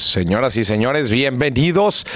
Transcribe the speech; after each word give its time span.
Señoras 0.00 0.56
y 0.56 0.64
señores, 0.64 1.10
bienvenidos 1.10 2.06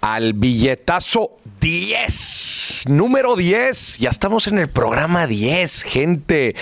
al 0.00 0.32
billetazo 0.32 1.38
10, 1.60 2.86
número 2.88 3.36
10. 3.36 3.98
Ya 3.98 4.10
estamos 4.10 4.48
en 4.48 4.58
el 4.58 4.68
programa 4.68 5.26
10, 5.26 5.84
gente. 5.84 6.56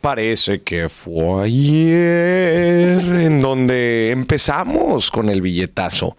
Parece 0.00 0.62
que 0.62 0.88
fue 0.88 1.44
ayer 1.44 3.00
en 3.00 3.42
donde 3.42 4.12
empezamos 4.12 5.10
con 5.10 5.28
el 5.28 5.42
billetazo. 5.42 6.16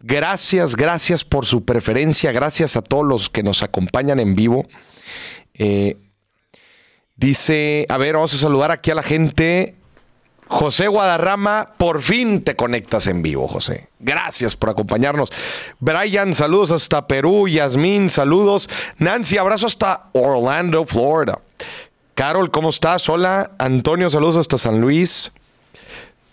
Gracias, 0.00 0.76
gracias 0.76 1.24
por 1.24 1.46
su 1.46 1.64
preferencia, 1.64 2.32
gracias 2.32 2.76
a 2.76 2.82
todos 2.82 3.06
los 3.06 3.30
que 3.30 3.42
nos 3.42 3.62
acompañan 3.62 4.20
en 4.20 4.34
vivo. 4.34 4.66
Eh, 5.54 5.96
dice, 7.16 7.86
a 7.88 7.96
ver, 7.96 8.14
vamos 8.14 8.34
a 8.34 8.36
saludar 8.36 8.70
aquí 8.70 8.90
a 8.90 8.94
la 8.94 9.02
gente. 9.02 9.76
José 10.48 10.88
Guadarrama, 10.88 11.70
por 11.78 12.02
fin 12.02 12.42
te 12.42 12.56
conectas 12.56 13.06
en 13.06 13.22
vivo, 13.22 13.48
José. 13.48 13.88
Gracias 13.98 14.54
por 14.56 14.70
acompañarnos. 14.70 15.32
Brian, 15.80 16.34
saludos 16.34 16.72
hasta 16.72 17.06
Perú. 17.06 17.48
Yasmín, 17.48 18.10
saludos. 18.10 18.68
Nancy, 18.98 19.38
abrazo 19.38 19.66
hasta 19.66 20.08
Orlando, 20.12 20.84
Florida. 20.84 21.38
Carol, 22.14 22.50
¿cómo 22.50 22.68
estás? 22.68 23.08
Hola. 23.08 23.52
Antonio, 23.58 24.10
saludos 24.10 24.36
hasta 24.36 24.58
San 24.58 24.80
Luis. 24.80 25.32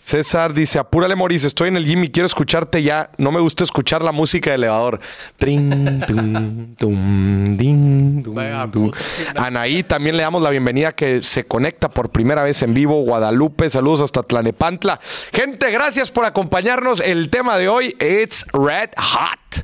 César 0.10 0.56
dice, 0.56 0.80
apúrale, 0.80 1.16
Moris, 1.16 1.44
estoy 1.44 1.68
en 1.68 1.78
el 1.78 1.86
gym 1.86 2.04
y 2.04 2.10
quiero 2.10 2.26
escucharte 2.26 2.82
ya. 2.82 3.12
No 3.20 3.32
me 3.32 3.40
gusta 3.40 3.64
escuchar 3.64 4.02
la 4.02 4.12
música 4.12 4.50
de 4.50 4.56
elevador. 4.56 5.00
Trin, 5.38 6.04
tum, 6.08 6.76
tum, 6.76 7.56
din, 7.56 8.24
tum, 8.24 8.72
tum. 8.72 8.92
Anaí, 9.36 9.84
también 9.84 10.18
le 10.18 10.24
damos 10.24 10.42
la 10.42 10.50
bienvenida 10.50 10.94
que 10.94 11.22
se 11.22 11.46
conecta 11.46 11.90
por 11.90 12.10
primera 12.10 12.42
vez 12.42 12.64
en 12.64 12.74
vivo. 12.74 13.04
Guadalupe, 13.04 13.70
saludos 13.70 14.02
hasta 14.02 14.24
Tlanepantla. 14.24 15.00
Gente, 15.32 15.70
gracias 15.70 16.10
por 16.10 16.26
acompañarnos. 16.26 17.02
El 17.02 17.30
tema 17.30 17.60
de 17.60 17.70
hoy, 17.70 17.96
it's 18.00 18.48
red 18.52 18.90
hot. 18.98 19.64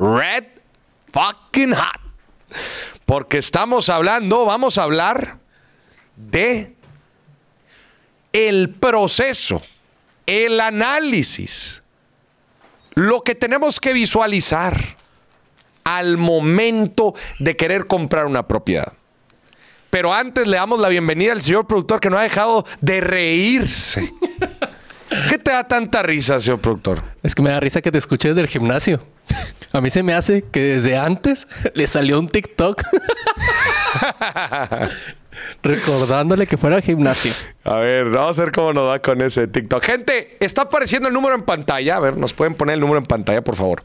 Red 0.00 0.46
fucking 1.12 1.72
hot. 1.72 2.00
Porque 3.04 3.38
estamos 3.38 3.90
hablando, 3.90 4.44
vamos 4.44 4.76
a 4.76 4.82
hablar 4.82 5.38
de 6.16 6.75
el 8.36 8.68
proceso, 8.68 9.62
el 10.26 10.60
análisis, 10.60 11.82
lo 12.92 13.22
que 13.22 13.34
tenemos 13.34 13.80
que 13.80 13.94
visualizar 13.94 14.78
al 15.84 16.18
momento 16.18 17.14
de 17.38 17.56
querer 17.56 17.86
comprar 17.86 18.26
una 18.26 18.46
propiedad. 18.46 18.92
Pero 19.88 20.12
antes 20.12 20.46
le 20.46 20.58
damos 20.58 20.78
la 20.80 20.90
bienvenida 20.90 21.32
al 21.32 21.40
señor 21.40 21.66
productor 21.66 21.98
que 21.98 22.10
no 22.10 22.18
ha 22.18 22.24
dejado 22.24 22.66
de 22.82 23.00
reírse. 23.00 24.12
¿Qué 25.30 25.38
te 25.38 25.52
da 25.52 25.66
tanta 25.66 26.02
risa, 26.02 26.38
señor 26.38 26.60
productor? 26.60 27.02
Es 27.22 27.34
que 27.34 27.40
me 27.40 27.48
da 27.48 27.60
risa 27.60 27.80
que 27.80 27.90
te 27.90 27.96
escuché 27.96 28.28
desde 28.28 28.42
el 28.42 28.48
gimnasio. 28.48 29.02
A 29.72 29.80
mí 29.80 29.88
se 29.88 30.02
me 30.02 30.12
hace 30.12 30.42
que 30.42 30.60
desde 30.60 30.98
antes 30.98 31.46
le 31.74 31.86
salió 31.86 32.18
un 32.18 32.28
TikTok. 32.28 32.82
Recordándole 35.62 36.46
que 36.46 36.56
fuera 36.56 36.76
al 36.76 36.82
gimnasio. 36.82 37.32
A 37.64 37.76
ver, 37.76 38.10
vamos 38.10 38.38
a 38.38 38.42
ver 38.42 38.52
cómo 38.52 38.72
nos 38.72 38.88
va 38.88 39.00
con 39.00 39.20
ese 39.20 39.48
TikTok. 39.48 39.82
Gente, 39.82 40.36
está 40.40 40.62
apareciendo 40.62 41.08
el 41.08 41.14
número 41.14 41.34
en 41.34 41.42
pantalla. 41.42 41.96
A 41.96 42.00
ver, 42.00 42.16
nos 42.16 42.32
pueden 42.34 42.54
poner 42.54 42.74
el 42.74 42.80
número 42.80 42.98
en 42.98 43.06
pantalla, 43.06 43.42
por 43.42 43.56
favor. 43.56 43.82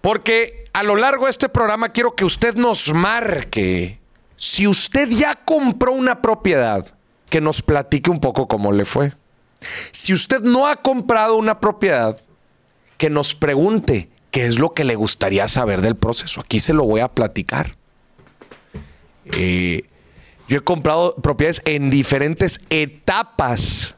Porque 0.00 0.64
a 0.72 0.82
lo 0.82 0.96
largo 0.96 1.24
de 1.24 1.30
este 1.30 1.48
programa 1.48 1.90
quiero 1.90 2.14
que 2.14 2.24
usted 2.24 2.54
nos 2.54 2.92
marque. 2.92 3.98
Si 4.36 4.66
usted 4.66 5.08
ya 5.10 5.34
compró 5.34 5.92
una 5.92 6.22
propiedad, 6.22 6.86
que 7.28 7.40
nos 7.40 7.62
platique 7.62 8.10
un 8.10 8.20
poco 8.20 8.48
cómo 8.48 8.72
le 8.72 8.84
fue. 8.84 9.12
Si 9.92 10.12
usted 10.12 10.40
no 10.40 10.66
ha 10.66 10.76
comprado 10.76 11.36
una 11.36 11.60
propiedad, 11.60 12.20
que 12.96 13.10
nos 13.10 13.34
pregunte 13.34 14.08
qué 14.30 14.46
es 14.46 14.58
lo 14.58 14.74
que 14.74 14.84
le 14.84 14.96
gustaría 14.96 15.48
saber 15.48 15.80
del 15.80 15.96
proceso. 15.96 16.40
Aquí 16.40 16.60
se 16.60 16.74
lo 16.74 16.84
voy 16.84 17.00
a 17.00 17.08
platicar. 17.08 17.76
Eh, 19.32 19.87
yo 20.48 20.58
he 20.58 20.60
comprado 20.60 21.14
propiedades 21.16 21.62
en 21.66 21.90
diferentes 21.90 22.60
etapas 22.70 23.94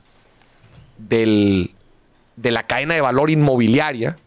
del, 0.99 1.75
de 2.37 2.51
la 2.51 2.67
cadena 2.67 2.95
de 2.95 3.01
valor 3.01 3.31
inmobiliaria, 3.31 4.19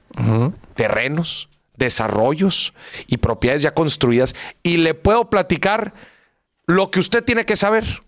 terrenos, 0.76 1.50
desarrollos 1.76 2.74
y 3.08 3.18
propiedades 3.18 3.62
ya 3.62 3.74
construidas. 3.74 4.36
Y 4.64 4.78
le 4.78 4.94
puedo 4.94 5.30
platicar 5.30 5.94
lo 6.66 6.92
que 6.92 7.00
usted 7.00 7.24
tiene 7.24 7.46
que 7.46 7.56
saber. 7.56 8.04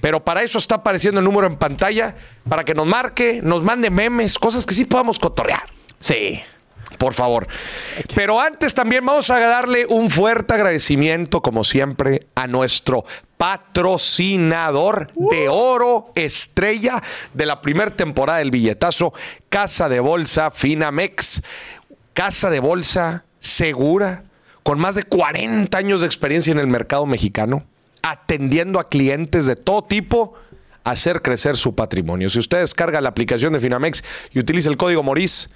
Pero 0.00 0.24
para 0.24 0.42
eso 0.42 0.58
está 0.58 0.76
apareciendo 0.76 1.20
el 1.20 1.24
número 1.24 1.46
en 1.46 1.56
pantalla, 1.56 2.16
para 2.48 2.64
que 2.64 2.74
nos 2.74 2.86
marque, 2.86 3.40
nos 3.42 3.62
mande 3.62 3.90
memes, 3.90 4.38
cosas 4.38 4.66
que 4.66 4.74
sí 4.74 4.84
podamos 4.84 5.18
cotorrear. 5.18 5.70
Sí. 5.98 6.42
Por 6.98 7.14
favor. 7.14 7.46
Pero 8.14 8.40
antes 8.40 8.72
también 8.72 9.04
vamos 9.04 9.28
a 9.30 9.38
darle 9.40 9.86
un 9.86 10.08
fuerte 10.08 10.54
agradecimiento, 10.54 11.42
como 11.42 11.64
siempre, 11.64 12.26
a 12.34 12.46
nuestro 12.46 13.04
patrocinador 13.36 15.08
de 15.30 15.48
oro 15.48 16.10
estrella 16.14 17.02
de 17.34 17.46
la 17.46 17.60
primera 17.60 17.94
temporada 17.94 18.38
del 18.38 18.50
billetazo, 18.50 19.12
Casa 19.48 19.88
de 19.88 20.00
Bolsa 20.00 20.50
Finamex. 20.50 21.42
Casa 22.14 22.48
de 22.48 22.60
Bolsa 22.60 23.24
segura, 23.40 24.24
con 24.62 24.78
más 24.78 24.94
de 24.94 25.04
40 25.04 25.76
años 25.76 26.00
de 26.00 26.06
experiencia 26.06 26.50
en 26.50 26.58
el 26.58 26.66
mercado 26.66 27.04
mexicano, 27.06 27.64
atendiendo 28.02 28.80
a 28.80 28.88
clientes 28.88 29.46
de 29.46 29.56
todo 29.56 29.84
tipo 29.84 30.34
hacer 30.84 31.20
crecer 31.20 31.56
su 31.56 31.74
patrimonio. 31.74 32.30
Si 32.30 32.38
usted 32.38 32.58
descarga 32.58 33.00
la 33.00 33.08
aplicación 33.08 33.52
de 33.52 33.60
Finamex 33.60 34.04
y 34.32 34.38
utiliza 34.38 34.70
el 34.70 34.76
código 34.76 35.02
MORIS, 35.02 35.50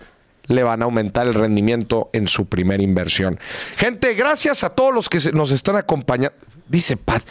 le 0.46 0.64
van 0.64 0.82
a 0.82 0.86
aumentar 0.86 1.26
el 1.26 1.34
rendimiento 1.34 2.10
en 2.12 2.26
su 2.26 2.46
primera 2.46 2.82
inversión. 2.82 3.38
Gente, 3.76 4.14
gracias 4.14 4.64
a 4.64 4.70
todos 4.70 4.92
los 4.92 5.08
que 5.08 5.18
nos 5.32 5.52
están 5.52 5.76
acompañando. 5.76 6.36
Dice 6.68 6.96
Pat, 6.96 7.22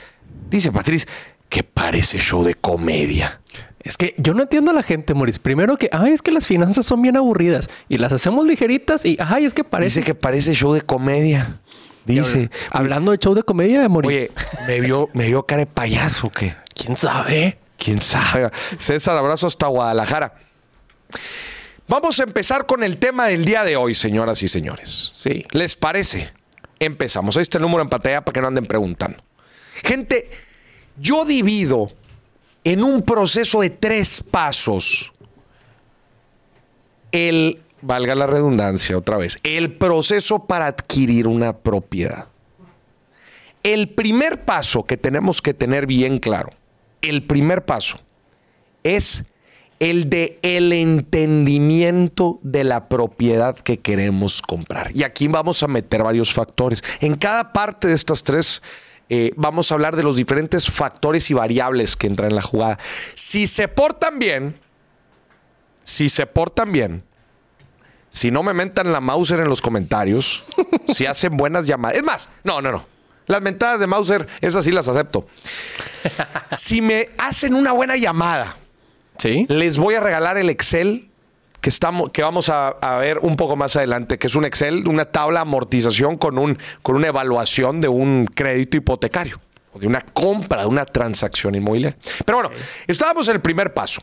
dice 0.50 0.72
Patriz, 0.72 1.08
que 1.50 1.64
parece 1.64 2.20
show 2.20 2.44
de 2.44 2.56
comedia. 2.56 3.42
Es 3.82 3.98
que 3.98 4.14
yo 4.18 4.34
no 4.34 4.44
entiendo 4.44 4.72
a 4.72 4.74
la 4.74 4.84
gente, 4.84 5.14
Moris. 5.14 5.40
Primero 5.40 5.78
que, 5.78 5.90
ay, 5.92 6.12
es 6.12 6.22
que 6.22 6.32
las 6.32 6.46
finanzas 6.46 6.86
son 6.86 7.02
bien 7.02 7.16
aburridas 7.16 7.70
y 7.88 7.98
las 7.98 8.12
hacemos 8.12 8.46
ligeritas 8.46 9.06
y, 9.06 9.18
ay, 9.20 9.46
es 9.46 9.54
que 9.54 9.64
parece. 9.64 10.00
Dice 10.00 10.04
que 10.06 10.16
parece 10.16 10.54
show 10.54 10.74
de 10.74 10.82
comedia. 10.82 11.60
Dice. 12.06 12.50
Hablando 12.72 13.12
de 13.12 13.18
show 13.18 13.34
de 13.34 13.44
comedia, 13.44 13.88
Moris. 13.88 14.10
Oye, 14.10 14.30
me 14.68 14.82
vio, 14.82 15.10
me 15.14 15.28
vio 15.28 15.44
cara 15.46 15.62
de 15.62 15.66
payaso, 15.68 16.30
¿qué? 16.30 16.56
¿Quién 16.74 16.98
sabe? 16.98 17.58
¿Quién 17.78 18.02
sabe? 18.02 18.52
César, 18.78 19.16
abrazo 19.16 19.48
hasta 19.48 19.68
Guadalajara. 19.68 20.34
Vamos 21.88 22.20
a 22.20 22.24
empezar 22.24 22.66
con 22.66 22.84
el 22.84 22.98
tema 22.98 23.28
del 23.28 23.46
día 23.46 23.64
de 23.64 23.76
hoy, 23.76 23.96
señoras 23.96 24.44
y 24.44 24.48
señores. 24.48 25.12
Sí. 25.14 25.46
¿Les 25.52 25.76
parece? 25.76 26.32
Empezamos. 26.80 27.38
Ahí 27.38 27.42
está 27.42 27.58
el 27.58 27.64
número 27.64 27.82
en 27.82 27.90
pantalla 27.90 28.24
para 28.24 28.34
que 28.34 28.42
no 28.42 28.48
anden 28.48 28.66
preguntando. 28.66 29.24
Gente, 29.84 30.30
yo 30.98 31.26
divido 31.26 31.92
en 32.64 32.84
un 32.84 33.02
proceso 33.02 33.62
de 33.62 33.70
tres 33.70 34.22
pasos 34.22 35.12
el, 37.12 37.62
valga 37.82 38.16
la 38.16 38.28
redundancia 38.28 38.98
otra 38.98 39.18
vez, 39.18 39.40
el 39.44 39.74
proceso 39.74 40.46
para 40.46 40.68
adquirir 40.68 41.28
una 41.28 41.58
propiedad. 41.58 42.28
El 43.64 43.90
primer 43.90 44.46
paso 44.46 44.86
que 44.86 44.98
tenemos 44.98 45.42
que 45.42 45.54
tener 45.54 45.86
bien 45.86 46.20
claro, 46.20 46.52
el 47.02 47.26
primer 47.26 47.66
paso 47.66 48.00
es 48.84 49.26
el 49.80 50.10
de 50.10 50.40
el 50.42 50.74
entendimiento 50.74 52.40
de 52.44 52.66
la 52.66 52.90
propiedad 52.90 53.58
que 53.58 53.80
queremos 53.80 54.42
comprar. 54.42 54.92
Y 54.94 55.04
aquí 55.04 55.28
vamos 55.28 55.64
a 55.64 55.68
meter 55.68 56.04
varios 56.04 56.34
factores. 56.34 56.84
En 57.00 57.16
cada 57.16 57.54
parte 57.54 57.88
de 57.88 57.94
estas 57.94 58.24
tres 58.24 58.62
eh, 59.10 59.34
vamos 59.36 59.72
a 59.72 59.76
hablar 59.76 59.96
de 59.96 60.04
los 60.04 60.16
diferentes 60.16 60.70
factores 60.70 61.30
y 61.30 61.34
variables 61.34 61.96
que 61.96 62.08
entran 62.08 62.30
en 62.30 62.36
la 62.36 62.42
jugada. 62.42 62.78
Si 63.16 63.48
se 63.48 63.68
portan 63.68 64.20
bien, 64.20 64.60
si 65.84 66.10
se 66.10 66.26
portan 66.26 66.72
bien, 66.72 67.04
si 68.12 68.32
no 68.32 68.44
me 68.44 68.54
mentan 68.54 68.92
la 68.92 69.02
Mauser 69.02 69.40
en 69.40 69.50
los 69.50 69.62
comentarios, 69.62 70.44
si 70.94 71.06
hacen 71.06 71.38
buenas 71.38 71.66
llamadas. 71.66 71.98
Es 71.98 72.04
más, 72.04 72.30
no, 72.44 72.62
no, 72.62 72.72
no. 72.72 72.86
Las 73.28 73.42
mentadas 73.42 73.80
de 73.80 73.86
Mauser, 73.88 74.28
esas 74.42 74.66
sí 74.66 74.72
las 74.72 74.88
acepto. 74.88 75.28
Si 76.58 76.82
me 76.82 77.10
hacen 77.18 77.54
una 77.54 77.72
buena 77.74 77.96
llamada, 77.98 78.58
Sí. 79.18 79.46
les 79.50 79.78
voy 79.78 79.96
a 79.96 80.00
regalar 80.00 80.38
el 80.38 80.50
Excel 80.50 81.09
que, 81.62 81.70
estamos, 81.70 82.10
que 82.12 82.22
vamos 82.22 82.50
a, 82.50 82.70
a 82.70 82.98
ver 83.00 83.20
un 83.20 83.36
poco 83.36 83.56
más 83.56 83.76
adelante, 83.76 84.18
que 84.18 84.28
es 84.28 84.36
un 84.36 84.46
Excel, 84.46 84.88
una 84.88 85.06
tabla 85.06 85.40
de 85.40 85.42
amortización 85.44 86.18
con, 86.18 86.38
un, 86.38 86.58
con 86.82 86.96
una 86.96 87.08
evaluación 87.08 87.82
de 87.82 87.88
un 87.88 88.26
crédito 88.34 88.78
hipotecario, 88.78 89.40
o 89.74 89.80
de 89.80 89.88
una 89.88 90.02
compra, 90.02 90.62
de 90.62 90.68
una 90.68 90.86
transacción 90.86 91.56
inmobiliaria. 91.56 91.98
Pero 92.26 92.40
bueno, 92.40 92.52
estábamos 92.88 93.28
en 93.28 93.36
el 93.36 93.42
primer 93.42 93.74
paso, 93.74 94.02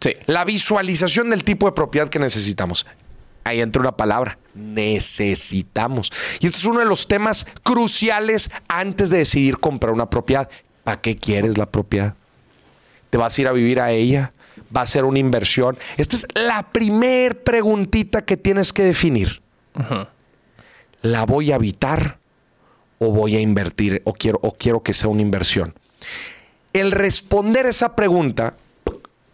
Sí. 0.00 0.12
la 0.26 0.44
visualización 0.44 1.30
del 1.30 1.42
tipo 1.44 1.66
de 1.66 1.72
propiedad 1.72 2.08
que 2.08 2.18
necesitamos. 2.20 2.86
Ahí 3.44 3.60
entra 3.60 3.80
una 3.80 3.96
palabra, 3.96 4.38
necesitamos. 4.54 6.12
Y 6.40 6.46
este 6.46 6.58
es 6.58 6.64
uno 6.66 6.80
de 6.80 6.84
los 6.86 7.08
temas 7.08 7.46
cruciales 7.62 8.50
antes 8.68 9.10
de 9.10 9.18
decidir 9.18 9.58
comprar 9.58 9.92
una 9.92 10.10
propiedad. 10.10 10.48
¿Para 10.84 11.00
qué 11.00 11.16
quieres 11.16 11.58
la 11.58 11.66
propiedad? 11.66 12.14
¿Te 13.10 13.18
vas 13.18 13.36
a 13.36 13.40
ir 13.40 13.48
a 13.48 13.52
vivir 13.52 13.80
a 13.80 13.90
ella? 13.90 14.32
Va 14.74 14.82
a 14.82 14.86
ser 14.86 15.04
una 15.04 15.18
inversión. 15.18 15.78
Esta 15.96 16.16
es 16.16 16.26
la 16.34 16.70
primer 16.70 17.42
preguntita 17.42 18.24
que 18.24 18.36
tienes 18.36 18.72
que 18.72 18.82
definir. 18.82 19.42
¿La 21.02 21.24
voy 21.24 21.52
a 21.52 21.56
habitar 21.56 22.18
o 22.98 23.12
voy 23.12 23.36
a 23.36 23.40
invertir 23.40 24.02
o 24.04 24.12
quiero, 24.12 24.40
o 24.42 24.52
quiero 24.52 24.82
que 24.82 24.92
sea 24.92 25.08
una 25.08 25.22
inversión? 25.22 25.74
El 26.72 26.92
responder 26.92 27.66
esa 27.66 27.94
pregunta 27.96 28.56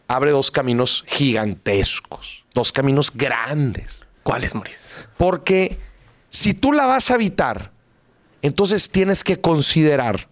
abre 0.06 0.30
dos 0.30 0.50
caminos 0.50 1.04
gigantescos, 1.06 2.44
dos 2.52 2.72
caminos 2.72 3.10
grandes. 3.12 4.04
¿Cuáles, 4.22 4.54
Maurice? 4.54 5.06
Porque 5.16 5.78
si 6.30 6.54
tú 6.54 6.72
la 6.72 6.86
vas 6.86 7.10
a 7.10 7.14
habitar, 7.14 7.72
entonces 8.42 8.90
tienes 8.90 9.24
que 9.24 9.40
considerar 9.40 10.28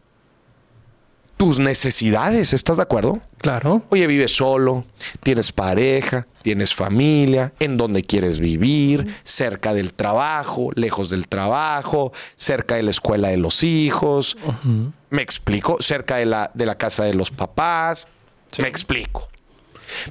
tus 1.42 1.58
necesidades, 1.58 2.52
¿estás 2.52 2.76
de 2.76 2.84
acuerdo? 2.84 3.18
Claro. 3.38 3.82
Oye, 3.88 4.06
vives 4.06 4.36
solo, 4.36 4.84
tienes 5.24 5.50
pareja, 5.50 6.28
tienes 6.42 6.72
familia, 6.72 7.52
en 7.58 7.76
donde 7.76 8.04
quieres 8.04 8.38
vivir, 8.38 9.16
cerca 9.24 9.74
del 9.74 9.92
trabajo, 9.92 10.70
lejos 10.76 11.10
del 11.10 11.26
trabajo, 11.26 12.12
cerca 12.36 12.76
de 12.76 12.84
la 12.84 12.92
escuela 12.92 13.26
de 13.26 13.38
los 13.38 13.64
hijos. 13.64 14.36
Me 15.10 15.22
explico, 15.22 15.78
cerca 15.80 16.18
de 16.18 16.26
la, 16.26 16.52
de 16.54 16.64
la 16.64 16.78
casa 16.78 17.02
de 17.02 17.14
los 17.14 17.32
papás. 17.32 18.06
Me 18.58 18.68
explico. 18.68 19.28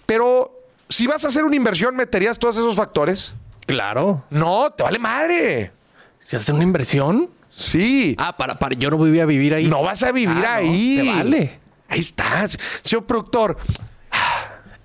Pero 0.05 0.65
si 0.89 1.07
vas 1.07 1.23
a 1.23 1.29
hacer 1.29 1.45
una 1.45 1.55
inversión, 1.55 1.95
¿meterías 1.95 2.39
todos 2.39 2.57
esos 2.57 2.75
factores? 2.75 3.33
Claro. 3.67 4.25
No, 4.31 4.69
te 4.71 4.83
vale 4.83 4.99
madre. 4.99 5.71
¿Si 6.19 6.35
haces 6.35 6.49
una 6.49 6.63
inversión? 6.63 7.29
Sí. 7.51 8.15
Ah, 8.17 8.35
para, 8.35 8.57
para, 8.57 8.75
yo 8.75 8.89
no 8.89 8.97
voy 8.97 9.19
a 9.19 9.25
vivir 9.25 9.53
ahí. 9.53 9.67
No 9.67 9.83
vas 9.83 10.01
a 10.03 10.11
vivir 10.11 10.35
Ah, 10.45 10.59
no, 10.61 10.69
ahí. 10.69 10.99
te 11.03 11.07
vale. 11.15 11.59
Ahí 11.89 11.99
estás. 11.99 12.57
Señor 12.81 13.05
productor, 13.05 13.57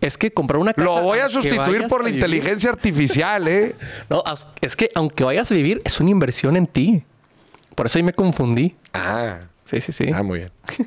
Es 0.01 0.19
que 0.19 0.31
comprar 0.33 0.61
una 0.61 0.75
casa. 0.75 0.85
lo 0.85 1.01
voy 1.03 1.21
a 1.21 1.29
sustituir 1.29 1.87
por 1.89 2.03
la 2.03 2.11
vivir- 2.11 2.15
inteligencia 2.17 2.71
artificial, 2.71 3.49
¿eh? 3.49 3.75
No, 4.11 4.23
es 4.61 4.77
que 4.77 4.91
aunque 4.95 5.25
vayas 5.25 5.51
a 5.51 5.55
vivir, 5.55 5.81
es 5.85 5.99
una 6.01 6.11
inversión 6.11 6.57
en 6.57 6.67
ti. 6.67 7.03
Por 7.75 7.87
eso 7.87 7.99
ahí 7.99 8.03
me 8.03 8.13
confundí. 8.13 8.75
Ah, 8.93 9.41
Sí, 9.65 9.81
sí, 9.81 9.91
sí. 9.93 10.11
ah, 10.15 10.23
muy 10.23 10.39
bien. 10.41 10.53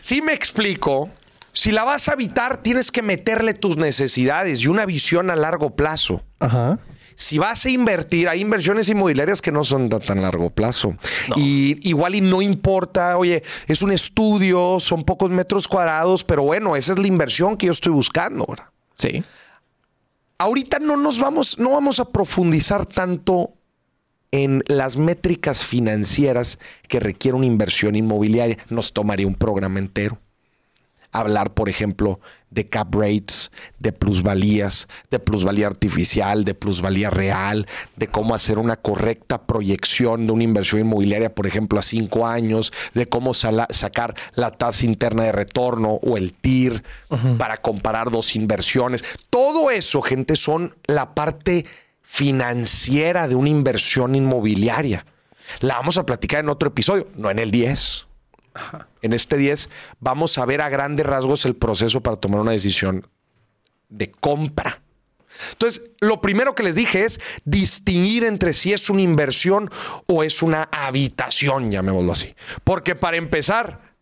sí 0.00 0.22
me 0.22 0.32
explico. 0.32 1.10
Si 1.52 1.72
la 1.72 1.84
vas 1.84 2.08
a 2.08 2.12
habitar, 2.12 2.58
tienes 2.58 2.90
que 2.92 3.02
meterle 3.02 3.54
tus 3.54 3.76
necesidades 3.76 4.62
y 4.62 4.68
una 4.68 4.86
visión 4.86 5.30
a 5.30 5.36
largo 5.36 5.74
plazo. 5.76 6.22
Ajá. 6.38 6.78
Si 7.20 7.36
vas 7.36 7.66
a 7.66 7.68
invertir, 7.68 8.30
hay 8.30 8.40
inversiones 8.40 8.88
inmobiliarias 8.88 9.42
que 9.42 9.52
no 9.52 9.62
son 9.62 9.90
de 9.90 10.00
tan 10.00 10.22
largo 10.22 10.48
plazo. 10.48 10.96
Y 11.36 11.76
igual 11.86 12.14
y 12.14 12.22
no 12.22 12.40
importa, 12.40 13.18
oye, 13.18 13.42
es 13.66 13.82
un 13.82 13.92
estudio, 13.92 14.80
son 14.80 15.04
pocos 15.04 15.28
metros 15.28 15.68
cuadrados, 15.68 16.24
pero 16.24 16.44
bueno, 16.44 16.76
esa 16.76 16.94
es 16.94 16.98
la 16.98 17.06
inversión 17.06 17.58
que 17.58 17.66
yo 17.66 17.72
estoy 17.72 17.92
buscando. 17.92 18.46
¿verdad? 18.48 18.70
Sí. 18.94 19.22
Ahorita 20.38 20.78
no 20.78 20.96
nos 20.96 21.20
vamos, 21.20 21.58
no 21.58 21.72
vamos 21.72 22.00
a 22.00 22.06
profundizar 22.06 22.86
tanto 22.86 23.52
en 24.30 24.64
las 24.66 24.96
métricas 24.96 25.66
financieras 25.66 26.58
que 26.88 27.00
requiere 27.00 27.36
una 27.36 27.44
inversión 27.44 27.96
inmobiliaria. 27.96 28.56
Nos 28.70 28.94
tomaría 28.94 29.26
un 29.26 29.34
programa 29.34 29.78
entero. 29.78 30.18
Hablar, 31.12 31.52
por 31.52 31.68
ejemplo, 31.68 32.18
de 32.50 32.68
cap 32.68 32.94
rates, 32.94 33.50
de 33.78 33.92
plusvalías, 33.92 34.88
de 35.10 35.18
plusvalía 35.18 35.66
artificial, 35.66 36.44
de 36.44 36.54
plusvalía 36.54 37.10
real, 37.10 37.66
de 37.96 38.08
cómo 38.08 38.34
hacer 38.34 38.58
una 38.58 38.76
correcta 38.76 39.46
proyección 39.46 40.26
de 40.26 40.32
una 40.32 40.44
inversión 40.44 40.80
inmobiliaria, 40.80 41.34
por 41.34 41.46
ejemplo, 41.46 41.78
a 41.78 41.82
cinco 41.82 42.26
años, 42.26 42.72
de 42.94 43.08
cómo 43.08 43.34
sacar 43.34 44.14
la 44.34 44.50
tasa 44.50 44.84
interna 44.84 45.24
de 45.24 45.32
retorno 45.32 46.00
o 46.02 46.16
el 46.16 46.32
TIR 46.32 46.82
para 47.38 47.58
comparar 47.58 48.10
dos 48.10 48.34
inversiones. 48.36 49.04
Todo 49.30 49.70
eso, 49.70 50.02
gente, 50.02 50.36
son 50.36 50.74
la 50.86 51.14
parte 51.14 51.66
financiera 52.02 53.28
de 53.28 53.36
una 53.36 53.50
inversión 53.50 54.14
inmobiliaria. 54.14 55.06
La 55.60 55.76
vamos 55.76 55.98
a 55.98 56.06
platicar 56.06 56.40
en 56.40 56.48
otro 56.48 56.68
episodio, 56.68 57.06
no 57.16 57.30
en 57.30 57.38
el 57.38 57.50
10. 57.50 58.06
En 59.02 59.12
este 59.12 59.36
10 59.36 59.70
vamos 60.00 60.38
a 60.38 60.44
ver 60.44 60.60
a 60.60 60.68
grandes 60.68 61.06
rasgos 61.06 61.44
el 61.44 61.56
proceso 61.56 62.00
para 62.00 62.16
tomar 62.16 62.40
una 62.40 62.52
decisión 62.52 63.06
de 63.88 64.10
compra. 64.10 64.82
Entonces, 65.52 65.92
lo 66.00 66.20
primero 66.20 66.54
que 66.54 66.62
les 66.62 66.74
dije 66.74 67.04
es 67.04 67.20
distinguir 67.44 68.24
entre 68.24 68.52
si 68.52 68.72
es 68.72 68.90
una 68.90 69.02
inversión 69.02 69.70
o 70.06 70.22
es 70.22 70.42
una 70.42 70.68
habitación, 70.72 71.70
llamémoslo 71.70 72.12
así. 72.12 72.34
Porque 72.64 72.94
para 72.94 73.16
empezar, 73.16 73.94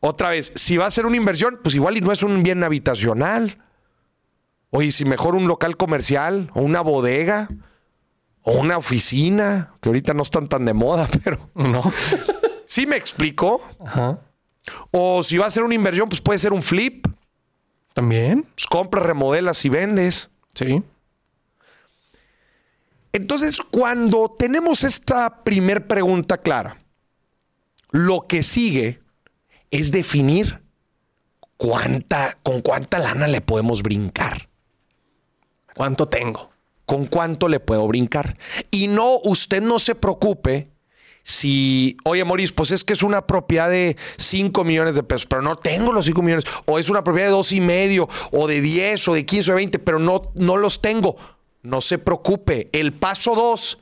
otra 0.00 0.30
vez, 0.30 0.52
si 0.54 0.76
va 0.76 0.86
a 0.86 0.90
ser 0.90 1.06
una 1.06 1.16
inversión, 1.16 1.60
pues 1.62 1.74
igual 1.74 1.96
y 1.96 2.00
no 2.00 2.12
es 2.12 2.22
un 2.22 2.42
bien 2.42 2.62
habitacional. 2.62 3.58
Oye, 4.70 4.92
si 4.92 5.04
mejor 5.04 5.34
un 5.34 5.48
local 5.48 5.76
comercial 5.76 6.50
o 6.54 6.60
una 6.60 6.80
bodega 6.80 7.48
o 8.42 8.52
una 8.52 8.78
oficina, 8.78 9.74
que 9.80 9.88
ahorita 9.88 10.14
no 10.14 10.22
están 10.22 10.48
tan 10.48 10.64
de 10.64 10.74
moda, 10.74 11.08
pero 11.24 11.50
No. 11.54 11.92
Sí 12.76 12.86
me 12.86 12.96
explico. 12.96 13.62
Ajá. 13.80 14.20
O 14.90 15.22
si 15.22 15.38
va 15.38 15.46
a 15.46 15.50
ser 15.50 15.62
una 15.62 15.74
inversión, 15.74 16.10
pues 16.10 16.20
puede 16.20 16.38
ser 16.38 16.52
un 16.52 16.62
flip. 16.62 17.06
También. 17.94 18.42
Pues 18.54 18.66
compras, 18.66 19.06
remodelas 19.06 19.64
y 19.64 19.70
vendes. 19.70 20.28
Sí. 20.54 20.82
Entonces, 23.12 23.60
cuando 23.70 24.36
tenemos 24.38 24.84
esta 24.84 25.42
primer 25.42 25.86
pregunta 25.86 26.36
clara, 26.36 26.76
lo 27.90 28.26
que 28.26 28.42
sigue 28.42 29.00
es 29.70 29.90
definir 29.90 30.60
cuánta, 31.56 32.36
con 32.42 32.60
cuánta 32.60 32.98
lana 32.98 33.26
le 33.26 33.40
podemos 33.40 33.82
brincar. 33.82 34.50
¿Cuánto 35.74 36.06
tengo? 36.06 36.50
con 36.86 37.06
cuánto 37.06 37.48
le 37.48 37.58
puedo 37.58 37.84
brincar. 37.88 38.38
Y 38.70 38.86
no, 38.86 39.18
usted 39.24 39.60
no 39.60 39.80
se 39.80 39.96
preocupe 39.96 40.68
si, 41.28 41.96
oye, 42.04 42.22
Moris, 42.22 42.52
pues 42.52 42.70
es 42.70 42.84
que 42.84 42.92
es 42.92 43.02
una 43.02 43.26
propiedad 43.26 43.68
de 43.68 43.96
5 44.16 44.62
millones 44.62 44.94
de 44.94 45.02
pesos, 45.02 45.26
pero 45.26 45.42
no 45.42 45.56
tengo 45.56 45.92
los 45.92 46.06
5 46.06 46.22
millones, 46.22 46.44
o 46.66 46.78
es 46.78 46.88
una 46.88 47.02
propiedad 47.02 47.26
de 47.26 47.32
dos 47.32 47.50
y 47.50 47.60
medio, 47.60 48.08
o 48.30 48.46
de 48.46 48.60
10, 48.60 49.08
o 49.08 49.14
de 49.14 49.26
15, 49.26 49.50
o 49.50 49.54
de 49.54 49.56
20, 49.56 49.78
pero 49.80 49.98
no, 49.98 50.30
no 50.36 50.56
los 50.56 50.80
tengo. 50.80 51.16
No 51.62 51.80
se 51.80 51.98
preocupe. 51.98 52.70
El 52.72 52.92
paso 52.92 53.34
2 53.34 53.78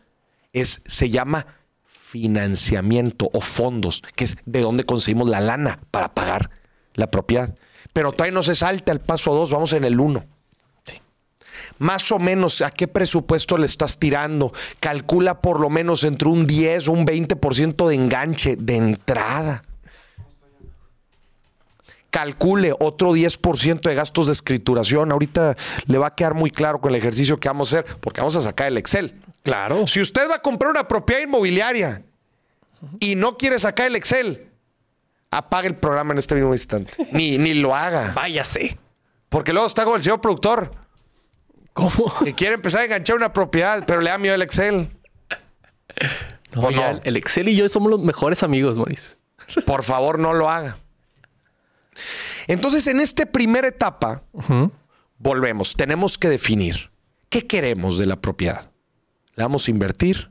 es, 0.55 0.81
se 0.87 1.11
llama 1.11 1.46
financiamiento 1.85 3.29
o 3.35 3.43
fondos, 3.43 4.02
que 4.17 4.25
es 4.25 4.38
de 4.46 4.62
dónde 4.62 4.85
conseguimos 4.85 5.29
la 5.29 5.43
lana 5.43 5.81
para 5.91 6.14
pagar 6.14 6.49
la 6.94 7.11
propiedad. 7.11 7.55
Pero 7.93 8.12
todavía 8.12 8.32
no 8.32 8.43
se 8.43 8.55
salte 8.55 8.91
al 8.91 9.02
paso 9.02 9.35
2, 9.35 9.50
vamos 9.50 9.75
en 9.75 9.85
el 9.85 10.00
1 10.00 10.33
más 11.84 12.10
o 12.12 12.19
menos 12.19 12.62
a 12.62 12.70
qué 12.70 12.88
presupuesto 12.88 13.58
le 13.58 13.67
estás 13.67 13.98
tirando. 13.98 14.53
Calcula 14.81 15.43
por 15.43 15.60
lo 15.60 15.69
menos 15.69 16.03
entre 16.03 16.29
un 16.29 16.46
10 16.46 16.88
o 16.88 16.93
un 16.93 17.06
20% 17.06 17.86
de 17.86 17.94
enganche 17.94 18.56
de 18.56 18.76
entrada. 18.76 19.62
Calcule 22.08 22.72
otro 22.81 23.12
10% 23.12 23.82
de 23.82 23.94
gastos 23.94 24.29
de 24.29 24.32
escrituración. 24.32 25.12
Ahorita 25.12 25.56
le 25.84 25.98
va 25.98 26.06
a 26.06 26.14
quedar 26.14 26.32
muy 26.32 26.50
claro 26.50 26.81
con 26.81 26.91
el 26.93 26.96
ejercicio 26.96 27.38
que 27.38 27.48
vamos 27.48 27.74
a 27.74 27.81
hacer, 27.81 27.96
porque 28.00 28.22
vamos 28.22 28.36
a 28.36 28.41
sacar 28.41 28.69
el 28.69 28.79
Excel. 28.79 29.20
Claro. 29.43 29.86
Si 29.86 30.00
usted 30.00 30.31
va 30.31 30.36
a 30.36 30.43
comprar 30.43 30.70
una 30.70 30.88
propiedad 30.88 31.20
inmobiliaria 31.20 32.03
y 32.98 33.14
no 33.14 33.36
quiere 33.36 33.58
sacar 33.58 33.88
el 33.88 33.96
Excel, 33.96 34.48
apague 35.31 35.69
el 35.69 35.76
programa 35.76 36.12
en 36.12 36.19
este 36.19 36.34
mismo 36.34 36.55
instante. 36.55 36.93
Ni, 37.12 37.36
ni 37.36 37.53
lo 37.53 37.74
haga. 37.74 38.12
Váyase. 38.14 38.79
Porque 39.29 39.53
luego 39.53 39.67
está 39.67 39.84
con 39.84 39.96
el 39.96 40.03
señor 40.03 40.22
productor 40.22 40.83
¿Cómo? 41.74 42.12
que 42.24 42.32
quiere 42.32 42.54
empezar 42.54 42.81
a 42.81 42.84
enganchar 42.84 43.16
una 43.16 43.32
propiedad, 43.32 43.84
pero 43.86 44.00
le 44.00 44.08
da 44.10 44.16
miedo 44.19 44.34
el 44.34 44.43
Excel. 44.43 44.88
No, 46.54 46.62
¿O 46.62 46.70
ya 46.70 46.94
no? 46.94 47.00
El 47.04 47.16
Excel 47.16 47.48
y 47.48 47.56
yo 47.56 47.69
somos 47.69 47.90
los 47.90 48.00
mejores 48.00 48.43
amigos, 48.43 48.76
Maurice. 48.76 49.16
Por 49.66 49.82
favor, 49.82 50.19
no 50.19 50.32
lo 50.32 50.48
haga. 50.48 50.78
Entonces, 52.46 52.86
en 52.86 53.00
esta 53.00 53.26
primera 53.26 53.69
etapa, 53.69 54.22
volvemos. 55.19 55.74
Tenemos 55.74 56.16
que 56.19 56.28
definir 56.28 56.90
qué 57.28 57.46
queremos 57.46 57.98
de 57.98 58.06
la 58.06 58.20
propiedad. 58.20 58.70
¿La 59.34 59.44
vamos 59.44 59.69
a 59.69 59.70
invertir? 59.70 60.31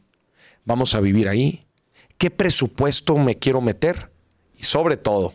¿Vamos 0.65 0.95
a 0.95 0.99
vivir 0.99 1.27
ahí? 1.27 1.65
¿Qué 2.17 2.31
presupuesto 2.31 3.17
me 3.17 3.37
quiero 3.37 3.59
meter? 3.61 4.11
Y 4.57 4.63
sobre 4.63 4.97
todo, 4.97 5.33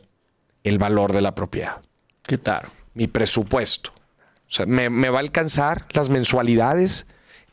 el 0.65 0.79
valor 0.79 1.13
de 1.13 1.21
la 1.23 1.35
propiedad. 1.35 1.83
Claro. 2.23 2.71
mi 2.95 3.07
presupuesto. 3.07 3.93
O 4.49 4.51
sea, 4.51 4.67
¿me, 4.67 4.89
me 4.91 5.11
va 5.11 5.19
a 5.19 5.21
alcanzar 5.21 5.87
las 5.93 6.09
mensualidades? 6.09 7.07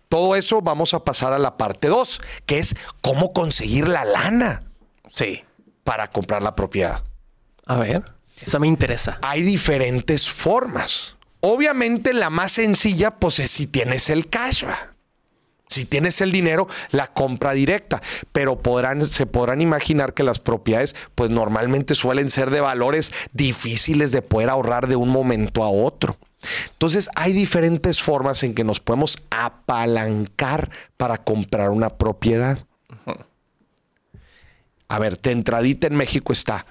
Todo 0.10 0.36
eso 0.36 0.62
vamos 0.62 0.94
a 0.94 1.04
pasar 1.04 1.34
a 1.34 1.40
la 1.40 1.58
parte 1.58 1.88
2, 1.90 2.22
que 2.46 2.60
es 2.60 2.76
cómo 3.02 3.34
conseguir 3.34 3.88
la 3.88 4.06
lana 4.06 4.64
Sí. 5.12 5.44
para 5.84 6.08
comprar 6.12 6.42
la 6.42 6.56
propiedad. 6.56 7.04
A 7.66 7.78
ver. 7.80 8.04
Esa 8.42 8.60
me 8.60 8.68
interesa. 8.68 9.18
Hay 9.22 9.42
diferentes 9.42 10.30
formas. 10.30 11.16
Obviamente 11.42 12.14
la 12.14 12.30
más 12.30 12.54
sencilla, 12.54 13.12
pues 13.16 13.40
es 13.40 13.52
si 13.52 13.68
tienes 13.68 14.10
el 14.10 14.30
cash. 14.30 14.66
¿va? 14.66 14.94
Si 15.68 15.86
tienes 15.86 16.22
el 16.22 16.32
dinero, 16.32 16.68
la 16.92 17.08
compra 17.08 17.54
directa, 17.54 18.02
pero 18.32 18.60
podrán, 18.62 19.06
se 19.06 19.26
podrán 19.26 19.62
imaginar 19.62 20.14
que 20.14 20.24
las 20.24 20.40
propiedades, 20.40 20.96
pues 21.16 21.30
normalmente 21.32 21.96
suelen 21.96 22.30
ser 22.30 22.52
de 22.52 22.62
valores 22.62 23.12
difíciles 23.34 24.12
de 24.12 24.22
poder 24.22 24.50
ahorrar 24.50 24.88
de 24.88 24.96
un 24.96 25.10
momento 25.10 25.64
a 25.64 25.70
otro. 25.70 26.18
Entonces 26.72 27.10
hay 27.16 27.34
diferentes 27.34 28.02
formas 28.02 28.44
en 28.44 28.54
que 28.54 28.64
nos 28.64 28.80
podemos 28.80 29.18
apalancar 29.30 30.70
para 30.98 31.18
comprar 31.18 31.70
una 31.70 31.98
propiedad. 31.98 32.60
A 34.88 35.00
ver, 35.00 35.20
de 35.20 35.32
entradita 35.32 35.88
en 35.88 35.96
México 35.96 36.32
está 36.32 36.66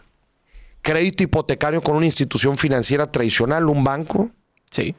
crédito 0.85 1.23
hipotecario 1.23 1.83
con 1.83 1.97
una 1.97 2.07
institución 2.07 2.59
financiera 2.59 3.11
tradicional, 3.11 3.69
un 3.69 3.83
banco. 3.83 4.31
Sí. 4.71 4.95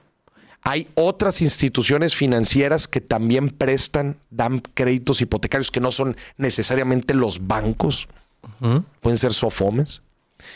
Hay 0.63 0.87
otras 0.95 1.43
instituciones 1.43 2.15
financieras 2.15 2.87
que 2.87 3.01
también 3.01 3.49
prestan, 3.49 4.17
dan 4.31 4.59
créditos 4.59 5.21
hipotecarios 5.21 5.69
que 5.69 5.79
no 5.79 5.91
son 5.91 6.17
necesariamente 6.37 7.13
los 7.13 7.45
bancos. 7.45 8.07
Pueden 8.99 9.19
ser 9.19 9.31
Sofomes. 9.31 10.01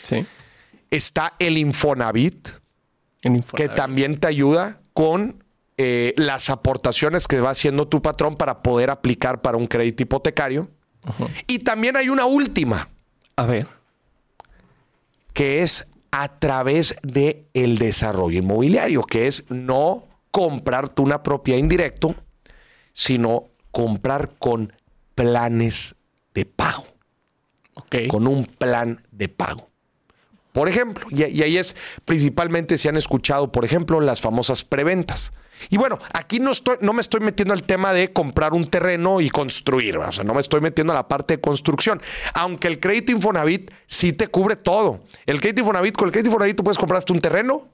Sí. 0.02 0.26
Está 0.90 1.34
el 1.38 1.58
Infonavit, 1.58 2.48
que 3.54 3.68
también 3.68 4.18
te 4.18 4.26
ayuda 4.26 4.80
con 4.92 5.44
eh, 5.76 6.12
las 6.16 6.50
aportaciones 6.50 7.26
que 7.26 7.40
va 7.40 7.50
haciendo 7.50 7.88
tu 7.88 8.02
patrón 8.02 8.36
para 8.36 8.62
poder 8.62 8.90
aplicar 8.90 9.40
para 9.40 9.56
un 9.56 9.66
crédito 9.66 10.02
hipotecario. 10.02 10.68
Y 11.46 11.60
también 11.60 11.96
hay 11.96 12.10
una 12.10 12.26
última, 12.26 12.88
A 13.36 13.46
ver. 13.46 13.66
que 15.32 15.62
es 15.62 15.86
a 16.10 16.28
través 16.38 16.96
de 17.02 17.46
el 17.54 17.78
desarrollo 17.78 18.38
inmobiliario, 18.38 19.02
que 19.04 19.26
es 19.26 19.44
no 19.48 20.04
comprarte 20.30 21.00
una 21.00 21.22
propiedad 21.22 21.58
indirecto, 21.58 22.14
sino 22.92 23.48
comprar 23.70 24.32
con 24.38 24.72
planes 25.14 25.94
de 26.34 26.44
pago, 26.44 26.86
con 28.08 28.26
un 28.26 28.44
plan 28.44 29.02
de 29.10 29.28
pago. 29.28 29.69
Por 30.52 30.68
ejemplo, 30.68 31.06
y, 31.10 31.24
y 31.24 31.42
ahí 31.42 31.56
es 31.56 31.76
principalmente 32.04 32.76
si 32.78 32.88
han 32.88 32.96
escuchado, 32.96 33.52
por 33.52 33.64
ejemplo, 33.64 34.00
las 34.00 34.20
famosas 34.20 34.64
preventas. 34.64 35.32
Y 35.68 35.76
bueno, 35.76 35.98
aquí 36.14 36.40
no, 36.40 36.50
estoy, 36.52 36.76
no 36.80 36.92
me 36.94 37.02
estoy 37.02 37.20
metiendo 37.20 37.52
al 37.52 37.62
tema 37.64 37.92
de 37.92 38.12
comprar 38.12 38.54
un 38.54 38.66
terreno 38.66 39.20
y 39.20 39.28
construir, 39.28 39.98
o 39.98 40.10
sea, 40.10 40.24
no 40.24 40.32
me 40.32 40.40
estoy 40.40 40.62
metiendo 40.62 40.92
a 40.94 40.96
la 40.96 41.06
parte 41.06 41.36
de 41.36 41.40
construcción, 41.42 42.00
aunque 42.32 42.66
el 42.66 42.80
crédito 42.80 43.12
Infonavit 43.12 43.70
sí 43.86 44.14
te 44.14 44.28
cubre 44.28 44.56
todo. 44.56 45.00
El 45.26 45.38
crédito 45.40 45.60
Infonavit, 45.60 45.94
con 45.94 46.06
el 46.08 46.12
crédito 46.12 46.28
Infonavit 46.30 46.56
tú 46.56 46.64
puedes 46.64 46.78
comprar 46.78 46.96
hasta 46.96 47.12
un 47.12 47.20
terreno, 47.20 47.68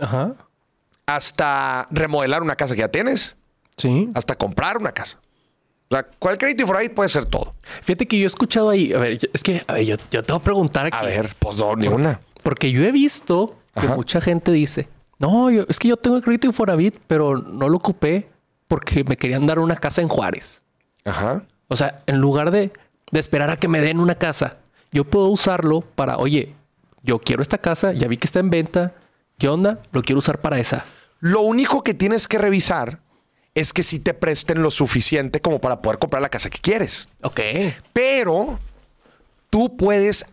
Ajá. 0.00 0.34
hasta 1.06 1.88
remodelar 1.90 2.42
una 2.42 2.56
casa 2.56 2.74
que 2.74 2.80
ya 2.80 2.88
tienes, 2.88 3.36
Sí. 3.76 4.08
hasta 4.14 4.36
comprar 4.36 4.78
una 4.78 4.92
casa. 4.92 5.18
O 5.92 5.94
sea, 5.94 6.06
el 6.32 6.38
crédito 6.38 6.62
Infonavit 6.62 6.94
puede 6.94 7.08
ser 7.10 7.26
todo. 7.26 7.54
Fíjate 7.82 8.06
que 8.06 8.18
yo 8.18 8.24
he 8.24 8.26
escuchado 8.26 8.70
ahí. 8.70 8.92
A 8.94 8.98
ver, 8.98 9.18
es 9.32 9.42
que, 9.42 9.62
a 9.66 9.74
ver, 9.74 9.84
yo, 9.84 9.96
yo 10.10 10.22
te 10.22 10.32
voy 10.32 10.40
a 10.40 10.44
preguntar 10.44 10.86
aquí. 10.86 10.96
A 10.96 11.02
ver, 11.02 11.36
pues 11.38 11.56
no, 11.56 11.76
ni 11.76 11.88
una. 11.88 12.18
Porque 12.42 12.70
yo 12.70 12.82
he 12.82 12.92
visto 12.92 13.58
que 13.74 13.86
Ajá. 13.86 13.94
mucha 13.96 14.20
gente 14.22 14.52
dice, 14.52 14.88
no, 15.18 15.50
yo, 15.50 15.64
es 15.68 15.78
que 15.78 15.88
yo 15.88 15.98
tengo 15.98 16.16
el 16.16 16.22
crédito 16.22 16.46
Infonavit, 16.46 16.96
pero 17.06 17.36
no 17.36 17.68
lo 17.68 17.76
ocupé 17.76 18.30
porque 18.68 19.04
me 19.04 19.18
querían 19.18 19.46
dar 19.46 19.58
una 19.58 19.76
casa 19.76 20.00
en 20.00 20.08
Juárez. 20.08 20.62
Ajá. 21.04 21.44
O 21.68 21.76
sea, 21.76 21.96
en 22.06 22.18
lugar 22.18 22.50
de, 22.50 22.72
de 23.10 23.20
esperar 23.20 23.50
a 23.50 23.58
que 23.58 23.68
me 23.68 23.82
den 23.82 24.00
una 24.00 24.14
casa, 24.14 24.56
yo 24.92 25.04
puedo 25.04 25.26
usarlo 25.28 25.82
para, 25.82 26.16
oye, 26.16 26.54
yo 27.02 27.18
quiero 27.18 27.42
esta 27.42 27.58
casa, 27.58 27.92
ya 27.92 28.08
vi 28.08 28.16
que 28.16 28.26
está 28.26 28.38
en 28.40 28.48
venta, 28.48 28.94
¿qué 29.38 29.48
onda? 29.48 29.78
Lo 29.92 30.00
quiero 30.00 30.20
usar 30.20 30.40
para 30.40 30.58
esa. 30.58 30.86
Lo 31.20 31.42
único 31.42 31.82
que 31.82 31.92
tienes 31.92 32.28
que 32.28 32.38
revisar 32.38 33.00
es 33.54 33.72
que 33.72 33.82
si 33.82 33.98
te 33.98 34.14
presten 34.14 34.62
lo 34.62 34.70
suficiente 34.70 35.40
como 35.40 35.60
para 35.60 35.82
poder 35.82 35.98
comprar 35.98 36.22
la 36.22 36.28
casa 36.28 36.50
que 36.50 36.58
quieres. 36.58 37.08
Ok. 37.22 37.40
Pero 37.92 38.58
tú 39.50 39.76
puedes 39.76 40.26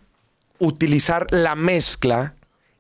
utilizar 0.59 1.27
la 1.31 1.55
mezcla 1.55 2.35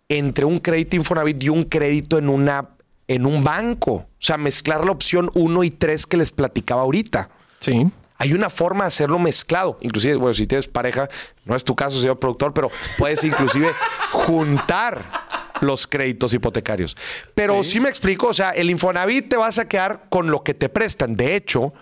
entre 0.07 0.45
un 0.45 0.59
crédito 0.59 0.95
Infonavit 0.95 1.43
y 1.43 1.49
un 1.49 1.63
crédito 1.63 2.17
en 2.17 2.29
una 2.29 2.69
en 3.07 3.25
un 3.25 3.43
banco. 3.43 3.93
O 3.93 4.07
sea, 4.19 4.37
mezclar 4.37 4.85
la 4.85 4.91
opción 4.91 5.31
1 5.33 5.63
y 5.63 5.71
3 5.71 6.05
que 6.05 6.17
les 6.17 6.31
platicaba 6.31 6.83
ahorita. 6.83 7.29
Sí. 7.59 7.91
Hay 8.17 8.33
una 8.33 8.49
forma 8.49 8.83
de 8.83 8.89
hacerlo 8.89 9.17
mezclado. 9.17 9.77
Inclusive, 9.81 10.15
bueno, 10.15 10.33
si 10.33 10.45
tienes 10.45 10.67
pareja, 10.67 11.09
no 11.45 11.55
es 11.55 11.63
tu 11.63 11.75
caso, 11.75 11.99
señor 11.99 12.19
productor, 12.19 12.53
pero 12.53 12.69
puedes 12.97 13.23
inclusive 13.23 13.73
juntar 14.11 15.27
los 15.61 15.87
créditos 15.87 16.33
hipotecarios. 16.33 16.95
Pero 17.35 17.63
sí. 17.63 17.79
me 17.79 17.89
explico, 17.89 18.27
o 18.27 18.33
sea, 18.33 18.51
el 18.51 18.69
Infonavit 18.69 19.29
te 19.29 19.37
vas 19.37 19.59
a 19.59 19.67
quedar 19.67 20.05
con 20.09 20.31
lo 20.31 20.43
que 20.43 20.53
te 20.53 20.69
prestan. 20.69 21.15
De 21.15 21.35
hecho, 21.35 21.73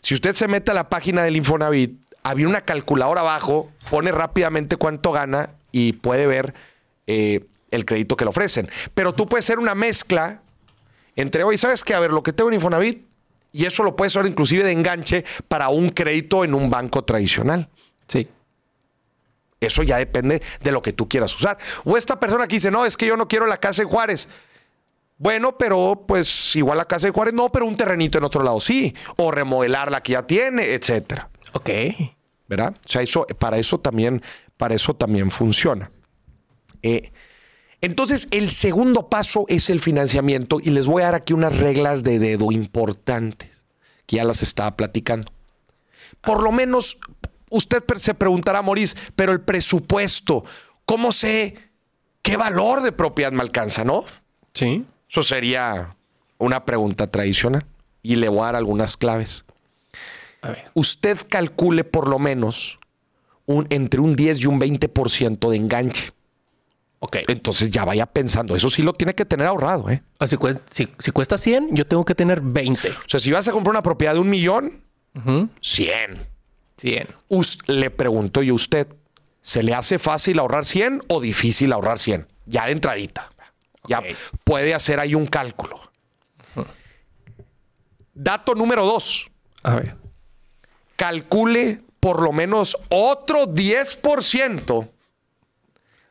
si 0.00 0.14
usted 0.14 0.34
se 0.34 0.48
mete 0.48 0.70
a 0.70 0.74
la 0.74 0.88
página 0.88 1.22
del 1.22 1.36
Infonavit, 1.36 2.00
había 2.22 2.48
una 2.48 2.62
calculadora 2.62 3.20
abajo, 3.20 3.70
pone 3.90 4.10
rápidamente 4.10 4.76
cuánto 4.76 5.12
gana 5.12 5.50
y 5.70 5.92
puede 5.92 6.26
ver 6.26 6.54
eh, 7.06 7.44
el 7.70 7.84
crédito 7.84 8.16
que 8.16 8.24
le 8.24 8.30
ofrecen. 8.30 8.68
Pero 8.94 9.14
tú 9.14 9.26
puedes 9.26 9.44
hacer 9.44 9.58
una 9.58 9.74
mezcla 9.74 10.42
entre, 11.14 11.44
oye, 11.44 11.58
¿sabes 11.58 11.84
qué? 11.84 11.94
A 11.94 12.00
ver, 12.00 12.12
lo 12.12 12.22
que 12.22 12.32
tengo 12.32 12.50
en 12.50 12.54
Infonavit, 12.54 13.06
y 13.52 13.64
eso 13.64 13.82
lo 13.82 13.96
puedes 13.96 14.12
usar 14.14 14.26
inclusive 14.26 14.64
de 14.64 14.72
enganche 14.72 15.24
para 15.48 15.68
un 15.68 15.90
crédito 15.90 16.44
en 16.44 16.54
un 16.54 16.68
banco 16.68 17.04
tradicional. 17.04 17.68
Sí. 18.06 18.28
Eso 19.60 19.82
ya 19.82 19.98
depende 19.98 20.42
de 20.62 20.72
lo 20.72 20.82
que 20.82 20.92
tú 20.92 21.08
quieras 21.08 21.34
usar. 21.34 21.58
O 21.84 21.96
esta 21.96 22.20
persona 22.20 22.46
que 22.46 22.56
dice, 22.56 22.70
no, 22.70 22.84
es 22.84 22.96
que 22.96 23.06
yo 23.06 23.16
no 23.16 23.28
quiero 23.28 23.46
la 23.46 23.58
casa 23.58 23.82
de 23.82 23.88
Juárez. 23.88 24.28
Bueno, 25.18 25.56
pero 25.56 26.04
pues 26.06 26.54
igual 26.56 26.76
la 26.76 26.84
casa 26.84 27.06
de 27.06 27.12
Juárez 27.12 27.32
no, 27.32 27.50
pero 27.50 27.64
un 27.64 27.76
terrenito 27.76 28.18
en 28.18 28.24
otro 28.24 28.42
lado 28.42 28.60
sí. 28.60 28.94
O 29.16 29.30
remodelar 29.30 29.90
la 29.90 30.02
que 30.02 30.12
ya 30.12 30.26
tiene, 30.26 30.74
etcétera. 30.74 31.30
Ok. 31.52 31.70
¿Verdad? 32.48 32.74
O 32.84 32.88
sea, 32.88 33.02
eso, 33.02 33.26
para 33.38 33.56
eso 33.58 33.80
también, 33.80 34.22
para 34.56 34.74
eso 34.74 34.94
también 34.94 35.30
funciona. 35.30 35.90
Eh, 36.82 37.10
entonces, 37.80 38.28
el 38.30 38.50
segundo 38.50 39.08
paso 39.08 39.44
es 39.48 39.70
el 39.70 39.80
financiamiento 39.80 40.60
y 40.62 40.70
les 40.70 40.86
voy 40.86 41.02
a 41.02 41.06
dar 41.06 41.14
aquí 41.14 41.32
unas 41.32 41.58
reglas 41.58 42.02
de 42.02 42.18
dedo 42.18 42.52
importantes 42.52 43.64
que 44.06 44.16
ya 44.16 44.24
las 44.24 44.42
estaba 44.42 44.76
platicando. 44.76 45.32
Por 46.20 46.42
lo 46.42 46.52
menos, 46.52 46.98
usted 47.50 47.82
se 47.96 48.14
preguntará, 48.14 48.62
Maurice, 48.62 48.96
pero 49.14 49.32
el 49.32 49.40
presupuesto, 49.40 50.44
¿cómo 50.84 51.12
sé 51.12 51.54
qué 52.22 52.36
valor 52.36 52.82
de 52.82 52.92
propiedad 52.92 53.32
me 53.32 53.42
alcanza, 53.42 53.84
no? 53.84 54.04
Sí. 54.54 54.84
Eso 55.08 55.22
sería 55.22 55.90
una 56.38 56.64
pregunta 56.64 57.06
tradicional 57.06 57.64
y 58.02 58.16
le 58.16 58.28
voy 58.28 58.40
a 58.40 58.46
dar 58.46 58.56
algunas 58.56 58.96
claves. 58.96 59.44
A 60.42 60.50
ver. 60.50 60.70
Usted 60.74 61.18
calcule 61.28 61.84
por 61.84 62.08
lo 62.08 62.18
menos 62.18 62.78
un, 63.46 63.66
entre 63.70 64.00
un 64.00 64.14
10 64.16 64.40
y 64.40 64.46
un 64.46 64.60
20% 64.60 65.48
de 65.50 65.56
enganche. 65.56 66.12
Ok. 66.98 67.18
Entonces 67.28 67.70
ya 67.70 67.84
vaya 67.84 68.06
pensando, 68.06 68.56
eso 68.56 68.70
sí 68.70 68.82
lo 68.82 68.92
tiene 68.94 69.14
que 69.14 69.24
tener 69.24 69.46
ahorrado, 69.46 69.90
¿eh? 69.90 70.02
Si, 70.26 70.36
si- 70.70 70.88
si 70.98 71.10
cuesta 71.12 71.36
100, 71.38 71.68
yo 71.76 71.86
tengo 71.86 72.04
que 72.04 72.14
tener 72.14 72.40
20. 72.40 72.88
O 72.90 72.92
sea, 73.06 73.20
si 73.20 73.30
vas 73.30 73.46
a 73.48 73.52
comprar 73.52 73.70
una 73.72 73.82
propiedad 73.82 74.14
de 74.14 74.20
un 74.20 74.30
millón, 74.30 74.82
Ujú. 75.14 75.48
100. 75.60 76.26
100. 76.86 77.08
Us- 77.28 77.58
le 77.66 77.90
pregunto 77.90 78.42
yo 78.42 78.52
a 78.52 78.56
usted, 78.56 78.86
¿se 79.42 79.62
le 79.62 79.74
hace 79.74 79.98
fácil 79.98 80.38
ahorrar 80.38 80.64
100 80.64 81.02
o 81.08 81.20
difícil 81.20 81.72
ahorrar 81.72 81.98
100? 81.98 82.26
Ya 82.46 82.66
de 82.66 82.72
entradita. 82.72 83.30
Ya 83.88 84.02
puede 84.44 84.72
hacer 84.74 85.00
ahí 85.00 85.14
un 85.14 85.26
cálculo. 85.26 85.80
Dato 88.14 88.54
número 88.54 88.84
dos. 88.84 89.28
A 89.62 89.74
ver. 89.76 89.96
calcule 90.96 91.80
por 92.00 92.22
lo 92.22 92.32
menos 92.32 92.76
otro 92.88 93.46
10% 93.46 94.88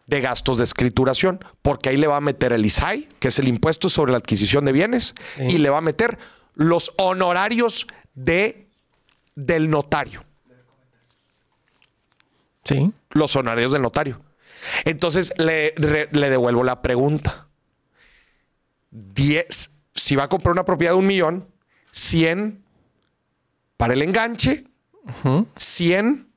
de 0.07 0.21
gastos 0.21 0.57
de 0.57 0.63
escrituración, 0.65 1.39
porque 1.61 1.89
ahí 1.89 1.97
le 1.97 2.05
va 2.07 2.17
a 2.17 2.21
meter 2.21 2.51
el 2.53 2.65
ISAI, 2.65 3.07
que 3.19 3.29
es 3.29 3.39
el 3.39 3.47
impuesto 3.47 3.89
sobre 3.89 4.11
la 4.11 4.17
adquisición 4.17 4.65
de 4.65 4.73
bienes, 4.73 5.15
Sí. 5.37 5.43
y 5.51 5.57
le 5.57 5.69
va 5.69 5.77
a 5.77 5.81
meter 5.81 6.19
los 6.53 6.91
honorarios 6.97 7.87
de, 8.13 8.67
del 9.35 9.69
notario. 9.69 10.24
Sí. 12.65 12.91
Los 13.11 13.35
honorarios 13.35 13.71
del 13.71 13.81
notario. 13.83 14.21
Entonces 14.83 15.33
le, 15.37 15.73
re- 15.77 16.09
le 16.11 16.29
devuelvo 16.29 16.63
la 16.63 16.81
pregunta. 16.81 17.47
10, 18.91 19.69
si 19.93 20.15
va 20.15 20.23
a 20.23 20.29
comprar 20.29 20.53
una 20.53 20.65
propiedad 20.65 20.93
de 20.93 20.99
un 20.99 21.05
millón, 21.07 21.47
100 21.91 22.63
para 23.77 23.93
el 23.93 24.01
enganche, 24.01 24.65
100 25.55 26.27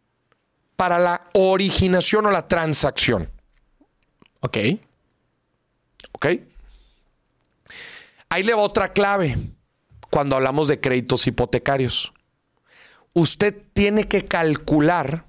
para 0.76 0.98
la 0.98 1.28
originación 1.34 2.26
o 2.26 2.30
la 2.30 2.46
transacción. 2.46 3.30
Ok. 4.40 4.58
¿Ok? 6.12 6.26
Ahí 8.28 8.42
le 8.42 8.52
va 8.54 8.60
otra 8.60 8.92
clave 8.92 9.36
cuando 10.10 10.36
hablamos 10.36 10.68
de 10.68 10.80
créditos 10.80 11.26
hipotecarios. 11.26 12.12
Usted 13.14 13.56
tiene 13.72 14.04
que 14.04 14.26
calcular 14.26 15.24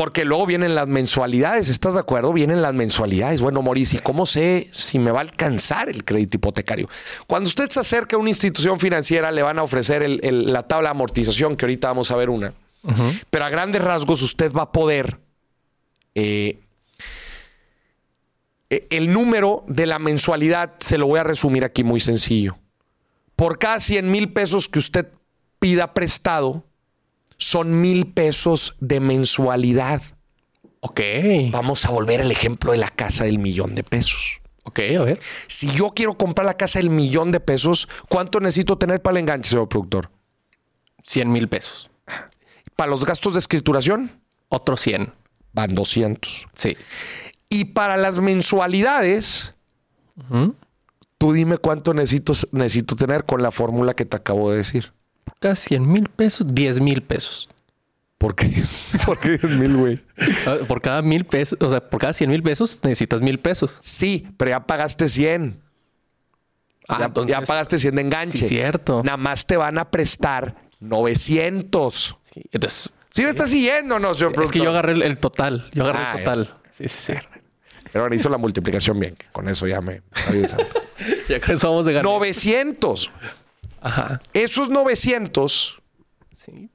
Porque 0.00 0.24
luego 0.24 0.46
vienen 0.46 0.74
las 0.74 0.88
mensualidades, 0.88 1.68
¿estás 1.68 1.92
de 1.92 2.00
acuerdo? 2.00 2.32
Vienen 2.32 2.62
las 2.62 2.72
mensualidades. 2.72 3.42
Bueno, 3.42 3.60
Mauricio, 3.60 3.98
¿y 3.98 4.02
cómo 4.02 4.24
sé 4.24 4.70
si 4.72 4.98
me 4.98 5.10
va 5.10 5.18
a 5.18 5.20
alcanzar 5.20 5.90
el 5.90 6.06
crédito 6.06 6.38
hipotecario? 6.38 6.88
Cuando 7.26 7.48
usted 7.48 7.68
se 7.68 7.80
acerca 7.80 8.16
a 8.16 8.18
una 8.18 8.30
institución 8.30 8.80
financiera, 8.80 9.30
le 9.30 9.42
van 9.42 9.58
a 9.58 9.62
ofrecer 9.62 10.02
el- 10.02 10.18
el- 10.22 10.54
la 10.54 10.62
tabla 10.66 10.88
de 10.88 10.92
amortización, 10.92 11.54
que 11.54 11.66
ahorita 11.66 11.88
vamos 11.88 12.10
a 12.10 12.16
ver 12.16 12.30
una. 12.30 12.54
Pero 13.28 13.44
a 13.44 13.50
grandes 13.50 13.82
rasgos 13.82 14.22
usted 14.22 14.50
va 14.50 14.62
a 14.62 14.72
poder... 14.72 15.18
eh, 16.14 16.58
eh, 18.70 18.86
el 18.88 19.12
número 19.12 19.64
de 19.68 19.84
la 19.84 19.98
mensualidad 19.98 20.76
se 20.78 20.96
lo 20.96 21.08
voy 21.08 21.20
a 21.20 21.24
resumir 21.24 21.62
aquí 21.62 21.84
muy 21.84 22.00
sencillo. 22.00 22.56
Por 23.36 23.58
cada 23.58 23.80
100 23.80 24.10
mil 24.10 24.32
pesos 24.32 24.66
que 24.66 24.78
usted 24.78 25.08
pida 25.58 25.92
prestado, 25.92 26.64
son 27.40 27.80
mil 27.80 28.06
pesos 28.06 28.76
de 28.80 29.00
mensualidad. 29.00 30.02
Ok. 30.80 31.00
Vamos 31.50 31.84
a 31.86 31.90
volver 31.90 32.20
al 32.20 32.30
ejemplo 32.30 32.72
de 32.72 32.78
la 32.78 32.88
casa 32.88 33.24
del 33.24 33.38
millón 33.38 33.74
de 33.74 33.82
pesos. 33.82 34.40
Ok, 34.64 34.78
a 34.98 35.02
ver. 35.02 35.20
Si 35.48 35.66
yo 35.72 35.90
quiero 35.94 36.16
comprar 36.16 36.46
la 36.46 36.56
casa 36.56 36.78
del 36.78 36.90
millón 36.90 37.32
de 37.32 37.40
pesos, 37.40 37.88
¿cuánto 38.08 38.40
necesito 38.40 38.78
tener 38.78 39.00
para 39.02 39.12
el 39.18 39.22
enganche, 39.22 39.50
señor 39.50 39.68
productor? 39.68 40.10
100 41.02 41.32
mil 41.32 41.48
pesos. 41.48 41.90
Para 42.76 42.90
los 42.90 43.04
gastos 43.04 43.32
de 43.32 43.38
escrituración, 43.40 44.20
Otro 44.48 44.76
100. 44.76 45.12
van 45.52 45.74
200. 45.74 46.46
Sí. 46.54 46.76
Y 47.48 47.66
para 47.66 47.96
las 47.96 48.18
mensualidades, 48.20 49.54
tú 51.18 51.32
dime 51.32 51.56
cuánto 51.58 51.94
necesito, 51.94 52.32
necesito 52.52 52.96
tener 52.96 53.24
con 53.24 53.42
la 53.42 53.50
fórmula 53.50 53.94
que 53.94 54.04
te 54.04 54.16
acabo 54.16 54.50
de 54.50 54.58
decir. 54.58 54.92
Cada 55.38 55.54
100 55.56 55.90
mil 55.90 56.08
pesos, 56.08 56.46
10 56.50 56.80
mil 56.80 57.02
pesos. 57.02 57.48
¿Por 58.18 58.34
qué? 58.34 58.50
¿Por 59.06 59.18
qué 59.18 59.30
10 59.38 59.44
mil, 59.44 59.76
güey? 59.76 60.00
Ah, 60.46 60.56
Por 60.68 60.82
cada 60.82 61.00
mil 61.02 61.24
pesos, 61.24 61.58
o 61.60 61.70
sea, 61.70 61.80
por 61.88 62.00
cada 62.00 62.12
100 62.12 62.28
mil 62.30 62.42
pesos 62.42 62.80
necesitas 62.82 63.20
mil 63.22 63.38
pesos. 63.38 63.78
Sí, 63.80 64.26
pero 64.36 64.50
ya 64.50 64.60
pagaste 64.66 65.08
100. 65.08 65.60
Ah, 66.88 66.96
ya, 66.98 67.04
entonces- 67.06 67.30
ya 67.30 67.40
pagaste 67.42 67.78
100 67.78 67.94
de 67.94 68.02
enganche. 68.02 68.38
Sí, 68.38 68.48
cierto. 68.48 69.02
Nada 69.04 69.16
más 69.16 69.46
te 69.46 69.56
van 69.56 69.78
a 69.78 69.90
prestar 69.90 70.56
900. 70.80 72.16
Sí, 72.34 72.42
entonces, 72.52 72.90
¿Sí 73.12 73.22
me 73.24 73.30
estás 73.30 73.50
siguiendo 73.50 73.98
no, 73.98 74.14
señor 74.14 74.30
es 74.30 74.36
que 74.36 74.58
productor? 74.60 74.62
yo 74.62 74.70
agarré 74.70 74.92
el, 74.92 75.02
el 75.02 75.18
total. 75.18 75.68
Yo 75.72 75.82
agarré 75.84 75.98
Ah, 76.04 76.12
el 76.12 76.18
total. 76.24 76.54
Sí, 76.70 76.86
sí, 76.88 77.12
sí. 77.12 77.18
Pero 77.92 78.14
hizo 78.14 78.28
la 78.28 78.38
multiplicación 78.38 79.00
bien. 79.00 79.16
que 79.16 79.26
Con 79.32 79.48
eso 79.48 79.66
ya 79.66 79.80
me... 79.80 80.02
Ya 81.28 81.40
con 81.40 81.54
eso 81.56 81.70
vamos 81.70 81.86
de 81.86 81.92
ganar. 81.94 82.04
900. 82.04 83.10
Ajá. 83.80 84.20
Esos 84.34 84.70
900, 84.70 85.80
Sí. 86.34 86.70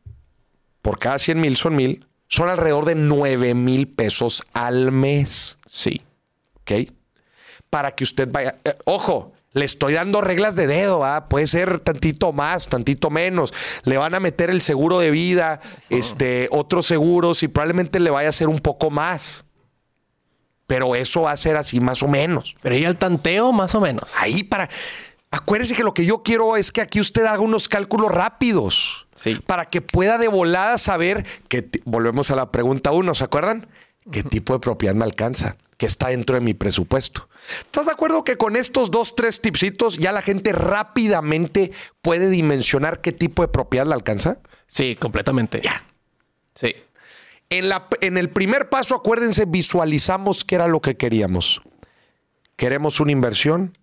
por 0.82 1.00
cada 1.00 1.18
100 1.20 1.40
mil 1.40 1.58
son 1.58 1.76
mil, 1.76 2.08
son 2.28 2.50
alrededor 2.50 2.86
de 2.86 2.96
9 2.96 3.54
mil 3.54 3.88
pesos 3.88 4.44
al 4.54 4.92
mes. 4.92 5.58
Sí. 5.66 6.02
¿Ok? 6.62 6.92
Para 7.70 7.92
que 7.92 8.04
usted 8.04 8.30
vaya... 8.32 8.58
eh, 8.64 8.76
ojo, 8.86 9.34
le 9.54 9.66
estoy 9.66 9.94
dando 9.94 10.22
reglas 10.22 10.56
de 10.56 10.68
dedo, 10.68 11.00
¿va? 11.00 11.30
Puede 11.30 11.48
ser 11.48 11.80
tantito 11.80 12.34
más, 12.34 12.68
tantito 12.68 13.10
menos. 13.10 13.54
Le 13.84 13.98
van 13.98 14.14
a 14.14 14.20
meter 14.20 14.50
el 14.50 14.62
seguro 14.62 15.00
de 15.00 15.12
vida, 15.12 15.62
este, 15.90 16.50
otros 16.52 16.86
seguros 16.86 17.42
y 17.44 17.48
probablemente 17.48 18.00
le 18.00 18.10
vaya 18.10 18.28
a 18.28 18.32
hacer 18.32 18.50
un 18.50 18.60
poco 18.60 18.90
más. 18.90 19.46
Pero 20.68 20.96
eso 20.96 21.22
va 21.22 21.32
a 21.32 21.38
ser 21.38 21.58
así 21.58 21.80
más 21.80 22.02
o 22.04 22.08
menos. 22.08 22.56
Pero 22.62 22.76
ya 22.76 22.88
el 22.90 22.98
tanteo, 22.98 23.52
más 23.52 23.76
o 23.76 23.82
menos. 23.82 24.12
Ahí 24.18 24.44
para... 24.44 24.68
Acuérdese 25.36 25.76
que 25.76 25.84
lo 25.84 25.94
que 25.94 26.06
yo 26.06 26.24
quiero 26.24 26.56
es 26.56 26.72
que 26.72 26.80
aquí 26.80 27.02
usted 27.02 27.26
haga 27.26 27.42
unos 27.42 27.68
cálculos 27.68 28.10
rápidos. 28.10 29.06
Sí. 29.16 29.36
Para 29.46 29.66
que 29.66 29.82
pueda 29.82 30.18
de 30.18 30.30
volada 30.30 30.78
saber 30.78 31.26
que... 31.50 31.70
Volvemos 31.84 32.32
a 32.32 32.38
la 32.38 32.54
pregunta 32.54 32.92
uno, 32.92 33.14
¿se 33.14 33.26
acuerdan? 33.26 33.68
¿Qué 34.10 34.24
tipo 34.24 34.54
de 34.54 34.60
propiedad 34.60 34.96
me 34.96 35.04
alcanza? 35.04 35.58
Que 35.76 35.88
está 35.88 36.08
dentro 36.08 36.36
de 36.36 36.42
mi 36.42 36.54
presupuesto. 36.54 37.28
¿Estás 37.60 37.88
de 37.88 37.92
acuerdo 37.92 38.24
que 38.24 38.38
con 38.38 38.56
estos 38.56 38.92
dos, 38.92 39.14
tres 39.14 39.42
tipsitos 39.42 39.98
ya 39.98 40.14
la 40.14 40.22
gente 40.22 40.54
rápidamente 40.54 41.74
puede 42.02 42.30
dimensionar 42.30 43.02
qué 43.02 43.12
tipo 43.12 43.42
de 43.42 43.50
propiedad 43.50 43.86
le 43.86 43.94
alcanza? 43.94 44.40
Sí, 44.68 44.96
completamente. 44.96 45.60
Ya. 45.62 45.84
Sí. 46.54 46.76
En, 47.50 47.68
la, 47.68 47.88
en 48.00 48.18
el 48.18 48.30
primer 48.30 48.70
paso, 48.70 48.96
acuérdense, 48.96 49.44
visualizamos 49.44 50.46
qué 50.46 50.56
era 50.56 50.70
lo 50.70 50.80
que 50.80 50.96
queríamos. 50.96 51.62
Queremos 52.56 53.02
una 53.02 53.12
inversión, 53.12 53.74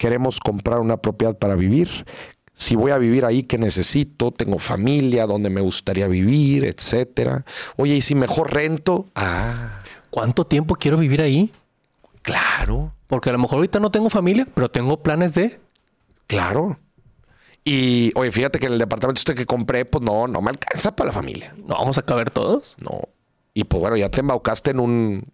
queremos 0.00 0.40
comprar 0.40 0.80
una 0.80 0.96
propiedad 0.96 1.36
para 1.36 1.54
vivir. 1.54 2.06
Si 2.54 2.74
voy 2.74 2.90
a 2.90 2.96
vivir 2.98 3.26
ahí, 3.26 3.42
¿qué 3.42 3.58
necesito? 3.58 4.32
Tengo 4.32 4.58
familia, 4.58 5.26
donde 5.26 5.50
me 5.50 5.60
gustaría 5.60 6.08
vivir, 6.08 6.64
etcétera. 6.64 7.44
Oye, 7.76 7.96
y 7.96 8.00
si 8.00 8.14
mejor 8.14 8.52
rento, 8.52 9.06
ah, 9.14 9.82
¿Cuánto 10.08 10.44
tiempo 10.44 10.74
quiero 10.74 10.96
vivir 10.96 11.20
ahí? 11.20 11.52
claro, 12.22 12.92
Porque 13.06 13.28
a 13.28 13.32
lo 13.32 13.38
mejor 13.38 13.56
ahorita 13.56 13.78
no 13.78 13.90
tengo 13.90 14.10
familia, 14.10 14.46
pero 14.54 14.70
tengo 14.70 15.02
planes 15.02 15.34
de. 15.34 15.60
claro. 16.26 16.78
Y 17.62 18.10
oye, 18.14 18.32
fíjate 18.32 18.58
que 18.58 18.66
en 18.66 18.72
el 18.72 18.78
departamento 18.78 19.18
este 19.18 19.34
que 19.34 19.44
compré, 19.44 19.84
pues 19.84 20.02
no, 20.02 20.26
no 20.26 20.40
me 20.40 20.48
alcanza 20.48 20.96
para 20.96 21.08
la 21.08 21.12
familia. 21.12 21.54
No 21.58 21.74
vamos 21.74 21.98
a 21.98 22.02
caber 22.02 22.30
todos. 22.30 22.74
No. 22.82 23.02
Y 23.52 23.64
pues 23.64 23.80
bueno, 23.82 23.98
ya 23.98 24.08
te 24.08 24.20
embaucaste 24.20 24.70
en 24.70 24.80
un 24.80 25.24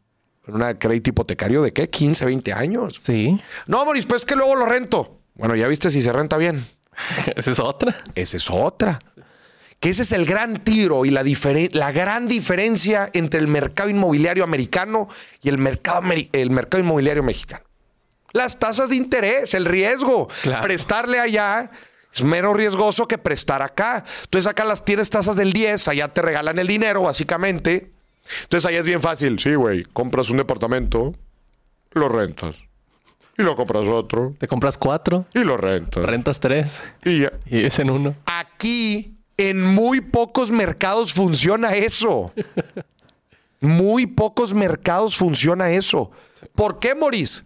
una 0.46 0.78
crédito 0.78 1.11
hipotecario 1.11 1.62
de 1.62 1.72
qué? 1.72 1.90
15, 1.90 2.24
20 2.24 2.52
años. 2.52 2.98
Sí. 3.00 3.40
No, 3.66 3.85
Moris, 3.85 4.06
pues 4.06 4.22
es 4.22 4.26
que 4.26 4.37
luego 4.37 4.54
lo 4.54 4.66
rento. 4.66 5.20
Bueno, 5.35 5.54
ya 5.56 5.66
viste 5.68 5.90
si 5.90 6.02
se 6.02 6.12
renta 6.12 6.37
bien. 6.37 6.66
Esa 7.37 7.50
es 7.50 7.61
otra. 7.61 7.96
Esa 8.14 8.37
es 8.37 8.50
otra. 8.50 8.98
Que 9.78 9.90
ese 9.90 10.02
es 10.02 10.12
el 10.12 10.24
gran 10.24 10.64
tiro 10.64 11.04
y 11.04 11.11
la, 11.11 11.22
la 11.72 11.92
gran 11.92 12.26
diferencia 12.26 13.11
entre 13.12 13.40
el 13.40 13.46
mercado 13.46 13.90
inmobiliario 13.90 14.42
americano 14.42 15.09
y 15.42 15.50
el 15.50 15.59
mercado, 15.59 16.00
el 16.32 16.50
mercado 16.50 16.82
inmobiliario 16.82 17.22
mexicano. 17.22 17.62
Las 18.32 18.59
tasas 18.59 18.88
de 18.88 18.96
interés, 18.96 19.52
el 19.52 19.66
riesgo. 19.66 20.28
Claro. 20.42 20.62
Prestarle 20.62 21.20
allá 21.20 21.70
es 22.12 22.22
menos 22.22 22.56
riesgoso 22.56 23.06
que 23.06 23.18
prestar 23.18 23.61
acá. 23.61 24.02
Entonces 24.24 24.50
acá 24.50 24.64
las 24.64 24.85
tienes 24.85 25.11
tasas 25.11 25.37
del 25.37 25.52
10, 25.52 25.88
allá 25.88 26.09
te 26.09 26.22
regalan 26.22 26.59
el 26.59 26.66
dinero, 26.66 27.02
básicamente. 27.02 27.92
Entonces 28.42 28.68
allá 28.68 28.80
es 28.80 28.86
bien 28.86 29.00
fácil. 29.02 29.38
Sí, 29.38 29.54
güey, 29.54 29.84
compras 29.84 30.30
un 30.30 30.38
departamento, 30.38 31.14
lo 31.92 32.08
rentas. 32.08 32.56
Y 33.38 33.42
lo 33.42 33.54
compras 33.54 33.86
otro, 33.86 34.34
Te 34.38 34.48
compras 34.48 34.78
cuatro, 34.78 35.26
y 35.34 35.40
lo 35.44 35.58
rentas. 35.58 36.04
rentas 36.06 36.40
tres 36.40 36.82
Y 37.04 37.20
ya. 37.20 37.32
y 37.44 37.64
es 37.64 37.78
en 37.78 37.90
uno. 37.90 38.14
Aquí, 38.24 39.14
en 39.36 39.60
muy 39.62 40.00
pocos 40.00 40.50
mercados 40.50 41.12
funciona 41.12 41.74
eso. 41.74 42.32
Muy 43.60 44.06
pocos 44.06 44.54
mercados 44.54 45.16
funciona 45.16 45.70
eso. 45.70 46.10
¿Por 46.54 46.78
qué, 46.78 46.94
Moris? 46.94 47.44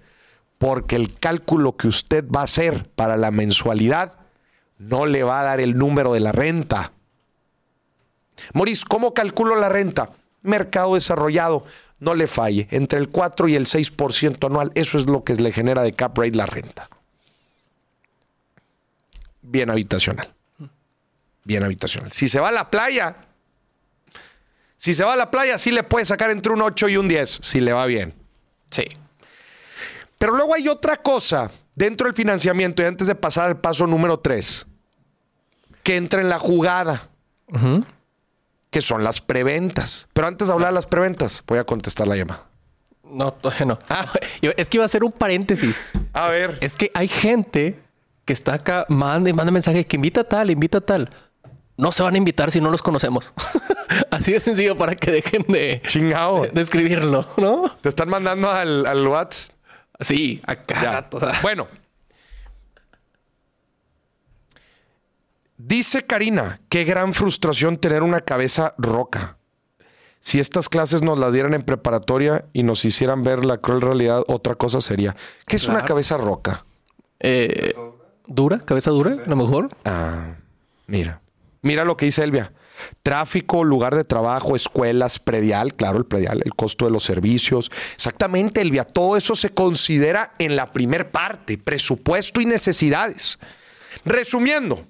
Porque 0.58 0.94
el 0.96 1.18
cálculo 1.18 1.76
que 1.76 1.88
usted 1.88 2.24
va 2.28 2.42
a 2.42 2.44
hacer 2.44 2.88
para 2.94 3.16
la 3.16 3.30
mensualidad 3.30 4.18
no 4.78 5.06
le 5.06 5.22
va 5.24 5.40
a 5.40 5.44
dar 5.44 5.60
el 5.60 5.76
número 5.76 6.12
de 6.12 6.20
la 6.20 6.32
renta. 6.32 6.92
Moris, 8.52 8.84
¿cómo 8.84 9.12
calculo 9.14 9.56
la 9.56 9.68
renta? 9.68 10.10
Mercado 10.42 10.94
desarrollado, 10.94 11.64
no 11.98 12.14
le 12.14 12.26
falle. 12.26 12.66
Entre 12.70 12.98
el 12.98 13.08
4 13.08 13.48
y 13.48 13.56
el 13.56 13.66
6% 13.66 14.46
anual, 14.46 14.72
eso 14.74 14.98
es 14.98 15.06
lo 15.06 15.24
que 15.24 15.34
le 15.34 15.52
genera 15.52 15.82
de 15.82 15.92
cap 15.92 16.16
rate 16.16 16.36
la 16.36 16.46
renta. 16.46 16.88
Bien 19.42 19.70
habitacional. 19.70 20.32
Bien 21.44 21.62
habitacional. 21.62 22.12
Si 22.12 22.28
se 22.28 22.40
va 22.40 22.48
a 22.48 22.52
la 22.52 22.70
playa, 22.70 23.16
si 24.76 24.94
se 24.94 25.04
va 25.04 25.14
a 25.14 25.16
la 25.16 25.30
playa, 25.30 25.58
sí 25.58 25.70
le 25.70 25.82
puede 25.82 26.04
sacar 26.04 26.30
entre 26.30 26.52
un 26.52 26.62
8 26.62 26.88
y 26.88 26.96
un 26.96 27.08
10, 27.08 27.40
si 27.42 27.60
le 27.60 27.72
va 27.72 27.86
bien. 27.86 28.14
Sí. 28.70 28.84
Pero 30.18 30.34
luego 30.34 30.54
hay 30.54 30.68
otra 30.68 30.96
cosa 30.96 31.50
dentro 31.74 32.06
del 32.06 32.14
financiamiento 32.14 32.82
y 32.82 32.86
antes 32.86 33.06
de 33.06 33.14
pasar 33.14 33.46
al 33.46 33.60
paso 33.60 33.86
número 33.86 34.20
3, 34.20 34.66
que 35.82 35.96
entra 35.96 36.20
en 36.20 36.28
la 36.28 36.38
jugada, 36.38 37.08
que 38.70 38.80
son 38.82 39.02
las 39.04 39.20
preventas. 39.20 40.08
Pero 40.12 40.26
antes 40.28 40.48
de 40.48 40.54
hablar 40.54 40.70
de 40.70 40.74
las 40.74 40.86
preventas, 40.86 41.42
voy 41.46 41.58
a 41.58 41.64
contestar 41.64 42.06
la 42.06 42.16
llamada. 42.16 42.46
No, 43.04 43.32
todavía 43.32 43.66
no. 43.66 43.78
Yo- 44.42 44.52
es 44.56 44.68
que 44.68 44.76
iba 44.76 44.84
a 44.84 44.86
hacer 44.86 45.02
un 45.04 45.12
paréntesis. 45.12 45.84
A 46.12 46.28
ver. 46.28 46.58
Es 46.60 46.76
que 46.76 46.90
hay 46.94 47.08
gente 47.08 47.80
que 48.24 48.32
está 48.32 48.54
acá, 48.54 48.86
manda 48.88 49.28
y 49.28 49.32
manda 49.32 49.50
mensajes 49.50 49.86
que 49.86 49.96
invita 49.96 50.20
a 50.20 50.24
tal, 50.24 50.50
invita 50.50 50.78
a 50.78 50.80
tal. 50.82 51.08
No 51.76 51.90
se 51.92 52.02
van 52.02 52.14
a 52.14 52.18
invitar 52.18 52.50
si 52.52 52.60
no 52.60 52.70
los 52.70 52.82
conocemos. 52.82 53.32
Así 54.10 54.32
de 54.32 54.40
sencillo 54.40 54.76
para 54.76 54.94
que 54.94 55.10
dejen 55.10 55.42
de, 55.48 55.82
Chingado. 55.86 56.46
de 56.52 56.60
escribirlo, 56.60 57.26
¿no? 57.38 57.74
Te 57.80 57.88
están 57.88 58.08
mandando 58.08 58.50
al, 58.50 58.86
al 58.86 59.06
WhatsApp. 59.08 59.56
Sí, 59.98 60.40
acá. 60.46 61.08
Bueno. 61.42 61.66
Dice 65.62 66.06
Karina, 66.06 66.62
qué 66.70 66.84
gran 66.84 67.12
frustración 67.12 67.76
tener 67.76 68.02
una 68.02 68.22
cabeza 68.22 68.74
roca. 68.78 69.36
Si 70.18 70.40
estas 70.40 70.70
clases 70.70 71.02
nos 71.02 71.18
las 71.18 71.34
dieran 71.34 71.52
en 71.52 71.62
preparatoria 71.62 72.46
y 72.54 72.62
nos 72.62 72.82
hicieran 72.86 73.24
ver 73.24 73.44
la 73.44 73.58
cruel 73.58 73.82
realidad, 73.82 74.22
otra 74.28 74.54
cosa 74.54 74.80
sería. 74.80 75.14
¿Qué 75.46 75.56
es 75.56 75.68
una 75.68 75.84
cabeza 75.84 76.16
roca? 76.16 76.64
Eh, 77.18 77.74
dura, 78.26 78.60
cabeza 78.60 78.90
dura, 78.90 79.12
a 79.24 79.28
lo 79.28 79.36
mejor. 79.36 79.68
Ah, 79.84 80.36
mira. 80.86 81.20
Mira 81.60 81.84
lo 81.84 81.98
que 81.98 82.06
dice 82.06 82.24
Elvia. 82.24 82.54
Tráfico, 83.02 83.62
lugar 83.62 83.94
de 83.94 84.04
trabajo, 84.04 84.56
escuelas, 84.56 85.18
predial, 85.18 85.74
claro, 85.74 85.98
el 85.98 86.06
predial, 86.06 86.40
el 86.42 86.54
costo 86.54 86.86
de 86.86 86.90
los 86.90 87.04
servicios. 87.04 87.70
Exactamente, 87.94 88.62
Elvia, 88.62 88.84
todo 88.84 89.18
eso 89.18 89.36
se 89.36 89.50
considera 89.50 90.32
en 90.38 90.56
la 90.56 90.72
primer 90.72 91.10
parte, 91.10 91.58
presupuesto 91.58 92.40
y 92.40 92.46
necesidades. 92.46 93.38
Resumiendo, 94.06 94.86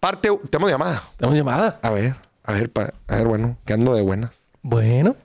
parte, 0.00 0.30
tenemos 0.50 0.70
llamada. 0.70 1.02
Tenemos 1.16 1.38
llamada. 1.38 1.78
A 1.82 1.90
ver, 1.90 2.14
a 2.44 2.52
ver, 2.52 2.70
a 3.06 3.16
ver, 3.16 3.26
bueno, 3.26 3.56
que 3.64 3.72
ando 3.72 3.94
de 3.94 4.02
buenas. 4.02 4.38
Bueno. 4.62 5.16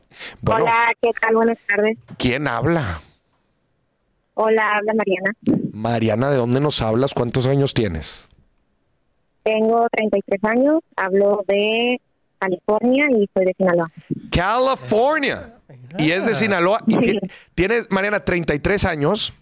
bueno. 0.42 0.64
Hola, 0.64 0.94
¿qué 1.02 1.10
tal? 1.20 1.36
Buenas 1.36 1.58
tardes. 1.68 1.98
¿Quién 2.18 2.48
habla? 2.48 3.02
Hola, 4.36 4.78
habla 4.78 4.94
Mariana. 4.94 5.32
Mariana, 5.74 6.32
¿de 6.32 6.38
dónde 6.38 6.60
nos 6.60 6.82
hablas? 6.82 7.14
¿Cuántos 7.14 7.48
años 7.48 7.74
tienes? 7.74 8.28
Tengo 9.44 9.88
33 9.92 10.44
años, 10.46 10.80
hablo 10.96 11.44
de 11.48 12.00
California 12.40 13.08
y 13.12 13.30
soy 13.34 13.46
de 13.46 13.54
Sinaloa. 13.58 13.92
California. 14.32 15.56
Y 15.98 16.12
es 16.12 16.26
de 16.26 16.34
Sinaloa. 16.34 16.80
¿Y 16.88 17.20
tienes, 17.54 17.92
Mariana, 17.92 18.24
33 18.24 18.86
años? 18.86 19.34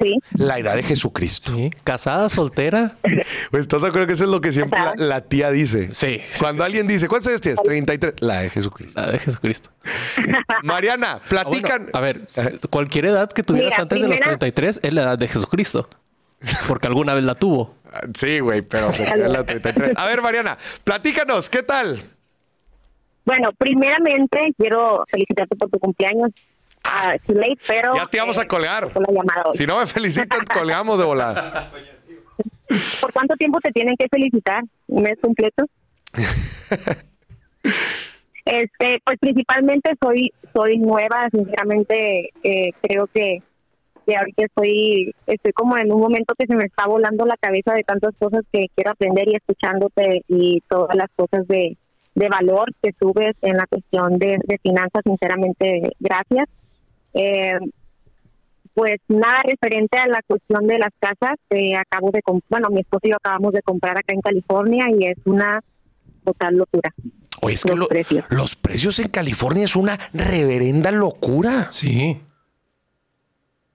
Sí. 0.00 0.18
La 0.32 0.58
edad 0.58 0.76
de 0.76 0.82
Jesucristo. 0.82 1.54
Sí. 1.54 1.70
¿Casada, 1.84 2.28
soltera? 2.28 2.96
Pues 3.50 3.62
estás 3.62 3.82
de 3.82 3.88
acuerdo 3.88 4.06
que 4.06 4.12
eso 4.12 4.24
es 4.24 4.30
lo 4.30 4.40
que 4.40 4.52
siempre 4.52 4.78
la, 4.96 5.22
tía 5.22 5.50
dice. 5.50 5.92
Sí. 5.92 6.20
Cuando 6.38 6.64
alguien 6.64 6.86
dice, 6.86 7.08
¿cuántos 7.08 7.28
años 7.28 7.40
tienes? 7.40 7.60
33. 7.62 8.14
La 8.20 8.40
de 8.40 8.50
Jesucristo. 8.50 9.00
La 9.00 9.10
de 9.10 9.18
Jesucristo. 9.18 9.70
Mariana, 10.62 11.20
platican. 11.28 11.88
a 11.92 12.00
ver, 12.00 12.26
cualquier 12.70 13.06
edad 13.06 13.30
que 13.30 13.42
tuvieras 13.42 13.78
antes 13.78 14.00
de 14.00 14.08
los 14.08 14.20
33 14.20 14.80
es 14.82 14.92
la 14.94 15.02
edad 15.02 15.18
de 15.18 15.28
Jesucristo. 15.28 15.88
Porque 16.68 16.86
alguna 16.86 17.14
vez 17.14 17.24
la 17.24 17.34
tuvo. 17.34 17.74
Sí, 18.14 18.40
güey, 18.40 18.62
pero 18.62 18.90
la 19.16 19.44
33. 19.44 19.96
A 19.96 20.06
ver, 20.06 20.22
Mariana, 20.22 20.56
platícanos, 20.84 21.50
¿qué 21.50 21.62
tal? 21.62 22.02
Bueno, 23.24 23.50
primeramente 23.58 24.54
quiero 24.56 25.04
felicitarte 25.08 25.56
por 25.56 25.70
tu 25.70 25.78
cumpleaños. 25.78 26.30
Ah, 26.84 27.16
late, 27.26 27.58
pero. 27.66 27.94
Ya 27.94 28.06
te 28.06 28.18
vamos 28.18 28.38
a 28.38 28.42
eh, 28.42 28.46
colgar. 28.46 28.88
Si 29.54 29.66
no 29.66 29.78
me 29.78 29.86
felicitan, 29.86 30.40
colgamos 30.52 30.98
de 30.98 31.04
volada. 31.04 31.70
¿Por 33.00 33.12
cuánto 33.12 33.34
tiempo 33.36 33.58
te 33.60 33.70
tienen 33.72 33.96
que 33.96 34.08
felicitar? 34.08 34.62
¿Un 34.86 35.02
mes 35.02 35.18
completo? 35.20 35.64
este, 38.44 39.00
pues 39.04 39.18
principalmente 39.20 39.92
soy 40.02 40.32
soy 40.54 40.78
nueva, 40.78 41.28
sinceramente 41.30 42.30
eh, 42.42 42.72
creo 42.80 43.06
que 43.08 43.42
que 44.06 44.16
ahorita 44.16 44.44
estoy 44.44 45.14
estoy 45.26 45.52
como 45.52 45.76
en 45.76 45.92
un 45.92 46.00
momento 46.00 46.34
que 46.38 46.46
se 46.46 46.54
me 46.54 46.64
está 46.64 46.86
volando 46.86 47.26
la 47.26 47.36
cabeza 47.36 47.74
de 47.74 47.84
tantas 47.84 48.14
cosas 48.18 48.42
que 48.52 48.66
quiero 48.74 48.92
aprender 48.92 49.28
y 49.28 49.36
escuchándote 49.36 50.22
y 50.28 50.62
todas 50.68 50.96
las 50.96 51.08
cosas 51.16 51.46
de, 51.48 51.76
de 52.14 52.28
valor 52.28 52.72
que 52.82 52.92
subes 52.98 53.36
en 53.42 53.56
la 53.56 53.66
cuestión 53.66 54.18
de, 54.18 54.38
de 54.44 54.58
finanzas, 54.58 55.02
sinceramente 55.04 55.92
gracias. 56.00 56.48
Eh, 57.14 57.58
pues 58.74 59.00
nada 59.08 59.42
referente 59.44 59.98
a 59.98 60.06
la 60.06 60.22
cuestión 60.26 60.66
de 60.66 60.78
las 60.78 60.92
casas, 60.98 61.36
eh, 61.50 61.74
acabo 61.76 62.10
de 62.10 62.20
bueno, 62.48 62.68
mi 62.70 62.80
esposo 62.80 63.00
y 63.04 63.10
yo 63.10 63.16
acabamos 63.16 63.52
de 63.52 63.62
comprar 63.62 63.98
acá 63.98 64.14
en 64.14 64.20
California 64.20 64.86
y 64.96 65.06
es 65.06 65.18
una 65.24 65.60
total 66.24 66.56
locura. 66.56 66.94
Oye, 67.42 67.54
es 67.54 67.64
que 67.64 67.74
los, 67.74 67.88
precios. 67.88 68.24
los 68.30 68.56
precios 68.56 68.98
en 68.98 69.08
California 69.08 69.64
es 69.64 69.76
una 69.76 69.98
reverenda 70.12 70.90
locura. 70.92 71.70
Sí. 71.70 72.20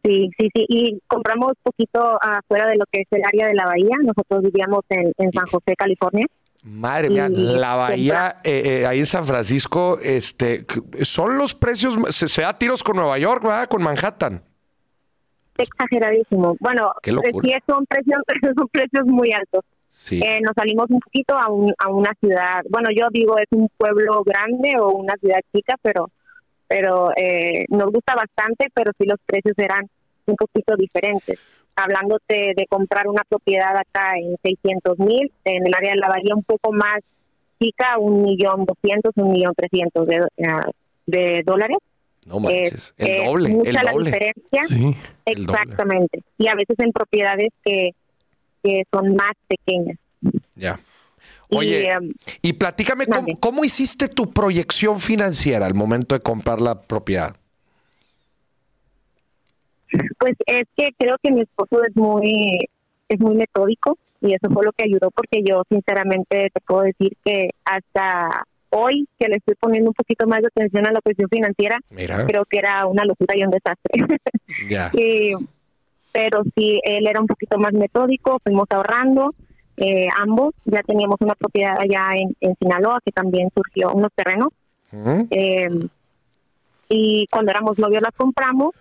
Sí, 0.03 0.29
sí, 0.37 0.49
sí. 0.53 0.65
Y 0.69 1.01
compramos 1.07 1.53
poquito 1.63 2.19
afuera 2.21 2.67
de 2.67 2.75
lo 2.77 2.85
que 2.91 3.01
es 3.01 3.07
el 3.11 3.23
área 3.25 3.47
de 3.47 3.55
la 3.55 3.65
bahía. 3.65 3.95
Nosotros 4.03 4.43
vivíamos 4.43 4.81
en, 4.89 5.11
en 5.17 5.31
San 5.33 5.47
José, 5.47 5.75
California. 5.75 6.27
Madre 6.65 7.11
mía, 7.11 7.29
la 7.29 7.75
bahía 7.75 8.37
eh, 8.43 8.81
eh, 8.81 8.85
ahí 8.87 8.97
en 8.97 9.05
San 9.05 9.27
Francisco, 9.27 9.99
este, 10.01 10.65
son 11.03 11.37
los 11.37 11.53
precios, 11.53 11.95
se, 12.09 12.41
da 12.41 12.57
tiros 12.57 12.81
con 12.81 12.95
Nueva 12.95 13.19
York, 13.19 13.43
¿verdad? 13.43 13.67
Con 13.67 13.83
Manhattan. 13.83 14.43
Exageradísimo. 15.55 16.57
Bueno, 16.59 16.91
sí 17.03 17.53
son 17.67 17.85
precios, 17.85 18.17
son 18.57 18.67
precios 18.69 19.05
muy 19.05 19.31
altos. 19.31 19.63
Sí. 19.89 20.19
Eh, 20.23 20.39
nos 20.41 20.53
salimos 20.55 20.87
un 20.89 20.99
poquito 20.99 21.37
a, 21.37 21.51
un, 21.51 21.71
a 21.77 21.89
una 21.89 22.11
ciudad, 22.19 22.63
bueno, 22.69 22.89
yo 22.95 23.09
digo 23.11 23.37
es 23.37 23.47
un 23.51 23.69
pueblo 23.77 24.23
grande 24.23 24.73
o 24.79 24.89
una 24.89 25.13
ciudad 25.17 25.39
chica, 25.53 25.75
pero 25.83 26.09
pero 26.67 27.11
eh, 27.15 27.65
nos 27.69 27.91
gusta 27.91 28.15
bastante, 28.15 28.71
pero 28.73 28.91
sí 28.97 29.05
los 29.05 29.19
precios 29.23 29.53
eran 29.57 29.87
un 30.25 30.35
poquito 30.35 30.75
diferentes 30.75 31.39
hablándote 31.75 32.53
de 32.55 32.65
comprar 32.67 33.07
una 33.07 33.23
propiedad 33.27 33.75
acá 33.75 34.13
en 34.17 34.37
600 34.41 34.99
mil, 34.99 35.31
en 35.43 35.67
el 35.67 35.73
área 35.73 35.91
de 35.91 35.97
la 35.97 36.07
bahía 36.07 36.35
un 36.35 36.43
poco 36.43 36.71
más 36.71 36.99
chica, 37.59 37.97
un 37.97 38.23
millón 38.23 38.65
doscientos, 38.65 39.13
un 39.15 39.31
millón 39.31 39.53
trescientos 39.55 40.07
de, 40.07 40.25
ah, 40.47 40.69
de 41.05 41.43
dólares. 41.45 41.77
No 42.25 42.39
manches, 42.39 42.93
el 42.97 43.25
doble, 43.25 43.49
mucha 43.49 43.69
el 43.69 43.75
doble. 43.75 44.09
la 44.09 44.17
diferencia. 44.17 44.95
Exactamente. 45.25 46.23
Y 46.37 46.47
a 46.47 46.55
veces 46.55 46.75
en 46.79 46.91
propiedades 46.91 47.49
que, 47.63 47.91
que 48.63 48.83
son 48.91 49.15
más 49.15 49.33
pequeñas. 49.47 49.97
Ya. 50.55 50.79
Oye, 51.49 51.87
y, 52.41 52.51
um, 52.51 52.57
platícame, 52.57 53.05
¿cómo, 53.39 53.63
hiciste 53.63 54.07
tu 54.07 54.33
proyección 54.33 54.99
financiera 54.99 55.67
al 55.67 55.75
momento 55.75 56.15
de 56.15 56.21
comprar 56.21 56.59
la 56.59 56.81
propiedad? 56.81 57.35
Pues 60.17 60.35
es 60.45 60.67
que 60.75 60.89
creo 60.97 61.15
que 61.21 61.31
mi 61.31 61.41
esposo 61.41 61.83
es 61.83 61.95
muy 61.95 62.59
es 63.07 63.19
muy 63.19 63.35
metódico 63.35 63.97
y 64.21 64.33
eso 64.33 64.49
fue 64.51 64.65
lo 64.65 64.71
que 64.71 64.85
ayudó 64.85 65.11
porque 65.11 65.43
yo 65.43 65.63
sinceramente 65.69 66.49
te 66.51 66.61
puedo 66.61 66.81
decir 66.81 67.15
que 67.23 67.51
hasta 67.63 68.45
hoy 68.69 69.07
que 69.19 69.27
le 69.27 69.37
estoy 69.37 69.55
poniendo 69.55 69.89
un 69.91 69.93
poquito 69.93 70.27
más 70.27 70.41
de 70.41 70.47
atención 70.47 70.87
a 70.87 70.91
la 70.91 71.01
cuestión 71.01 71.29
financiera, 71.29 71.79
creo 71.89 72.45
que 72.45 72.57
era 72.57 72.85
una 72.87 73.05
locura 73.05 73.35
y 73.37 73.43
un 73.43 73.51
desastre. 73.51 73.93
pero 76.11 76.43
sí, 76.55 76.79
él 76.83 77.07
era 77.07 77.21
un 77.21 77.27
poquito 77.27 77.57
más 77.57 77.73
metódico, 77.73 78.39
fuimos 78.43 78.67
ahorrando, 78.69 79.33
eh, 79.77 80.07
ambos, 80.17 80.53
ya 80.65 80.81
teníamos 80.83 81.17
una 81.19 81.35
propiedad 81.35 81.77
allá 81.79 82.05
en, 82.15 82.55
Sinaloa 82.59 82.99
que 83.03 83.11
también 83.11 83.49
surgió 83.53 83.91
unos 83.91 84.11
terrenos. 84.13 84.49
Eh, 85.29 85.67
y 86.87 87.27
cuando 87.27 87.51
éramos 87.51 87.77
novios 87.79 88.01
las 88.01 88.13
compramos 88.15 88.71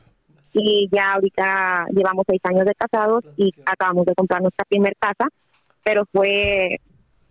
y 0.55 0.89
ya 0.91 1.13
ahorita 1.13 1.87
llevamos 1.91 2.25
seis 2.29 2.41
años 2.45 2.65
de 2.65 2.75
casados 2.75 3.25
y 3.37 3.53
acabamos 3.67 4.07
de 4.07 4.15
comprar 4.15 4.41
nuestra 4.41 4.65
primer 4.65 4.95
casa, 4.99 5.29
pero 5.83 6.05
fue 6.13 6.81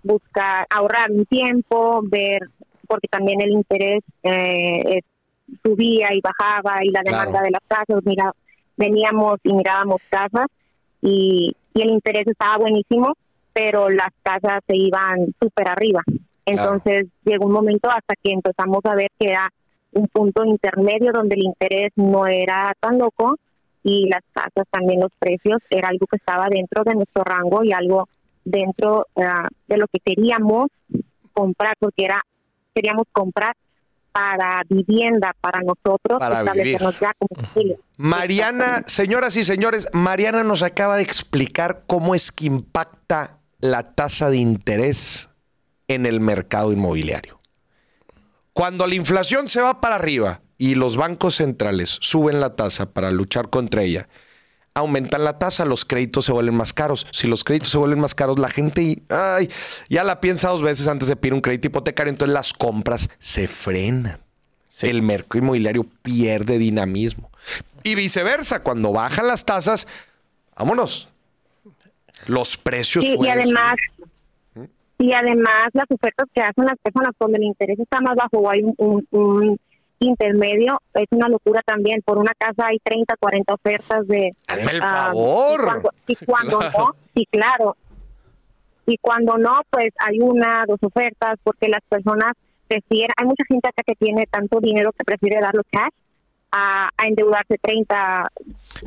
buscar 0.04 0.68
ahorrar 0.70 1.10
un 1.12 1.26
tiempo, 1.26 2.02
ver, 2.04 2.40
porque 2.88 3.08
también 3.08 3.42
el 3.42 3.52
interés 3.52 4.04
eh, 4.24 5.02
subía 5.64 6.14
y 6.14 6.22
bajaba 6.22 6.84
y 6.84 6.90
la 6.90 7.02
demanda 7.04 7.42
de 7.42 7.52
las 7.52 7.64
casas, 7.68 8.04
mira, 8.04 8.32
veníamos 8.76 9.40
y 9.44 9.54
mirábamos 9.54 10.02
casas 10.10 10.48
y, 11.02 11.56
y 11.74 11.82
el 11.82 11.92
interés 11.92 12.28
estaba 12.28 12.58
buenísimo, 12.58 13.14
pero 13.54 13.90
las 13.90 14.10
casas 14.22 14.60
se 14.68 14.76
iban 14.76 15.34
súper 15.42 15.70
arriba. 15.70 16.02
Entonces 16.46 17.08
llegó 17.24 17.46
un 17.46 17.54
momento 17.54 17.90
hasta 17.90 18.16
que 18.22 18.32
empezamos 18.32 18.80
a 18.84 18.96
ver 18.96 19.08
que 19.18 19.30
era 19.30 19.50
un 19.94 20.08
punto 20.08 20.46
intermedio 20.46 21.12
donde 21.14 21.36
el 21.36 21.44
interés 21.44 21.92
no 21.96 22.28
era 22.28 22.74
tan 22.80 22.98
loco 22.98 23.38
y 23.84 24.08
las 24.10 24.22
casas 24.32 24.66
también 24.72 25.02
los 25.02 25.12
precios 25.20 25.58
era 25.70 25.90
algo 25.90 26.08
que 26.08 26.18
estaba 26.18 26.48
dentro 26.50 26.84
de 26.84 26.96
nuestro 26.96 27.24
rango 27.24 27.64
y 27.64 27.74
algo 27.74 28.08
dentro 28.46 29.08
ah, 29.18 29.48
de 29.68 29.78
lo 29.78 29.88
que 29.88 30.00
queríamos 30.00 30.68
comprar 31.34 31.76
porque 31.80 32.06
era 32.06 32.22
queríamos 32.74 33.06
comprar 33.12 33.56
para 34.12 34.62
vivienda 34.70 35.36
para 35.42 35.62
nosotros 35.62 36.20
para 36.20 36.40
establecernos 36.40 37.00
ya 37.00 37.14
como 37.18 37.48
familia. 37.48 37.78
Mariana, 37.98 38.84
señoras 38.86 39.36
y 39.38 39.44
señores, 39.44 39.90
Mariana 39.92 40.44
nos 40.44 40.62
acaba 40.62 40.98
de 40.98 41.04
explicar 41.04 41.84
cómo 41.88 42.14
es 42.14 42.32
que 42.32 42.46
impacta 42.46 43.40
la 43.60 43.96
tasa 43.96 44.30
de 44.30 44.38
interés 44.38 45.30
en 45.88 46.06
el 46.06 46.20
mercado 46.20 46.72
inmobiliario. 46.72 47.40
Cuando 48.54 48.86
la 48.88 48.96
inflación 48.96 49.50
se 49.50 49.62
va 49.62 49.82
para 49.82 49.96
arriba 49.96 50.42
y 50.58 50.76
los 50.76 50.96
bancos 50.96 51.36
centrales 51.36 51.98
suben 52.02 52.40
la 52.40 52.56
tasa 52.56 52.94
para 52.94 53.12
luchar 53.12 53.50
contra 53.50 53.82
ella, 53.82 54.08
aumentan 54.76 55.24
la 55.24 55.40
tasa, 55.40 55.66
los 55.66 55.86
créditos 55.86 56.26
se 56.26 56.32
vuelven 56.32 56.56
más 56.56 56.72
caros. 56.72 57.08
Si 57.12 57.28
los 57.28 57.44
créditos 57.44 57.70
se 57.70 57.78
vuelven 57.78 58.00
más 58.00 58.14
caros, 58.16 58.38
la 58.38 58.50
gente 58.50 59.04
ay, 59.10 59.50
ya 59.90 60.04
la 60.04 60.22
piensa 60.22 60.50
dos 60.50 60.62
veces 60.62 60.88
antes 60.88 61.08
de 61.08 61.16
pedir 61.16 61.34
un 61.34 61.42
crédito 61.42 61.68
hipotecario, 61.68 62.12
entonces 62.12 62.34
las 62.34 62.54
compras 62.54 63.10
se 63.20 63.48
frenan. 63.48 64.20
El 64.82 65.02
mercado 65.02 65.40
inmobiliario 65.40 65.86
pierde 66.02 66.58
dinamismo. 66.58 67.32
Y 67.84 67.96
viceversa, 67.96 68.64
cuando 68.64 68.92
bajan 68.92 69.28
las 69.28 69.46
tasas, 69.46 69.88
vámonos. 70.58 71.10
Los 72.28 72.58
precios 72.58 73.04
sí, 73.04 73.16
Y 73.20 73.28
además, 73.28 73.76
y 74.98 75.14
además 75.14 75.70
las 75.74 75.90
ofertas 75.90 76.28
que 76.34 76.42
hacen 76.42 76.66
las 76.66 76.78
personas 76.82 77.12
cuando 77.18 77.38
el 77.38 77.44
interés 77.44 77.80
está 77.80 78.00
más 78.00 78.16
bajo 78.16 78.38
o 78.38 78.50
hay 78.50 78.62
un, 78.64 79.60
intermedio, 80.00 80.82
es 80.96 81.08
una 81.12 81.30
locura 81.30 81.62
también. 81.66 82.02
Por 82.02 82.18
una 82.18 82.34
casa 82.38 82.68
hay 82.68 82.78
30, 82.80 83.16
40 83.16 83.54
ofertas 83.54 84.08
de... 84.08 84.34
el 84.50 84.82
ah, 84.82 85.12
favor! 85.12 85.92
Y 86.08 86.16
cuando, 86.26 86.60
no, 86.78 86.96
sí, 87.16 87.26
claro. 87.32 87.78
y 88.86 88.98
cuando 88.98 89.38
no, 89.38 89.62
pues 89.70 89.94
hay 90.00 90.20
una, 90.20 90.66
dos 90.68 90.80
ofertas, 90.82 91.40
porque 91.44 91.70
las 91.70 91.82
personas 91.88 92.34
prefieren, 92.68 93.12
hay 93.16 93.28
mucha 93.28 93.46
gente 93.48 93.70
acá 93.70 93.82
que 93.86 93.96
tiene 93.96 94.26
tanto 94.30 94.60
dinero 94.60 94.92
que 94.92 95.06
prefiere 95.06 95.40
darlo 95.40 95.62
cash 95.72 95.94
a, 96.52 96.90
endeudarse 97.06 97.58
30 97.62 98.28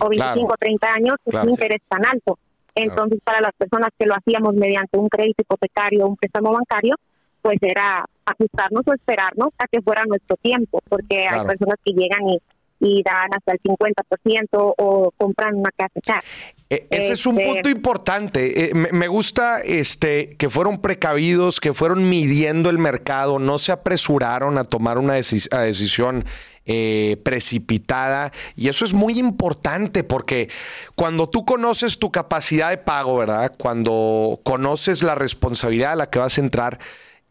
o 0.00 0.08
25 0.08 0.52
o 0.52 0.56
30 0.56 0.92
años 0.92 1.16
sin 1.30 1.50
interés 1.50 1.80
tan 1.88 2.06
alto. 2.06 2.38
Entonces, 2.76 3.18
para 3.24 3.40
las 3.40 3.52
personas 3.56 3.90
que 3.98 4.06
lo 4.06 4.14
hacíamos 4.14 4.54
mediante 4.54 4.98
un 4.98 5.08
crédito 5.08 5.42
hipotecario 5.42 6.04
o 6.04 6.10
un 6.10 6.16
préstamo 6.16 6.52
bancario, 6.52 6.94
pues 7.40 7.56
era 7.62 8.04
ajustarnos 8.26 8.82
o 8.86 8.92
esperarnos 8.92 9.48
a 9.58 9.66
que 9.66 9.80
fuera 9.80 10.04
nuestro 10.06 10.36
tiempo, 10.36 10.80
porque 10.88 11.26
hay 11.26 11.46
personas 11.46 11.76
que 11.82 11.92
llegan 11.92 12.28
y, 12.28 12.38
y 12.80 13.02
dan 13.02 13.30
hasta 13.32 13.52
el 13.52 13.60
50% 13.60 14.74
o 14.76 15.12
compran 15.16 15.56
una 15.56 15.70
casa 15.70 16.22
e, 16.68 16.86
Ese 16.90 17.12
es 17.12 17.26
un 17.26 17.38
este 17.38 17.52
punto 17.52 17.68
importante. 17.68 18.70
Eh, 18.70 18.74
me 18.74 19.08
gusta 19.08 19.60
este 19.60 20.36
que 20.36 20.50
fueron 20.50 20.80
precavidos, 20.80 21.60
que 21.60 21.72
fueron 21.72 22.08
midiendo 22.08 22.70
el 22.70 22.78
mercado, 22.78 23.38
no 23.38 23.58
se 23.58 23.72
apresuraron 23.72 24.58
a 24.58 24.64
tomar 24.64 24.98
una 24.98 25.14
decisión 25.14 26.24
eh, 26.68 27.16
precipitada. 27.22 28.32
Y 28.56 28.66
eso 28.68 28.84
es 28.84 28.92
muy 28.92 29.20
importante 29.20 30.02
porque 30.02 30.50
cuando 30.96 31.28
tú 31.28 31.44
conoces 31.44 31.98
tu 31.98 32.10
capacidad 32.10 32.70
de 32.70 32.78
pago, 32.78 33.16
¿verdad? 33.16 33.52
Cuando 33.56 34.40
conoces 34.42 35.04
la 35.04 35.14
responsabilidad 35.14 35.92
a 35.92 35.96
la 35.96 36.10
que 36.10 36.18
vas 36.18 36.38
a 36.38 36.40
entrar, 36.40 36.80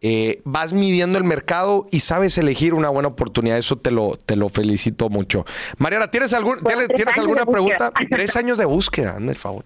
eh, 0.07 0.43
vas 0.45 0.71
midiendo 0.71 1.17
el 1.17 1.23
mercado 1.23 1.87
y 1.89 2.01
sabes 2.01 2.37
elegir 2.37 2.75
una 2.75 2.89
buena 2.89 3.07
oportunidad. 3.07 3.57
Eso 3.57 3.75
te 3.75 3.89
lo, 3.89 4.11
te 4.11 4.35
lo 4.35 4.49
felicito 4.49 5.09
mucho. 5.09 5.45
Mariana, 5.79 6.11
¿tienes, 6.11 6.31
algún, 6.35 6.59
¿tienes, 6.93 7.17
alguna 7.17 7.43
pregunta? 7.43 7.91
Tres 8.11 8.35
años 8.35 8.59
de 8.59 8.65
búsqueda, 8.65 9.17
el 9.17 9.33
favor. 9.33 9.65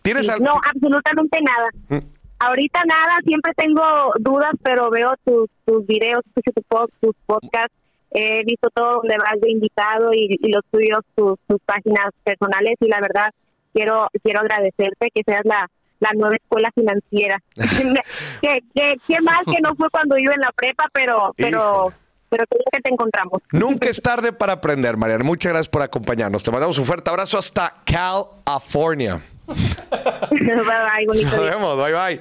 ¿Tienes 0.00 0.28
No, 0.40 0.52
absolutamente 0.64 1.40
nada. 1.42 1.68
Mm. 1.88 2.06
Ahorita 2.38 2.82
nada, 2.86 3.18
siempre 3.24 3.50
tengo 3.56 3.82
dudas, 4.20 4.52
pero 4.62 4.90
veo 4.90 5.12
tus, 5.24 5.50
tus 5.64 5.84
videos, 5.88 6.20
escucho 6.24 6.52
tus 7.00 7.16
podcasts, 7.26 7.74
he 8.12 8.44
visto 8.44 8.70
todo 8.72 9.00
donde 9.02 9.16
vas 9.18 9.40
de 9.40 9.50
invitado 9.50 10.12
y, 10.12 10.38
los 10.52 10.62
tuyos, 10.70 11.00
tus, 11.16 11.36
tus 11.48 11.58
páginas 11.66 12.10
personales 12.22 12.76
y 12.78 12.86
la 12.86 13.00
verdad 13.00 13.30
quiero 13.72 14.08
quiero 14.22 14.40
agradecerte 14.40 15.10
que 15.12 15.22
seas 15.26 15.42
la 15.44 15.68
la 16.00 16.10
nueva 16.14 16.36
escuela 16.36 16.70
financiera. 16.74 17.40
qué, 18.40 18.60
qué, 19.06 19.20
mal 19.22 19.44
que 19.44 19.60
no 19.62 19.74
fue 19.76 19.88
cuando 19.90 20.18
iba 20.18 20.34
en 20.34 20.40
la 20.40 20.52
prepa, 20.52 20.88
pero, 20.92 21.32
pero, 21.36 21.92
pero 22.28 22.44
que 22.72 22.80
te 22.80 22.90
encontramos. 22.90 23.42
Nunca 23.52 23.88
es 23.88 24.02
tarde 24.02 24.32
para 24.32 24.54
aprender, 24.54 24.96
Mariana. 24.96 25.24
Muchas 25.24 25.52
gracias 25.52 25.68
por 25.68 25.82
acompañarnos. 25.82 26.42
Te 26.42 26.50
mandamos 26.50 26.78
un 26.78 26.86
fuerte 26.86 27.10
abrazo 27.10 27.38
hasta 27.38 27.74
California. 27.84 29.20
bye 29.50 30.38
bye, 30.40 31.06
bonito 31.06 31.36
Nos 31.36 31.44
vemos, 31.44 31.76
bye 31.76 31.92
bye. 31.92 32.20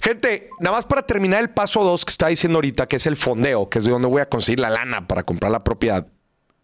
Gente, 0.00 0.50
nada 0.58 0.76
más 0.76 0.86
para 0.86 1.02
terminar 1.02 1.40
el 1.40 1.50
paso 1.50 1.84
2 1.84 2.04
que 2.04 2.10
está 2.10 2.26
diciendo 2.28 2.58
ahorita, 2.58 2.86
que 2.86 2.96
es 2.96 3.06
el 3.06 3.16
fondeo, 3.16 3.68
que 3.68 3.78
es 3.78 3.84
de 3.84 3.92
donde 3.92 4.08
voy 4.08 4.20
a 4.20 4.28
conseguir 4.28 4.60
la 4.60 4.70
lana 4.70 5.06
para 5.06 5.22
comprar 5.22 5.52
la 5.52 5.62
propiedad 5.62 6.06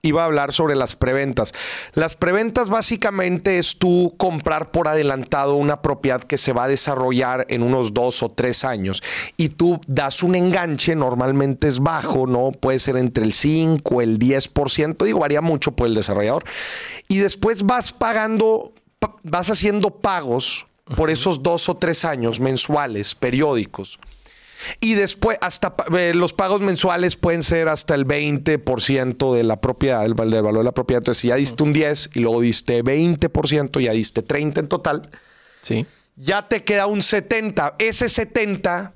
iba 0.03 0.23
a 0.23 0.27
hablar 0.27 0.53
sobre 0.53 0.77
las 0.77 0.97
preventas. 0.97 1.53
Las 1.95 2.17
preventas 2.17 2.71
básicamente 2.71 3.59
es 3.59 3.77
tú 3.79 4.15
comprar 4.17 4.71
por 4.71 4.89
adelantado 4.89 5.55
una 5.55 5.83
propiedad 5.83 6.23
que 6.23 6.39
se 6.39 6.53
va 6.53 6.65
a 6.65 6.69
desarrollar 6.69 7.47
en 7.49 7.63
unos 7.63 7.93
dos 7.93 8.23
o 8.23 8.31
tres 8.31 8.65
años 8.65 9.03
y 9.37 9.51
tú 9.51 9.81
das 9.87 10.23
un 10.23 10.35
enganche, 10.35 10.95
normalmente 10.95 11.69
es 11.69 11.81
bajo, 11.81 12.27
¿no? 12.27 12.53
Puede 12.53 12.79
ser 12.79 12.97
entre 12.97 13.25
el 13.25 13.33
5, 13.33 14.01
el 14.03 14.19
10%, 14.19 15.05
digo, 15.05 15.21
varía 15.21 15.41
mucho 15.41 15.73
por 15.73 15.87
el 15.87 15.95
desarrollador. 15.95 16.45
Y 17.09 17.19
después 17.19 17.65
vas 17.65 17.93
pagando, 17.93 18.73
vas 19.23 19.51
haciendo 19.51 19.91
pagos 19.91 20.67
por 20.97 21.11
esos 21.11 21.43
dos 21.43 21.69
o 21.69 21.77
tres 21.77 22.05
años 22.05 22.41
mensuales, 22.41 23.15
periódicos. 23.15 23.99
Y 24.81 24.95
después, 24.95 25.39
hasta 25.41 25.75
eh, 25.97 26.13
los 26.15 26.33
pagos 26.33 26.61
mensuales 26.61 27.17
pueden 27.17 27.43
ser 27.43 27.69
hasta 27.69 27.95
el 27.95 28.07
20% 28.07 29.35
de 29.35 29.45
la 29.45 29.61
propiedad, 29.61 30.03
del, 30.03 30.15
valor 30.15 30.59
de 30.59 30.65
la 30.65 30.73
propiedad. 30.73 31.01
Entonces, 31.01 31.21
si 31.21 31.29
ya 31.29 31.37
diste 31.37 31.63
un 31.63 31.73
10 31.73 32.11
y 32.15 32.21
luego 32.21 32.41
diste 32.41 32.83
20%, 32.83 33.81
ya 33.81 33.93
diste 33.93 34.23
30 34.23 34.61
en 34.61 34.69
total. 34.69 35.03
Sí. 35.63 35.87
Ya 36.17 36.49
te 36.49 36.65
queda 36.65 36.87
un 36.87 37.03
70. 37.03 37.77
Ese 37.79 38.09
70 38.09 38.95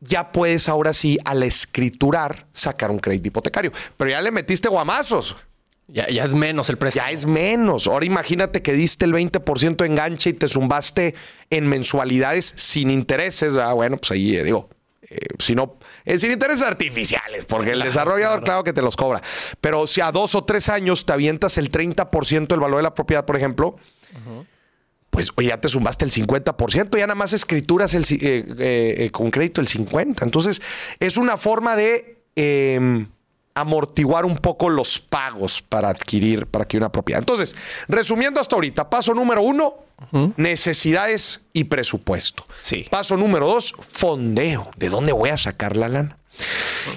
ya 0.00 0.32
puedes 0.32 0.68
ahora 0.68 0.92
sí, 0.92 1.18
al 1.24 1.42
escriturar, 1.42 2.46
sacar 2.52 2.90
un 2.90 2.98
crédito 2.98 3.28
hipotecario. 3.28 3.72
Pero 3.96 4.10
ya 4.10 4.20
le 4.20 4.30
metiste 4.30 4.68
guamazos. 4.68 5.36
Ya, 5.86 6.08
ya 6.08 6.24
es 6.24 6.34
menos 6.34 6.70
el 6.70 6.78
precio. 6.78 7.02
Ya 7.02 7.10
es 7.10 7.26
menos. 7.26 7.86
Ahora 7.86 8.06
imagínate 8.06 8.62
que 8.62 8.72
diste 8.72 9.04
el 9.04 9.12
20% 9.12 9.76
de 9.76 9.86
enganche 9.86 10.30
y 10.30 10.32
te 10.32 10.48
zumbaste 10.48 11.14
en 11.50 11.66
mensualidades 11.68 12.54
sin 12.56 12.90
intereses. 12.90 13.56
Ah, 13.56 13.72
bueno, 13.74 13.98
pues 13.98 14.10
ahí 14.12 14.36
eh, 14.36 14.44
digo, 14.44 14.70
sino 15.38 15.78
eh, 16.04 16.18
sin 16.18 16.32
intereses 16.32 16.62
artificiales, 16.62 17.44
porque 17.44 17.72
el 17.72 17.82
desarrollador, 17.82 18.44
claro. 18.44 18.64
que 18.64 18.72
te 18.72 18.82
los 18.82 18.96
cobra. 18.96 19.22
Pero 19.60 19.86
si 19.86 20.00
a 20.00 20.12
dos 20.12 20.34
o 20.34 20.44
tres 20.44 20.68
años 20.68 21.06
te 21.06 21.12
avientas 21.12 21.58
el 21.58 21.70
30% 21.70 22.48
del 22.48 22.60
valor 22.60 22.78
de 22.78 22.82
la 22.82 22.94
propiedad, 22.94 23.24
por 23.24 23.36
ejemplo, 23.36 23.76
pues 25.10 25.32
ya 25.42 25.60
te 25.60 25.68
sumaste 25.68 26.04
el 26.04 26.10
50%, 26.10 26.98
ya 26.98 27.06
nada 27.06 27.14
más 27.14 27.32
escrituras 27.32 27.94
el, 27.94 28.04
eh, 28.10 29.10
con 29.12 29.30
crédito 29.30 29.60
el 29.60 29.68
50%. 29.68 30.22
Entonces, 30.22 30.62
es 31.00 31.16
una 31.16 31.36
forma 31.36 31.76
de 31.76 32.24
em, 32.36 33.06
amortiguar 33.54 34.24
un 34.24 34.36
poco 34.36 34.68
los 34.68 34.98
pagos 34.98 35.62
para 35.62 35.88
adquirir, 35.88 36.46
para 36.46 36.64
adquirir 36.64 36.82
una 36.82 36.92
propiedad. 36.92 37.20
Entonces, 37.20 37.54
resumiendo 37.88 38.40
hasta 38.40 38.56
ahorita, 38.56 38.90
paso 38.90 39.14
número 39.14 39.42
uno, 39.42 39.76
necesidades 40.36 41.42
y 41.52 41.64
presupuesto. 41.64 42.46
Sí. 42.60 42.86
Paso 42.90 43.16
número 43.16 43.46
dos, 43.46 43.74
fondeo. 43.80 44.70
¿De 44.76 44.88
dónde 44.88 45.12
voy 45.12 45.30
a 45.30 45.36
sacar 45.36 45.76
la 45.76 45.88
lana? 45.88 46.18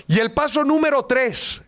Y 0.07 0.19
el 0.19 0.31
paso 0.31 0.63
número 0.63 1.05
tres, 1.05 1.61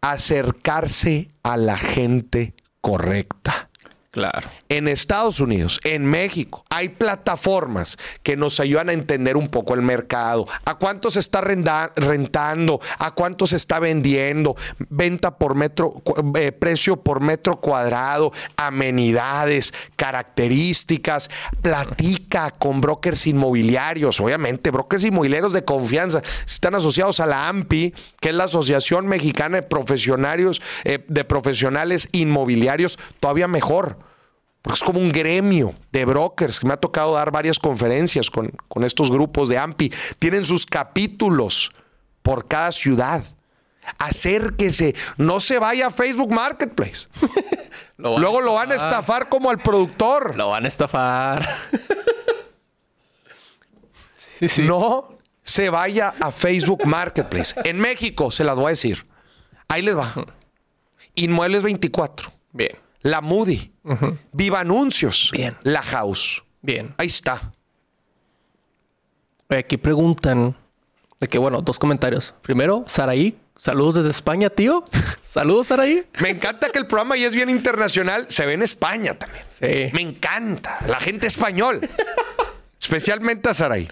acercarse 0.00 1.30
a 1.42 1.56
la 1.56 1.76
gente 1.76 2.54
correcta. 2.80 3.70
Claro. 4.10 4.48
En 4.68 4.88
Estados 4.88 5.40
Unidos, 5.40 5.78
en 5.84 6.06
México, 6.06 6.64
hay 6.70 6.88
plataformas 6.88 7.98
que 8.22 8.36
nos 8.36 8.60
ayudan 8.60 8.88
a 8.88 8.92
entender 8.94 9.36
un 9.36 9.48
poco 9.48 9.74
el 9.74 9.82
mercado, 9.82 10.46
a 10.64 10.76
cuánto 10.76 11.10
se 11.10 11.20
está 11.20 11.42
rentando, 11.42 12.80
a 12.98 13.10
cuánto 13.10 13.46
se 13.46 13.56
está 13.56 13.78
vendiendo, 13.78 14.56
venta 14.88 15.36
por 15.36 15.54
metro, 15.54 16.02
eh, 16.36 16.50
precio 16.52 16.96
por 16.96 17.20
metro 17.20 17.60
cuadrado, 17.60 18.32
amenidades, 18.56 19.74
características, 19.96 21.30
platica 21.60 22.50
con 22.50 22.80
brokers 22.80 23.26
inmobiliarios, 23.26 24.18
obviamente, 24.20 24.70
brokers 24.70 25.04
inmobiliarios 25.04 25.52
de 25.52 25.64
confianza, 25.64 26.22
están 26.46 26.74
asociados 26.74 27.20
a 27.20 27.26
la 27.26 27.48
AMPI, 27.48 27.94
que 28.20 28.30
es 28.30 28.34
la 28.34 28.44
Asociación 28.44 29.06
Mexicana 29.06 29.58
de 29.58 29.62
Profesionarios, 29.62 30.62
eh, 30.84 31.04
de 31.06 31.24
Profesionales 31.24 32.08
Inmobiliarios, 32.12 32.98
todavía 33.20 33.46
mejor 33.46 33.98
porque 34.64 34.76
es 34.78 34.82
como 34.82 34.98
un 34.98 35.12
gremio 35.12 35.74
de 35.92 36.06
brokers. 36.06 36.64
Me 36.64 36.72
ha 36.72 36.78
tocado 36.78 37.12
dar 37.12 37.30
varias 37.30 37.58
conferencias 37.58 38.30
con, 38.30 38.50
estos 38.82 39.10
grupos 39.10 39.50
de 39.50 39.58
AMPI. 39.58 39.92
Tienen 40.18 40.46
sus 40.46 40.64
capítulos 40.64 41.70
por 42.22 42.48
cada 42.48 42.72
ciudad. 42.72 43.22
Acérquese, 43.98 44.94
no 45.18 45.38
se 45.40 45.58
vaya 45.58 45.88
a 45.88 45.90
Facebook 45.90 46.30
Marketplace. 46.30 47.08
Luego 47.98 48.40
lo 48.40 48.54
van 48.54 48.72
a 48.72 48.76
estafar 48.76 49.28
como 49.28 49.50
al 49.50 49.58
productor. 49.58 50.34
Lo 50.34 50.48
van 50.48 50.64
a 50.64 50.68
estafar. 50.68 51.46
No 54.58 55.16
se 55.42 55.70
vaya 55.70 56.12
a 56.20 56.30
Facebook 56.30 56.84
Marketplace. 56.84 57.54
En 57.64 57.78
México, 57.78 58.30
se 58.30 58.44
las 58.44 58.56
voy 58.56 58.66
a 58.66 58.68
decir. 58.70 59.06
Ahí 59.68 59.80
les 59.80 59.96
va. 59.96 60.12
Inmuebles 61.14 61.62
24. 61.62 62.30
Bien. 62.52 62.72
La 63.04 63.20
Moody. 63.20 63.70
Viva 64.32 64.60
Anuncios. 64.60 65.30
Bien. 65.30 65.56
La 65.62 65.82
House. 65.82 66.42
Bien. 66.62 66.94
Ahí 66.96 67.06
está. 67.06 67.52
Aquí 69.50 69.76
preguntan 69.76 70.56
de 71.20 71.26
que, 71.28 71.38
bueno, 71.38 71.60
dos 71.60 71.78
comentarios. 71.78 72.34
Primero, 72.40 72.84
Saraí, 72.88 73.38
saludos 73.56 73.96
desde 73.96 74.10
España, 74.10 74.48
tío. 74.48 74.84
Saludos, 75.30 75.66
Saraí. 75.66 76.06
Me 76.20 76.30
encanta 76.30 76.70
que 76.70 76.78
el 76.78 76.86
programa 76.86 77.16
ya 77.16 77.26
es 77.26 77.34
bien 77.34 77.50
internacional. 77.50 78.26
Se 78.28 78.46
ve 78.46 78.54
en 78.54 78.62
España 78.62 79.18
también. 79.18 79.44
Sí. 79.48 79.90
Me 79.92 80.00
encanta. 80.00 80.78
La 80.86 80.98
gente 80.98 81.26
español. 81.26 81.80
Especialmente 82.80 83.50
a 83.50 83.54
Saraí. 83.54 83.86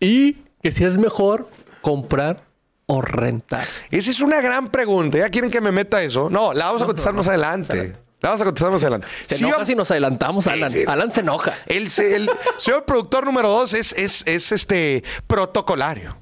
Y 0.00 0.38
que 0.62 0.72
si 0.72 0.84
es 0.84 0.98
mejor 0.98 1.48
comprar 1.80 2.42
o 2.86 3.02
rentar. 3.02 3.66
Esa 3.90 4.10
es 4.10 4.20
una 4.20 4.40
gran 4.40 4.70
pregunta. 4.72 5.18
¿Ya 5.18 5.30
quieren 5.30 5.50
que 5.50 5.60
me 5.60 5.70
meta 5.70 6.02
eso? 6.02 6.28
No, 6.28 6.52
la 6.52 6.66
vamos 6.66 6.82
a 6.82 6.86
contestar 6.86 7.12
más 7.14 7.28
adelante. 7.28 7.94
La 8.20 8.30
vamos 8.30 8.40
a 8.40 8.44
contestar 8.44 8.72
más 8.72 8.82
adelante. 8.82 9.06
Se 9.26 9.44
enoja 9.44 9.64
si 9.64 9.74
nos 9.74 9.90
adelantamos, 9.90 10.46
Alan. 10.48 10.72
Alan 10.86 11.12
se 11.12 11.20
enoja. 11.20 11.54
El, 11.66 11.88
señor 11.88 12.84
productor 12.84 13.24
número 13.24 13.48
dos 13.48 13.74
es, 13.74 13.92
es, 13.92 14.26
es 14.26 14.50
este 14.50 15.04
protocolario. 15.26 16.16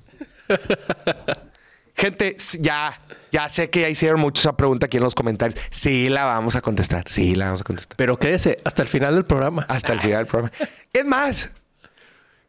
Gente, 1.97 2.37
ya, 2.61 3.01
ya 3.33 3.49
sé 3.49 3.71
que 3.71 3.81
ya 3.81 3.89
hicieron 3.89 4.21
mucho 4.21 4.41
esa 4.41 4.55
pregunta 4.55 4.87
aquí 4.87 4.99
en 4.99 5.03
los 5.03 5.15
comentarios. 5.15 5.59
Sí, 5.71 6.11
la 6.11 6.27
vamos 6.27 6.55
a 6.55 6.61
contestar. 6.61 7.05
Sí, 7.09 7.35
la 7.35 7.47
vamos 7.47 7.63
a 7.63 7.65
contestar. 7.65 7.97
Pero 7.97 8.19
quédese 8.19 8.59
hasta 8.65 8.83
el 8.83 8.89
final 8.89 9.15
del 9.15 9.25
programa. 9.25 9.65
Hasta 9.67 9.95
el 9.95 10.01
final 10.01 10.19
del 10.19 10.27
programa. 10.27 10.53
Es 10.93 11.05
más, 11.07 11.51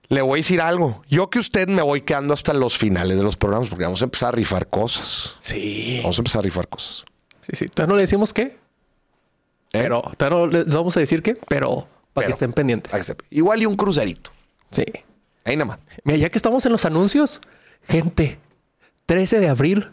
Le 0.09 0.21
voy 0.21 0.37
a 0.37 0.39
decir 0.39 0.59
algo. 0.59 1.01
Yo 1.07 1.29
que 1.29 1.39
usted 1.39 1.69
me 1.69 1.81
voy 1.81 2.01
quedando 2.01 2.33
hasta 2.33 2.53
los 2.53 2.77
finales 2.77 3.17
de 3.17 3.23
los 3.23 3.37
programas 3.37 3.69
porque 3.69 3.85
vamos 3.85 4.01
a 4.01 4.05
empezar 4.05 4.29
a 4.29 4.31
rifar 4.33 4.67
cosas. 4.67 5.35
Sí. 5.39 5.99
Vamos 6.01 6.17
a 6.17 6.21
empezar 6.21 6.39
a 6.39 6.43
rifar 6.43 6.67
cosas. 6.67 7.05
Sí, 7.39 7.51
sí. 7.53 7.65
Todavía 7.67 7.91
no 7.91 7.95
le 7.95 8.01
decimos 8.01 8.33
qué. 8.33 8.57
Pero 9.81 10.01
todavía 10.17 10.39
no 10.39 10.47
les 10.47 10.65
vamos 10.73 10.95
a 10.97 10.99
decir 10.99 11.21
qué, 11.21 11.35
pero 11.47 11.87
para 12.13 12.25
que 12.27 12.33
Pero- 12.33 12.35
estén 12.35 12.53
pendientes. 12.53 13.13
Igual 13.29 13.61
y 13.61 13.65
un 13.65 13.75
crucerito. 13.75 14.31
Sí. 14.71 14.85
Ahí 15.45 15.55
nada 15.55 15.65
más. 15.65 15.79
Mira, 16.03 16.17
ya 16.19 16.29
que 16.29 16.37
estamos 16.37 16.65
en 16.65 16.71
los 16.71 16.83
anuncios, 16.85 17.41
gente, 17.87 18.39
13 19.05 19.39
de 19.39 19.49
abril, 19.49 19.91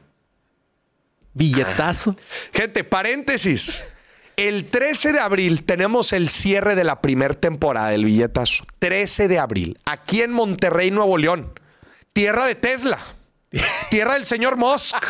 billetazo. 1.33 2.17
Gente, 2.53 2.85
paréntesis. 2.85 3.85
El 4.37 4.65
13 4.69 5.13
de 5.13 5.21
abril 5.21 5.63
tenemos 5.65 6.13
el 6.13 6.29
cierre 6.29 6.75
de 6.75 6.83
la 6.83 7.01
primera 7.01 7.35
temporada 7.35 7.91
del 7.91 8.05
billetazo. 8.05 8.65
13 8.81 9.29
de 9.29 9.39
abril. 9.39 9.79
Aquí 9.85 10.23
en 10.23 10.33
Monterrey, 10.33 10.91
Nuevo 10.91 11.19
León. 11.19 11.53
Tierra 12.13 12.47
de 12.47 12.57
Tesla. 12.57 12.99
Tierra 13.91 14.15
del 14.15 14.25
señor 14.25 14.57
Musk. 14.57 14.97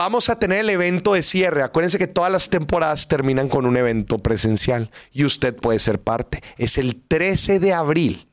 Vamos 0.00 0.30
a 0.30 0.38
tener 0.38 0.60
el 0.60 0.70
evento 0.70 1.12
de 1.12 1.20
cierre. 1.20 1.62
Acuérdense 1.62 1.98
que 1.98 2.06
todas 2.06 2.32
las 2.32 2.48
temporadas 2.48 3.06
terminan 3.06 3.50
con 3.50 3.66
un 3.66 3.76
evento 3.76 4.16
presencial 4.16 4.90
y 5.12 5.26
usted 5.26 5.54
puede 5.54 5.78
ser 5.78 6.00
parte. 6.00 6.42
Es 6.56 6.78
el 6.78 7.02
13 7.06 7.60
de 7.60 7.74
abril. 7.74 8.26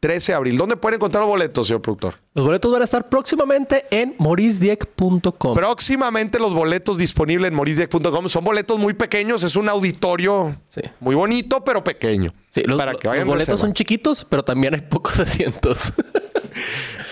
13 0.00 0.32
de 0.32 0.36
abril. 0.36 0.58
¿Dónde 0.58 0.76
pueden 0.76 0.96
encontrar 0.96 1.22
los 1.22 1.30
boletos, 1.30 1.66
señor 1.68 1.80
productor? 1.80 2.16
Los 2.34 2.44
boletos 2.44 2.70
van 2.70 2.82
a 2.82 2.84
estar 2.84 3.08
próximamente 3.08 3.86
en 3.90 4.16
morisdieck.com. 4.18 5.54
Próximamente 5.54 6.38
los 6.38 6.52
boletos 6.52 6.98
disponibles 6.98 7.48
en 7.48 7.54
morisdieck.com. 7.54 8.28
Son 8.28 8.44
boletos 8.44 8.78
muy 8.78 8.92
pequeños. 8.92 9.44
Es 9.44 9.56
un 9.56 9.70
auditorio 9.70 10.56
Sí. 10.68 10.82
muy 11.00 11.14
bonito, 11.14 11.64
pero 11.64 11.82
pequeño. 11.82 12.34
Sí, 12.50 12.64
los, 12.64 12.76
para 12.76 12.92
que 12.92 13.04
los 13.06 13.12
vayan 13.14 13.26
boletos 13.28 13.48
reservando. 13.48 13.66
son 13.66 13.72
chiquitos, 13.72 14.26
pero 14.28 14.44
también 14.44 14.74
hay 14.74 14.82
pocos 14.82 15.18
asientos. 15.20 15.94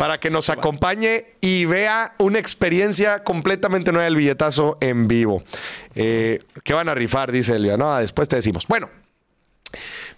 Para 0.01 0.19
que 0.19 0.31
nos 0.31 0.49
acompañe 0.49 1.35
y 1.43 1.67
vea 1.67 2.15
una 2.21 2.39
experiencia 2.39 3.23
completamente 3.23 3.93
nueva 3.93 4.07
del 4.07 4.17
billetazo 4.17 4.79
en 4.81 5.09
vivo. 5.09 5.43
Eh, 5.95 6.39
¿Qué 6.65 6.73
van 6.73 6.89
a 6.89 6.95
rifar? 6.95 7.31
Dice 7.31 7.57
Elvia. 7.57 7.77
No, 7.77 7.95
después 7.99 8.27
te 8.27 8.37
decimos. 8.37 8.67
Bueno, 8.67 8.89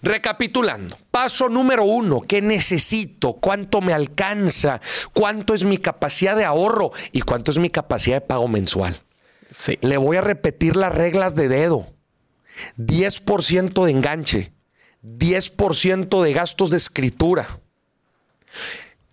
recapitulando. 0.01 0.97
Paso 1.11 1.49
número 1.49 1.83
uno. 1.83 2.21
¿Qué 2.21 2.41
necesito? 2.41 3.33
¿Cuánto 3.33 3.81
me 3.81 3.91
alcanza? 3.91 4.79
¿Cuánto 5.11 5.53
es 5.53 5.65
mi 5.65 5.79
capacidad 5.79 6.37
de 6.37 6.45
ahorro? 6.45 6.93
¿Y 7.11 7.19
cuánto 7.19 7.51
es 7.51 7.57
mi 7.57 7.69
capacidad 7.69 8.15
de 8.15 8.21
pago 8.21 8.47
mensual? 8.47 9.01
sí. 9.51 9.77
Le 9.81 9.97
voy 9.97 10.15
a 10.15 10.21
repetir 10.21 10.77
las 10.77 10.95
reglas 10.95 11.35
de 11.35 11.49
dedo. 11.49 11.89
10% 12.77 13.83
de 13.83 13.91
enganche. 13.91 14.53
10% 15.03 16.23
de 16.23 16.31
gastos 16.31 16.69
de 16.69 16.77
escritura. 16.77 17.59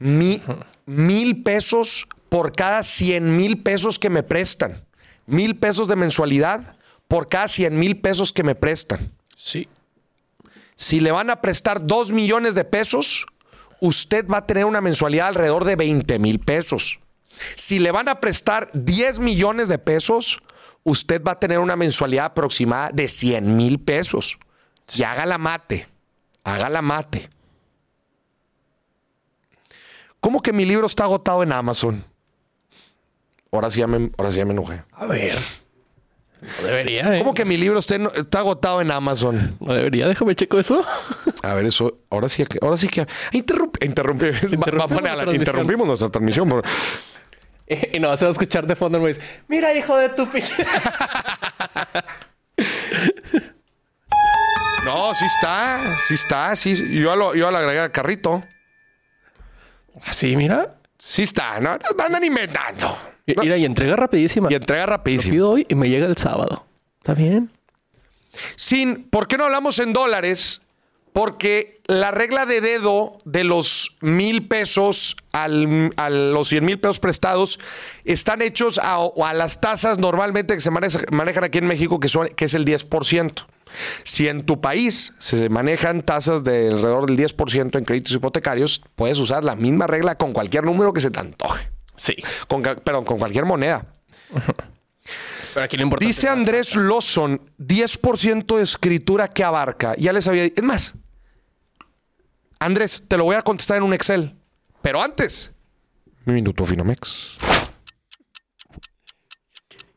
Mi- 0.00 0.42
mil 0.86 1.42
pesos 1.44 2.08
por 2.28 2.50
cada 2.52 2.82
100 2.82 3.36
mil 3.36 3.62
pesos 3.62 3.98
que 3.98 4.10
me 4.10 4.22
prestan. 4.24 4.74
Mil 5.26 5.56
pesos 5.56 5.86
de 5.86 5.94
mensualidad 5.96 6.74
por 7.06 7.28
cada 7.28 7.46
100 7.46 7.78
mil 7.78 8.00
pesos 8.00 8.32
que 8.32 8.42
me 8.42 8.54
prestan. 8.56 9.12
Sí. 9.36 9.68
Si 10.74 10.98
le 11.00 11.12
van 11.12 11.30
a 11.30 11.40
prestar 11.40 11.86
2 11.86 12.10
millones 12.12 12.54
de 12.54 12.64
pesos, 12.64 13.26
usted 13.80 14.26
va 14.26 14.38
a 14.38 14.46
tener 14.46 14.64
una 14.64 14.80
mensualidad 14.80 15.28
alrededor 15.28 15.64
de 15.64 15.76
20 15.76 16.18
mil 16.18 16.38
pesos. 16.40 16.98
Si 17.54 17.78
le 17.78 17.90
van 17.90 18.08
a 18.08 18.20
prestar 18.20 18.68
10 18.72 19.18
millones 19.20 19.68
de 19.68 19.78
pesos, 19.78 20.40
usted 20.82 21.22
va 21.22 21.32
a 21.32 21.38
tener 21.38 21.58
una 21.58 21.76
mensualidad 21.76 22.26
aproximada 22.26 22.90
de 22.92 23.08
100 23.08 23.56
mil 23.56 23.78
pesos. 23.80 24.38
Y 24.96 25.02
haga 25.04 25.26
la 25.26 25.38
mate, 25.38 25.86
haga 26.44 26.68
la 26.68 26.82
mate. 26.82 27.28
¿Cómo 30.20 30.42
que 30.42 30.52
mi 30.52 30.64
libro 30.64 30.86
está 30.86 31.04
agotado 31.04 31.42
en 31.42 31.52
Amazon? 31.52 32.04
Ahora 33.52 33.70
sí 33.70 33.80
ya 33.80 33.86
me, 33.86 34.10
ahora 34.16 34.30
sí 34.30 34.38
ya 34.38 34.44
me 34.44 34.52
enojé. 34.52 34.82
A 34.92 35.06
ver. 35.06 35.36
No 36.62 36.66
debería, 36.68 37.14
¿eh? 37.16 37.18
¿Cómo 37.18 37.34
que 37.34 37.44
mi 37.44 37.56
libro 37.58 37.78
está, 37.80 37.96
agotado 38.38 38.80
en 38.80 38.90
Amazon? 38.90 39.54
No 39.60 39.74
debería. 39.74 40.08
Déjame 40.08 40.34
checo 40.34 40.58
eso. 40.58 40.82
A 41.42 41.54
ver, 41.54 41.66
eso, 41.66 41.98
ahora 42.10 42.28
sí, 42.30 42.44
que- 42.46 42.58
ahora 42.62 42.76
sí 42.78 42.88
que. 42.88 43.02
Va- 44.80 44.86
va 44.86 45.00
a 45.02 45.34
Interrumpimos 45.34 45.84
la 45.86 45.88
nuestra 45.88 46.08
transmisión. 46.10 46.62
y 47.92 48.00
no, 48.00 48.16
se 48.16 48.24
va 48.24 48.28
a 48.30 48.32
escuchar 48.32 48.66
de 48.66 48.74
fondo 48.76 48.96
el 48.98 49.02
güey. 49.02 49.16
Mira, 49.48 49.74
hijo 49.74 49.96
de 49.96 50.08
tu 50.10 50.26
pinche. 50.28 50.54
No, 54.84 55.14
sí 55.14 55.24
está, 55.26 55.96
sí 56.06 56.14
está, 56.14 56.56
sí. 56.56 56.74
Yo 57.00 57.14
lo, 57.14 57.34
yo 57.34 57.50
lo 57.50 57.58
agregué 57.58 57.80
al 57.80 57.92
carrito. 57.92 58.42
Así, 60.04 60.36
mira. 60.36 60.70
Sí 60.98 61.22
está, 61.22 61.60
no, 61.60 61.76
no 61.76 62.04
andan 62.04 62.24
inventando. 62.24 62.96
Mira, 63.26 63.56
y 63.56 63.64
entrega 63.64 63.96
rapidísima. 63.96 64.48
Y 64.50 64.54
entrega 64.54 64.82
Lo 64.86 64.90
rapidísimo. 64.92 65.32
pido 65.32 65.50
hoy 65.50 65.66
y 65.68 65.74
me 65.74 65.88
llega 65.88 66.06
el 66.06 66.16
sábado. 66.16 66.66
¿Está 66.98 67.14
bien? 67.14 67.50
Sin, 68.56 69.04
¿por 69.08 69.28
qué 69.28 69.38
no 69.38 69.44
hablamos 69.44 69.78
en 69.78 69.92
dólares? 69.92 70.60
Porque 71.12 71.80
la 71.86 72.10
regla 72.12 72.46
de 72.46 72.60
dedo 72.60 73.18
de 73.24 73.42
los 73.44 73.96
mil 74.00 74.46
pesos 74.46 75.16
al- 75.32 75.92
a 75.96 76.08
los 76.10 76.48
cien 76.48 76.64
mil 76.64 76.78
pesos 76.78 77.00
prestados 77.00 77.58
están 78.04 78.42
hechos 78.42 78.78
a, 78.78 78.98
a 79.24 79.34
las 79.34 79.60
tasas 79.60 79.98
normalmente 79.98 80.54
que 80.54 80.60
se 80.60 80.70
maneja- 80.70 81.04
manejan 81.10 81.42
aquí 81.44 81.58
en 81.58 81.66
México, 81.66 81.98
que, 81.98 82.08
son, 82.08 82.28
que 82.28 82.44
es 82.44 82.54
el 82.54 82.64
10%. 82.64 83.46
Si 84.04 84.28
en 84.28 84.44
tu 84.44 84.60
país 84.60 85.12
se 85.18 85.48
manejan 85.48 86.02
tasas 86.02 86.44
de 86.44 86.68
alrededor 86.68 87.06
del 87.06 87.16
10% 87.16 87.78
en 87.78 87.84
créditos 87.84 88.12
hipotecarios, 88.12 88.82
puedes 88.94 89.18
usar 89.18 89.44
la 89.44 89.56
misma 89.56 89.86
regla 89.86 90.16
con 90.16 90.32
cualquier 90.32 90.64
número 90.64 90.92
que 90.92 91.00
se 91.00 91.10
te 91.10 91.20
antoje. 91.20 91.70
Sí. 91.96 92.16
Con, 92.48 92.62
perdón, 92.62 93.04
con 93.04 93.18
cualquier 93.18 93.44
moneda. 93.44 93.86
Pero 95.54 95.64
aquí 95.64 95.76
lo 95.76 95.82
importante 95.82 96.06
Dice 96.06 96.28
Andrés 96.28 96.76
Lawson, 96.76 97.40
10% 97.58 98.56
de 98.56 98.62
escritura 98.62 99.28
que 99.28 99.42
abarca. 99.42 99.94
Ya 99.96 100.12
les 100.12 100.28
había 100.28 100.44
Es 100.44 100.62
más, 100.62 100.94
Andrés, 102.58 103.04
te 103.08 103.16
lo 103.16 103.24
voy 103.24 103.36
a 103.36 103.42
contestar 103.42 103.78
en 103.78 103.84
un 103.84 103.94
Excel. 103.94 104.36
Pero 104.82 105.02
antes, 105.02 105.52
mi 106.24 106.34
minuto 106.34 106.64
Finamex. 106.64 107.36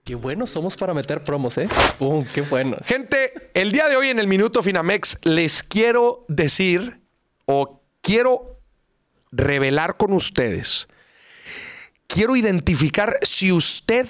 Qué 0.04 0.16
buenos 0.16 0.50
somos 0.50 0.76
para 0.76 0.94
meter 0.94 1.24
promos, 1.24 1.58
¿eh? 1.58 1.70
Pum, 1.98 2.26
qué 2.34 2.42
bueno. 2.42 2.76
Gente, 2.84 3.52
el 3.54 3.72
día 3.72 3.88
de 3.88 3.96
hoy 3.96 4.10
en 4.10 4.20
el 4.20 4.28
minuto 4.28 4.62
Finamex 4.62 5.18
les 5.24 5.63
quiero 5.63 6.26
decir 6.28 7.00
o 7.46 7.82
quiero 8.02 8.60
revelar 9.32 9.96
con 9.96 10.12
ustedes. 10.12 10.89
Quiero 12.08 12.36
identificar 12.36 13.18
si 13.22 13.54
usted 13.54 14.06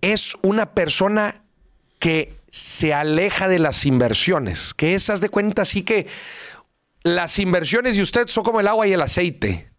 es 0.00 0.36
una 0.42 0.72
persona 0.74 1.44
que 1.98 2.34
se 2.48 2.94
aleja 2.94 3.48
de 3.48 3.58
las 3.58 3.84
inversiones, 3.84 4.72
que 4.72 4.94
esas 4.94 5.20
de 5.20 5.28
cuenta 5.28 5.62
así 5.62 5.82
que 5.82 6.06
las 7.02 7.38
inversiones 7.38 7.98
y 7.98 8.02
usted 8.02 8.26
son 8.28 8.42
como 8.42 8.60
el 8.60 8.68
agua 8.68 8.86
y 8.86 8.92
el 8.94 9.02
aceite. 9.02 9.71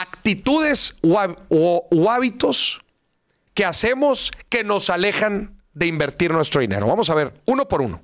Actitudes 0.00 0.96
o, 1.02 1.18
hab- 1.18 1.36
o- 1.48 1.86
o 1.90 2.10
hábitos 2.10 2.80
que 3.54 3.64
hacemos 3.64 4.30
que 4.48 4.64
nos 4.64 4.90
alejan 4.90 5.60
de 5.74 5.86
invertir 5.86 6.32
nuestro 6.32 6.60
dinero. 6.60 6.86
Vamos 6.86 7.10
a 7.10 7.14
ver, 7.14 7.34
uno 7.46 7.66
por 7.68 7.82
uno. 7.82 8.02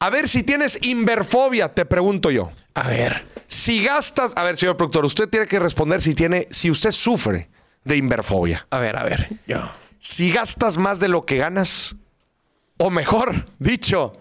A 0.00 0.10
ver 0.10 0.28
si 0.28 0.42
tienes 0.42 0.78
inverfobia, 0.82 1.72
te 1.72 1.84
pregunto 1.86 2.30
yo. 2.30 2.50
A 2.74 2.88
ver. 2.88 3.24
Si 3.46 3.82
gastas, 3.84 4.32
a 4.36 4.42
ver, 4.42 4.56
señor 4.56 4.76
productor, 4.76 5.04
usted 5.04 5.28
tiene 5.28 5.46
que 5.46 5.58
responder 5.58 6.00
si 6.02 6.14
tiene, 6.14 6.48
si 6.50 6.70
usted 6.70 6.90
sufre 6.90 7.48
de 7.84 7.96
inverfobia. 7.96 8.66
A 8.70 8.78
ver, 8.78 8.96
a 8.98 9.04
ver. 9.04 9.28
Yo. 9.46 9.70
Si 9.98 10.30
gastas 10.32 10.76
más 10.76 10.98
de 11.00 11.08
lo 11.08 11.24
que 11.24 11.36
ganas, 11.36 11.94
o 12.78 12.90
mejor 12.90 13.44
dicho, 13.58 14.12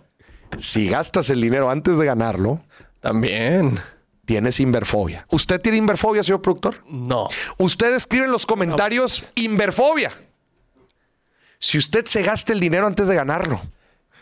si 0.58 0.88
gastas 0.88 1.30
el 1.30 1.42
dinero 1.42 1.70
antes 1.70 1.98
de 1.98 2.06
ganarlo, 2.06 2.62
También. 3.02 3.80
Tienes 4.26 4.60
inverfobia. 4.60 5.26
¿Usted 5.32 5.60
tiene 5.62 5.78
inverfobia, 5.78 6.24
señor 6.24 6.42
productor? 6.42 6.84
No. 6.88 7.28
Usted 7.58 7.94
escribe 7.94 8.26
en 8.26 8.32
los 8.32 8.46
comentarios 8.46 9.32
inverfobia. 9.36 10.12
Si 11.60 11.78
usted 11.78 12.06
se 12.06 12.22
gasta 12.24 12.54
el 12.54 12.60
dinero 12.60 12.88
antes 12.88 13.08
de 13.08 13.16
ganarlo. 13.16 13.62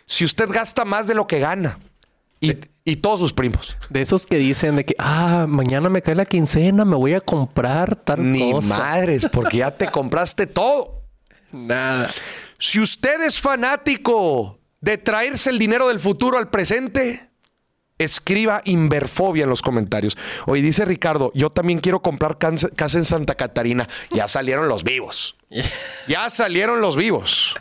Si 0.06 0.26
usted 0.26 0.50
gasta 0.50 0.86
más 0.86 1.08
de 1.08 1.16
lo 1.16 1.28
que 1.28 1.40
gana. 1.40 1.80
Y, 2.40 2.58
y 2.84 2.96
todos 2.98 3.20
sus 3.20 3.34
primos. 3.34 3.78
De 3.90 4.02
esos 4.02 4.26
que 4.26 4.38
dicen 4.38 4.76
de 4.76 4.86
que, 4.86 4.96
ah, 4.98 5.46
mañana 5.48 5.90
me 5.90 6.02
cae 6.02 6.16
la 6.16 6.26
quincena, 6.26 6.86
me 6.86 6.96
voy 6.96 7.14
a 7.14 7.22
comprar 7.22 7.96
tal 7.96 8.32
Ni 8.32 8.52
cosa. 8.52 8.78
madres, 8.78 9.28
porque 9.32 9.58
ya 9.58 9.76
te 9.78 9.88
compraste 9.92 10.48
todo. 10.48 11.04
Nada. 11.52 12.10
Si 12.58 12.80
usted 12.80 13.22
es 13.24 13.40
fanático 13.40 14.60
de 14.80 14.98
traerse 14.98 15.50
el 15.52 15.60
dinero 15.60 15.88
del 15.88 16.00
futuro 16.00 16.38
al 16.38 16.50
presente, 16.50 17.30
escriba 18.04 18.62
inverfobia 18.66 19.44
en 19.44 19.50
los 19.50 19.62
comentarios. 19.62 20.18
Hoy 20.46 20.62
dice 20.62 20.86
Ricardo, 20.86 21.32
yo 21.34 21.50
también 21.50 21.80
quiero 21.80 22.02
comprar 22.02 22.38
casa 22.38 22.98
en 22.98 23.06
Santa 23.06 23.36
Catarina. 23.36 23.88
Ya 24.12 24.28
salieron 24.28 24.68
los 24.68 24.84
vivos. 24.84 25.36
Ya 26.08 26.30
salieron 26.30 26.82
los 26.82 26.96
vivos. 26.96 27.56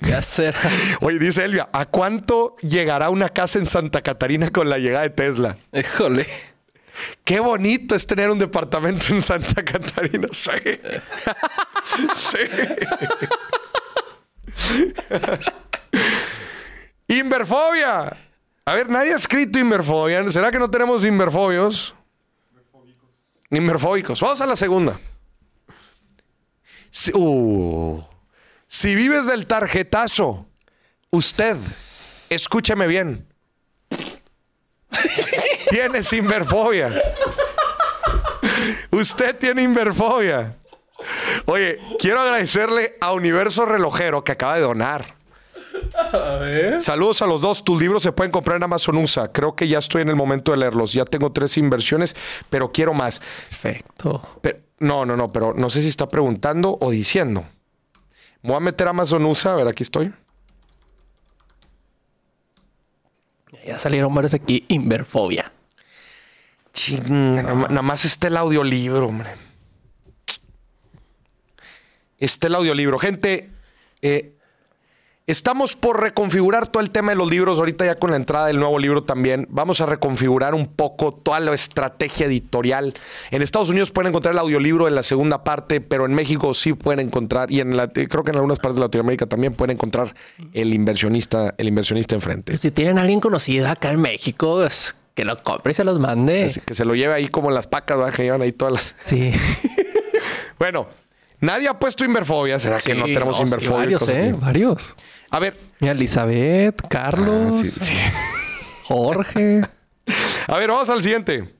Ya 0.00 0.22
será. 0.22 0.58
Oye, 1.00 1.18
dice 1.18 1.44
Elvia, 1.44 1.68
¿a 1.72 1.86
cuánto 1.86 2.56
llegará 2.62 3.10
una 3.10 3.28
casa 3.28 3.58
en 3.58 3.66
Santa 3.66 4.02
Catarina 4.02 4.50
con 4.50 4.68
la 4.70 4.78
llegada 4.78 5.02
de 5.02 5.10
Tesla? 5.10 5.58
Híjole. 5.72 6.26
Qué 7.24 7.38
bonito 7.38 7.94
es 7.94 8.06
tener 8.06 8.30
un 8.30 8.38
departamento 8.38 9.06
en 9.10 9.22
Santa 9.22 9.64
Catarina. 9.64 10.28
Sí. 10.32 10.50
sí. 12.16 12.38
Inverfobia. 17.08 18.16
A 18.68 18.74
ver, 18.74 18.90
nadie 18.90 19.14
ha 19.14 19.16
escrito 19.16 19.58
inverfobia. 19.58 20.30
¿Será 20.30 20.50
que 20.50 20.58
no 20.58 20.68
tenemos 20.68 21.02
inverfobios? 21.02 21.94
Inverfóbicos. 23.48 24.20
Vamos 24.20 24.42
a 24.42 24.46
la 24.46 24.56
segunda. 24.56 24.94
Si, 26.90 27.10
uh, 27.14 28.04
si 28.66 28.94
vives 28.94 29.26
del 29.26 29.46
tarjetazo, 29.46 30.46
usted, 31.08 31.56
escúcheme 32.28 32.86
bien, 32.86 33.26
tiene 35.70 36.00
inverfobia. 36.12 36.92
Usted 38.90 39.38
tiene 39.38 39.62
inverfobia. 39.62 40.58
Oye, 41.46 41.78
quiero 41.98 42.20
agradecerle 42.20 42.98
a 43.00 43.12
Universo 43.12 43.64
Relojero 43.64 44.22
que 44.22 44.32
acaba 44.32 44.56
de 44.56 44.60
donar. 44.60 45.17
Saludos 46.78 47.22
a 47.22 47.26
los 47.26 47.40
dos. 47.40 47.64
Tus 47.64 47.80
libros 47.80 48.02
se 48.02 48.12
pueden 48.12 48.30
comprar 48.30 48.56
en 48.56 48.62
Amazon 48.64 48.96
USA. 48.96 49.30
Creo 49.32 49.54
que 49.54 49.68
ya 49.68 49.78
estoy 49.78 50.02
en 50.02 50.08
el 50.08 50.16
momento 50.16 50.52
de 50.52 50.58
leerlos. 50.58 50.92
Ya 50.92 51.04
tengo 51.04 51.32
tres 51.32 51.56
inversiones, 51.56 52.16
pero 52.50 52.72
quiero 52.72 52.94
más. 52.94 53.20
Perfecto. 53.48 54.22
Pero- 54.42 54.58
no, 54.80 55.04
no, 55.04 55.16
no, 55.16 55.32
pero 55.32 55.54
no 55.54 55.70
sé 55.70 55.82
si 55.82 55.88
está 55.88 56.08
preguntando 56.08 56.78
o 56.80 56.90
diciendo. 56.90 57.44
Me 58.42 58.50
voy 58.50 58.56
a 58.58 58.60
meter 58.60 58.86
a 58.86 58.90
Amazon 58.90 59.24
USA. 59.24 59.52
A 59.52 59.56
ver, 59.56 59.66
aquí 59.68 59.82
estoy. 59.82 60.12
Ya 63.66 63.78
salieron 63.78 64.14
varios 64.14 64.34
aquí. 64.34 64.64
Inverfobia. 64.68 65.52
Nada 67.08 67.82
más 67.82 68.04
está 68.04 68.28
el 68.28 68.36
audiolibro, 68.36 69.08
hombre. 69.08 69.30
Está 72.18 72.46
el 72.46 72.54
audiolibro. 72.54 72.98
Gente, 72.98 73.50
eh, 74.00 74.37
estamos 75.28 75.76
por 75.76 76.00
reconfigurar 76.00 76.66
todo 76.66 76.82
el 76.82 76.90
tema 76.90 77.12
de 77.12 77.16
los 77.16 77.30
libros. 77.30 77.58
Ahorita 77.58 77.84
ya 77.84 77.96
con 77.96 78.10
la 78.10 78.16
entrada 78.16 78.46
del 78.46 78.58
nuevo 78.58 78.78
libro 78.78 79.04
también. 79.04 79.46
Vamos 79.50 79.80
a 79.80 79.86
reconfigurar 79.86 80.54
un 80.54 80.66
poco 80.66 81.12
toda 81.12 81.38
la 81.38 81.54
estrategia 81.54 82.26
editorial. 82.26 82.94
En 83.30 83.42
Estados 83.42 83.68
Unidos 83.68 83.90
pueden 83.90 84.08
encontrar 84.08 84.32
el 84.32 84.40
audiolibro 84.40 84.88
en 84.88 84.94
la 84.94 85.02
segunda 85.02 85.44
parte, 85.44 85.80
pero 85.80 86.06
en 86.06 86.14
México 86.14 86.52
sí 86.54 86.72
pueden 86.72 87.06
encontrar, 87.06 87.52
y 87.52 87.60
en 87.60 87.76
la, 87.76 87.88
creo 87.88 88.24
que 88.24 88.30
en 88.30 88.36
algunas 88.36 88.58
partes 88.58 88.76
de 88.76 88.82
Latinoamérica 88.82 89.26
también 89.26 89.52
pueden 89.52 89.76
encontrar 89.76 90.14
el 90.54 90.72
inversionista, 90.72 91.54
el 91.58 91.68
inversionista 91.68 92.14
enfrente. 92.14 92.56
Si 92.56 92.70
tienen 92.70 92.98
a 92.98 93.02
alguien 93.02 93.20
conocido 93.20 93.68
acá 93.68 93.90
en 93.90 94.00
México, 94.00 94.64
es 94.64 94.96
que 95.14 95.24
lo 95.24 95.36
compre 95.42 95.72
y 95.72 95.74
se 95.74 95.84
los 95.84 95.98
mande. 95.98 96.44
Así 96.44 96.60
que 96.60 96.74
se 96.74 96.84
lo 96.84 96.94
lleve 96.94 97.12
ahí 97.12 97.28
como 97.28 97.50
las 97.50 97.66
pacas, 97.66 97.98
¿verdad? 97.98 98.14
que 98.14 98.22
llevan 98.22 98.42
ahí 98.42 98.52
todas 98.52 98.74
las... 98.74 98.94
Sí. 99.04 99.30
Bueno, 100.58 100.88
nadie 101.40 101.68
ha 101.68 101.78
puesto 101.78 102.04
inverfobia. 102.04 102.58
¿Será 102.58 102.78
que 102.80 102.94
no 102.94 103.06
Sí, 103.06 103.14
tenemos 103.14 103.36
sí, 103.36 103.42
inverfóbicos? 103.44 104.06
varios, 104.06 104.08
¿eh? 104.08 104.34
Varios. 104.38 104.96
A 105.30 105.38
ver, 105.38 105.58
Mira, 105.80 105.92
Elizabeth, 105.92 106.82
Carlos, 106.88 107.54
Ah, 107.56 107.64
sí, 107.64 107.66
sí. 107.70 107.92
Jorge. 108.84 109.60
a 110.46 110.56
ver, 110.58 110.70
vamos 110.70 110.88
al 110.88 111.02
siguiente. 111.02 111.54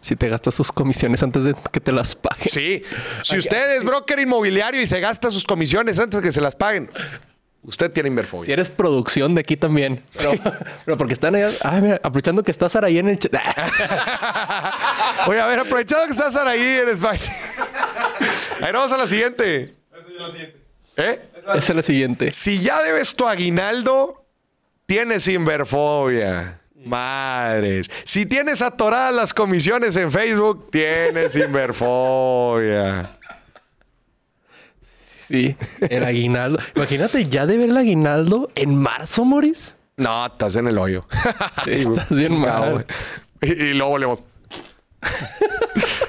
Si 0.00 0.16
te 0.16 0.28
gastas 0.30 0.54
sus 0.54 0.72
comisiones 0.72 1.22
antes 1.22 1.44
de 1.44 1.54
que 1.70 1.78
te 1.80 1.92
las 1.92 2.14
paguen. 2.14 2.48
Sí, 2.48 2.82
si 3.22 3.36
usted 3.36 3.76
es 3.76 3.84
broker 3.84 4.18
inmobiliario 4.18 4.80
y 4.80 4.86
se 4.86 4.98
gasta 4.98 5.30
sus 5.30 5.44
comisiones 5.44 5.98
antes 5.98 6.20
de 6.20 6.26
que 6.26 6.32
se 6.32 6.40
las 6.40 6.54
paguen, 6.56 6.90
usted 7.62 7.90
tiene 7.90 8.08
Si 8.08 8.10
inverfobia. 8.10 8.52
eres 8.52 8.70
producción 8.70 9.34
de 9.34 9.40
aquí 9.42 9.56
también. 9.56 10.02
Pero, 10.16 10.32
pero 10.84 10.96
porque 10.96 11.12
están 11.14 11.34
allá. 11.34 11.50
Ay, 11.62 11.82
mira, 11.82 11.96
aprovechando 11.96 12.42
que 12.42 12.50
estás 12.50 12.74
ahí 12.76 12.98
en 12.98 13.08
el 13.08 13.18
chat. 13.18 13.32
Oye, 15.26 15.40
a 15.40 15.46
ver, 15.46 15.58
aprovechado 15.60 16.04
que 16.06 16.12
estás 16.12 16.36
ahí 16.36 16.60
en 16.82 16.88
España. 16.88 17.20
A 18.60 18.66
ver, 18.66 18.74
vamos 18.74 18.92
a 18.92 18.98
la 18.98 19.06
siguiente. 19.06 19.74
¿Eh? 20.96 21.20
Esa 21.54 21.56
es 21.56 21.74
la 21.74 21.82
siguiente. 21.82 22.30
Si 22.32 22.58
ya 22.58 22.82
debes 22.82 23.14
tu 23.16 23.26
aguinaldo, 23.26 24.26
tienes 24.84 25.26
inverfobia. 25.28 26.60
Madres. 26.84 27.90
Si 28.04 28.26
tienes 28.26 28.60
atoradas 28.60 29.14
las 29.14 29.32
comisiones 29.34 29.96
en 29.96 30.10
Facebook, 30.10 30.70
tienes 30.70 31.34
inverfobia. 31.36 33.18
Sí, 35.30 35.56
el 35.88 36.02
aguinaldo. 36.04 36.58
Imagínate 36.74 37.28
ya 37.28 37.46
de 37.46 37.56
ver 37.56 37.70
el 37.70 37.76
aguinaldo 37.76 38.50
en 38.56 38.74
marzo, 38.74 39.24
Moris. 39.24 39.76
No, 39.96 40.26
estás 40.26 40.56
en 40.56 40.66
el 40.66 40.76
hoyo. 40.76 41.06
Sí, 41.64 41.70
estás 41.70 42.08
bien 42.08 42.32
Chingado, 42.32 42.60
mal. 42.60 42.72
güey. 42.72 42.84
Y, 43.42 43.62
y 43.66 43.74
luego 43.74 43.90
volvemos. 43.92 44.18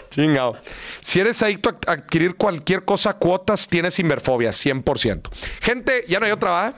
Chingado. 0.10 0.58
Si 1.02 1.20
eres 1.20 1.42
adicto 1.44 1.78
a 1.88 1.92
adquirir 1.92 2.36
cualquier 2.36 2.84
cosa 2.84 3.14
cuotas, 3.14 3.68
tienes 3.68 4.00
inverfobia, 4.00 4.50
100%. 4.50 5.30
Gente, 5.62 6.04
ya 6.08 6.20
no 6.20 6.26
hay 6.26 6.32
otra, 6.32 6.50
¿va? 6.50 6.74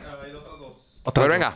Otra 1.03 1.23
Pero 1.23 1.33
venga. 1.33 1.53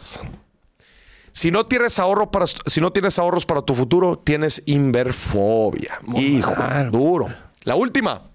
Si 1.33 1.51
no 1.51 1.65
tienes 1.65 1.99
ahorro 1.99 2.31
para 2.31 2.45
si 2.47 2.81
no 2.81 2.91
tienes 2.91 3.19
ahorros 3.19 3.45
para 3.45 3.61
tu 3.61 3.75
futuro, 3.75 4.17
tienes 4.17 4.63
inverfobia. 4.65 5.99
Hijo, 6.15 6.55
mal. 6.55 6.91
duro. 6.91 7.27
La 7.63 7.75
última. 7.75 8.31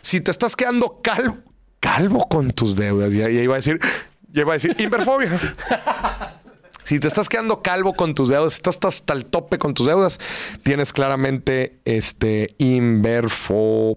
Si 0.00 0.20
te 0.20 0.30
estás 0.30 0.56
quedando 0.56 1.00
calvo, 1.02 1.38
calvo 1.82 2.28
con 2.28 2.52
tus 2.52 2.76
deudas, 2.76 3.12
ya, 3.12 3.28
ya 3.28 3.42
iba 3.42 3.54
a 3.54 3.56
decir, 3.56 3.80
ya 4.30 4.42
iba 4.42 4.52
a 4.52 4.54
decir 4.54 4.74
inverfobia. 4.78 5.38
Si 6.84 6.98
te 6.98 7.06
estás 7.06 7.28
quedando 7.28 7.62
calvo 7.62 7.94
con 7.94 8.12
tus 8.12 8.28
deudas, 8.28 8.54
estás 8.54 8.76
hasta 8.82 9.12
el 9.12 9.24
tope 9.24 9.56
con 9.58 9.72
tus 9.72 9.86
deudas, 9.86 10.18
tienes 10.64 10.92
claramente 10.92 11.78
este 11.84 12.56
inverfobia. 12.58 13.96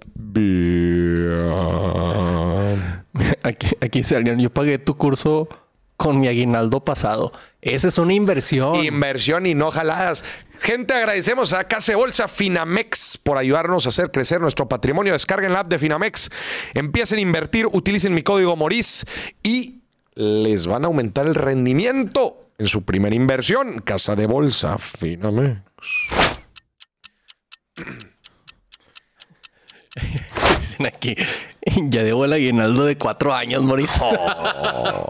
Aquí, 3.42 3.68
aquí 3.82 4.04
salieron. 4.04 4.40
Yo 4.40 4.52
pagué 4.52 4.78
tu 4.78 4.96
curso 4.98 5.50
con 5.98 6.20
mi 6.20 6.28
aguinaldo 6.28 6.82
pasado. 6.86 7.32
Esa 7.62 7.88
es 7.88 7.98
una 7.98 8.14
inversión. 8.14 8.76
Inversión 8.76 9.46
y 9.46 9.56
no 9.56 9.72
jaladas. 9.72 10.24
Gente, 10.60 10.93
agradecemos 10.93 11.53
a 11.53 11.66
Case 11.66 11.95
Bolsa 11.95 12.28
Finamex 12.28 13.18
por 13.18 13.38
ayudarnos 13.38 13.86
a 13.86 13.89
hacer 13.89 14.12
crecer 14.12 14.41
nuestro 14.41 14.68
patrimonio. 14.68 15.14
Descarguen 15.14 15.53
la 15.53 15.62
app 15.62 15.70
de 15.70 15.80
Finamex, 15.80 16.30
empiecen 16.74 17.20
a 17.20 17.22
invertir, 17.22 17.68
utilicen 17.68 18.14
mi 18.14 18.24
código 18.24 18.56
Moris 18.56 19.06
y 19.43 19.82
les 20.16 20.68
van 20.68 20.84
a 20.84 20.88
aumentar 20.88 21.26
el 21.28 21.36
rendimiento 21.36 22.49
en 22.58 22.68
su 22.68 22.84
primera 22.84 23.16
inversión. 23.16 23.80
Casa 23.80 24.16
de 24.16 24.26
Bolsa 24.26 24.78
Finamex. 24.78 25.62
Dicen 30.60 30.86
aquí. 30.86 31.16
Ya 31.89 32.03
debo 32.03 32.26
el 32.26 32.34
aguinaldo 32.34 32.86
de 32.86 32.97
cuatro 32.97 33.34
años, 33.34 33.64
Moris. 33.64 33.91
Oh, 34.01 35.08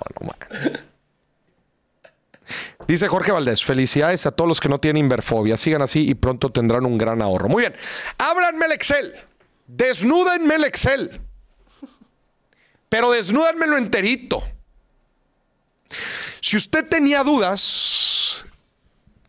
Dice 2.87 3.07
Jorge 3.07 3.31
Valdés, 3.31 3.63
felicidades 3.63 4.25
a 4.25 4.31
todos 4.31 4.47
los 4.47 4.59
que 4.59 4.69
no 4.69 4.79
tienen 4.79 5.03
inverfobia. 5.03 5.57
Sigan 5.57 5.81
así 5.81 6.07
y 6.09 6.13
pronto 6.13 6.51
tendrán 6.51 6.85
un 6.85 6.97
gran 6.97 7.21
ahorro. 7.21 7.49
Muy 7.49 7.61
bien, 7.61 7.75
ábranme 8.17 8.65
el 8.65 8.71
Excel. 8.73 9.15
Desnúdenme 9.67 10.55
el 10.55 10.63
Excel. 10.65 11.21
Pero 12.89 13.11
desnúdenmelo 13.11 13.77
enterito. 13.77 14.43
Si 16.41 16.57
usted 16.57 16.87
tenía 16.87 17.23
dudas, 17.23 18.45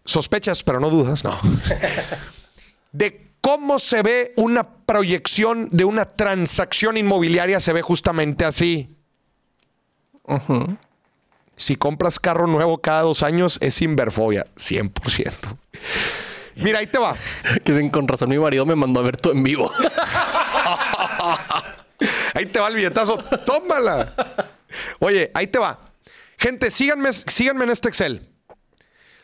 sospechas, 0.05 0.63
pero 0.63 0.81
no 0.81 0.91
dudas, 0.91 1.25
no. 1.25 1.39
De 2.93 3.31
cómo 3.41 3.79
se 3.79 4.03
ve 4.03 4.33
una 4.37 4.69
proyección 4.69 5.69
de 5.71 5.85
una 5.85 6.05
transacción 6.05 6.97
inmobiliaria, 6.97 7.61
se 7.61 7.73
ve 7.73 7.83
justamente 7.83 8.45
así. 8.45 8.95
Si 11.57 11.77
compras 11.77 12.19
carro 12.21 12.47
nuevo 12.47 12.79
cada 12.79 13.03
dos 13.03 13.23
años, 13.23 13.59
es 13.61 13.81
inverfobia, 13.83 14.47
100%. 14.57 15.33
Mira, 16.57 16.79
ahí 16.81 16.87
te 16.87 16.99
va. 16.99 17.17
Que 17.65 17.75
sin- 17.75 17.91
con 17.91 18.07
razón 18.09 18.29
mi 18.31 18.39
marido 18.39 18.65
me 18.67 18.75
mandó 18.77 19.01
a 19.01 19.03
ver 19.03 19.17
todo 19.17 19.33
en 19.33 19.43
vivo. 19.43 19.71
Ahí 22.35 22.47
te 22.47 22.59
va 22.61 22.69
el 22.69 22.75
billetazo. 22.75 23.17
Tómala. 23.47 24.13
Oye, 24.99 25.31
ahí 25.35 25.47
te 25.47 25.59
va. 25.59 25.79
Gente, 26.37 26.71
síganme, 26.71 27.11
síganme 27.13 27.65
en 27.65 27.71
este 27.71 27.89
Excel. 27.89 28.29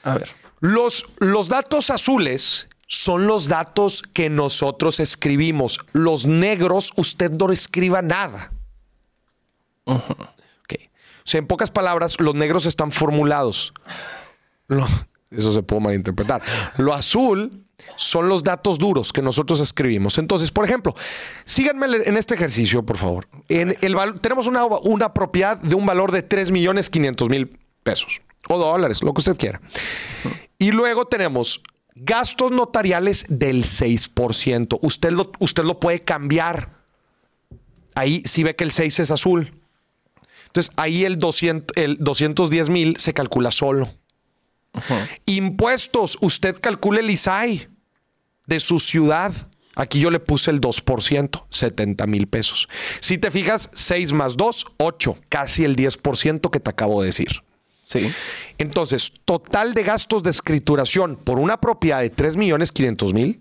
A 0.03 0.17
ver. 0.17 0.31
Los, 0.61 1.05
los 1.19 1.49
datos 1.49 1.91
azules 1.91 2.69
son 2.87 3.27
los 3.27 3.49
datos 3.49 4.03
que 4.03 4.31
nosotros 4.31 5.01
escribimos. 5.01 5.81
Los 5.93 6.25
negros, 6.27 6.93
usted 6.97 7.31
no 7.31 7.53
escriba 7.53 8.01
nada. 8.01 8.53
O 9.85 10.01
sea, 11.25 11.39
en 11.39 11.47
pocas 11.47 11.71
palabras, 11.71 12.21
los 12.21 12.35
negros 12.35 12.67
están 12.67 12.91
formulados. 12.91 13.73
Eso 15.31 15.53
se 15.53 15.63
puede 15.63 15.83
malinterpretar. 15.83 16.43
Lo 16.77 16.95
azul 16.95 17.65
son 17.97 18.29
los 18.29 18.45
datos 18.45 18.79
duros 18.79 19.13
que 19.13 19.23
nosotros 19.23 19.61
escribimos. 19.61 20.19
Entonces, 20.19 20.51
por 20.51 20.65
ejemplo, 20.65 20.95
síganme 21.45 21.87
en 22.05 22.17
este 22.17 22.35
ejercicio, 22.35 22.85
por 22.85 22.97
favor. 22.97 23.29
Tenemos 24.21 24.47
una, 24.47 24.65
una 24.65 25.13
propiedad 25.13 25.59
de 25.59 25.75
un 25.75 25.87
valor 25.87 26.13
de 26.13 26.23
3 26.23 26.51
millones 26.51 26.91
500 26.91 27.29
mil 27.29 27.59
pesos 27.83 28.21
o 28.49 28.59
dólares, 28.59 29.03
lo 29.03 29.13
que 29.15 29.21
usted 29.21 29.37
quiera. 29.37 29.61
Y 30.59 30.73
luego 30.73 31.07
tenemos 31.07 31.63
gastos 31.95 32.53
notariales 32.53 33.27
del 33.29 33.65
6%. 33.65 34.79
Usted 34.83 35.11
lo, 35.11 35.33
usted 35.39 35.65
lo 35.65 35.81
puede 35.81 36.01
cambiar. 36.01 36.71
Ahí 37.95 38.23
sí 38.25 38.43
ve 38.43 38.57
que 38.57 38.65
el 38.65 38.73
6 38.73 39.01
es 39.01 39.11
azul. 39.11 39.62
Entonces 40.53 40.75
ahí 40.77 41.07
el, 41.07 41.19
200, 41.19 41.75
el 41.77 41.97
210 41.99 42.69
mil 42.69 42.97
se 42.99 43.15
calcula 43.15 43.51
solo. 43.51 43.89
Impuestos, 45.25 46.19
usted 46.21 46.61
calcula 46.61 47.01
el 47.01 47.11
ISAI 47.11 47.69
de 48.47 48.61
su 48.61 48.79
ciudad. 48.79 49.33
Aquí 49.77 49.99
yo 49.99 50.11
le 50.11 50.21
puse 50.21 50.51
el 50.51 50.61
2%, 50.61 51.45
70 51.49 52.07
mil 52.07 52.27
pesos. 52.27 52.69
Si 53.01 53.17
te 53.17 53.31
fijas, 53.31 53.71
6 53.73 54.13
más 54.13 54.37
2, 54.37 54.67
8, 54.77 55.19
casi 55.31 55.65
el 55.65 55.75
10% 55.75 56.51
que 56.51 56.61
te 56.61 56.69
acabo 56.69 57.01
de 57.01 57.07
decir. 57.07 57.43
Sí. 57.83 58.13
Entonces, 58.59 59.11
total 59.25 59.73
de 59.73 59.85
gastos 59.85 60.23
de 60.23 60.29
escrituración 60.29 61.17
por 61.17 61.39
una 61.39 61.61
propiedad 61.61 62.03
de 62.03 62.11
3 62.11 62.37
millones 62.37 62.73
500 62.73 63.15
mil, 63.15 63.41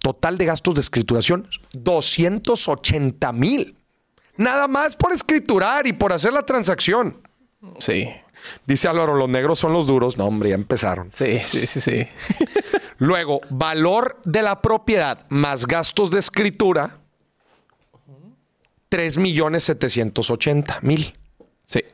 total 0.00 0.36
de 0.36 0.44
gastos 0.44 0.74
de 0.74 0.82
escrituración 0.82 1.48
280 1.72 3.32
mil. 3.32 3.79
Nada 4.40 4.68
más 4.68 4.96
por 4.96 5.12
escriturar 5.12 5.86
y 5.86 5.92
por 5.92 6.14
hacer 6.14 6.32
la 6.32 6.46
transacción. 6.46 7.20
Sí. 7.78 8.08
Dice 8.64 8.88
Álvaro, 8.88 9.14
los 9.14 9.28
negros 9.28 9.58
son 9.58 9.74
los 9.74 9.86
duros. 9.86 10.16
No, 10.16 10.24
hombre, 10.24 10.48
ya 10.48 10.54
empezaron. 10.54 11.12
Sí, 11.12 11.40
sí, 11.40 11.66
sí, 11.66 11.78
sí. 11.82 12.08
Luego, 12.96 13.42
valor 13.50 14.18
de 14.24 14.40
la 14.40 14.62
propiedad 14.62 15.26
más 15.28 15.66
gastos 15.66 16.10
de 16.10 16.20
escritura, 16.20 17.00
3 18.88 19.18
millones 19.18 19.64
780 19.64 20.78
mil. 20.80 21.12
Sí. 21.62 21.84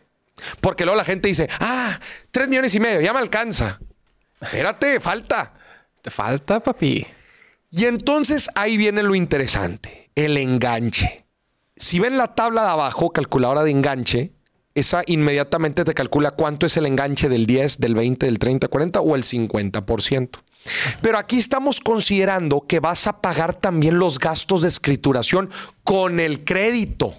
Porque 0.61 0.85
luego 0.85 0.97
la 0.97 1.05
gente 1.05 1.27
dice, 1.27 1.49
ah, 1.59 1.99
3 2.31 2.47
millones 2.47 2.73
y 2.77 2.79
medio, 2.79 3.01
ya 3.01 3.13
me 3.13 3.19
alcanza. 3.19 3.81
Espérate, 4.41 5.01
falta. 5.01 5.53
Te 6.01 6.13
falta, 6.13 6.61
papi. 6.61 7.05
Y 7.73 7.87
entonces 7.87 8.49
ahí 8.55 8.77
viene 8.77 9.03
lo 9.03 9.17
interesante, 9.17 10.11
el 10.15 10.37
enganche. 10.37 11.26
Si 11.77 11.99
ven 11.99 12.17
la 12.17 12.35
tabla 12.35 12.63
de 12.63 12.71
abajo, 12.71 13.11
calculadora 13.11 13.63
de 13.63 13.71
enganche, 13.71 14.33
esa 14.75 15.03
inmediatamente 15.07 15.85
te 15.85 15.95
calcula 15.95 16.33
cuánto 16.33 16.67
es 16.67 16.77
el 16.77 16.87
enganche 16.87 17.29
del 17.29 17.47
10, 17.47 17.79
del 17.79 17.95
20, 17.95 18.27
del 18.27 18.39
30, 18.39 18.69
40 18.69 19.01
o 19.01 19.17
el 19.17 19.25
50%. 19.25 20.29
Pero 21.01 21.19
aquí 21.19 21.39
estamos 21.39 21.81
considerando 21.81 22.67
que 22.67 22.81
vas 22.81 23.07
a 23.07 23.21
pagar 23.21 23.55
también 23.55 23.99
los 23.99 24.19
gastos 24.19 24.63
de 24.63 24.69
escrituración 24.69 25.51
con 25.85 26.19
el 26.21 26.45
crédito. 26.45 27.15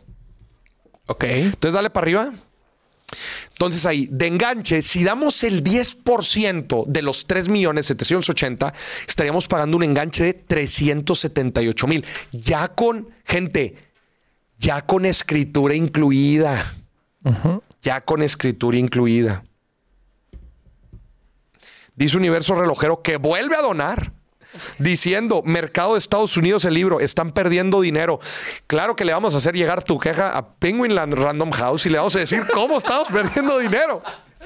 Ok. 1.07 1.23
Entonces 1.23 1.73
dale 1.73 1.89
para 1.89 2.03
arriba. 2.03 2.33
Entonces 3.51 3.85
ahí, 3.85 4.07
de 4.11 4.27
enganche, 4.27 4.81
si 4.81 5.03
damos 5.03 5.43
el 5.43 5.63
10% 5.63 6.85
de 6.85 7.01
los 7.01 7.25
3 7.25 7.47
millones 7.47 7.85
780, 7.87 8.73
estaríamos 9.07 9.47
pagando 9.47 9.77
un 9.77 9.83
enganche 9.83 10.25
de 10.25 10.33
378 10.33 11.87
mil. 11.87 12.05
Ya 12.31 12.67
con, 12.67 13.09
gente, 13.23 13.86
ya 14.57 14.85
con 14.85 15.05
escritura 15.05 15.75
incluida. 15.75 16.73
Ya 17.81 18.01
con 18.01 18.23
escritura 18.23 18.77
incluida. 18.77 19.43
Dice 21.95 22.17
Universo 22.17 22.55
Relojero 22.55 23.01
que 23.01 23.17
vuelve 23.17 23.55
a 23.55 23.61
donar 23.61 24.13
diciendo, 24.77 25.41
mercado 25.43 25.93
de 25.93 25.99
Estados 25.99 26.37
Unidos 26.37 26.65
el 26.65 26.73
libro, 26.73 26.99
están 26.99 27.31
perdiendo 27.31 27.81
dinero. 27.81 28.19
Claro 28.67 28.95
que 28.95 29.05
le 29.05 29.13
vamos 29.13 29.33
a 29.33 29.37
hacer 29.37 29.55
llegar 29.55 29.83
tu 29.83 29.99
queja 29.99 30.37
a 30.37 30.55
Penguin 30.55 30.95
Land 30.95 31.13
Random 31.13 31.51
House 31.51 31.85
y 31.85 31.89
le 31.89 31.97
vamos 31.97 32.15
a 32.15 32.19
decir 32.19 32.45
cómo 32.53 32.77
estamos 32.77 33.09
perdiendo 33.09 33.57
dinero. 33.59 34.01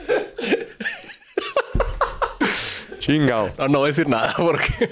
Chingao. 2.99 3.49
No, 3.57 3.67
no 3.67 3.79
voy 3.79 3.87
a 3.87 3.91
decir 3.91 4.07
nada 4.07 4.33
porque... 4.37 4.91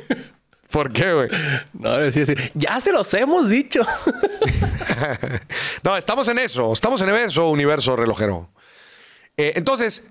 ¿Por 0.72 0.93
qué, 0.93 1.13
güey? 1.13 1.30
No, 1.74 1.97
decir, 1.97 2.28
decir, 2.28 2.51
ya 2.53 2.80
se 2.80 2.91
los 2.91 3.11
hemos 3.15 3.49
dicho. 3.49 3.82
no, 5.84 5.97
estamos 5.97 6.28
en 6.28 6.38
eso, 6.38 6.72
estamos 6.74 7.01
en 7.01 7.09
eso, 7.09 7.49
universo 7.49 7.95
relojero. 7.95 8.51
Eh, 9.36 9.53
entonces, 9.55 10.07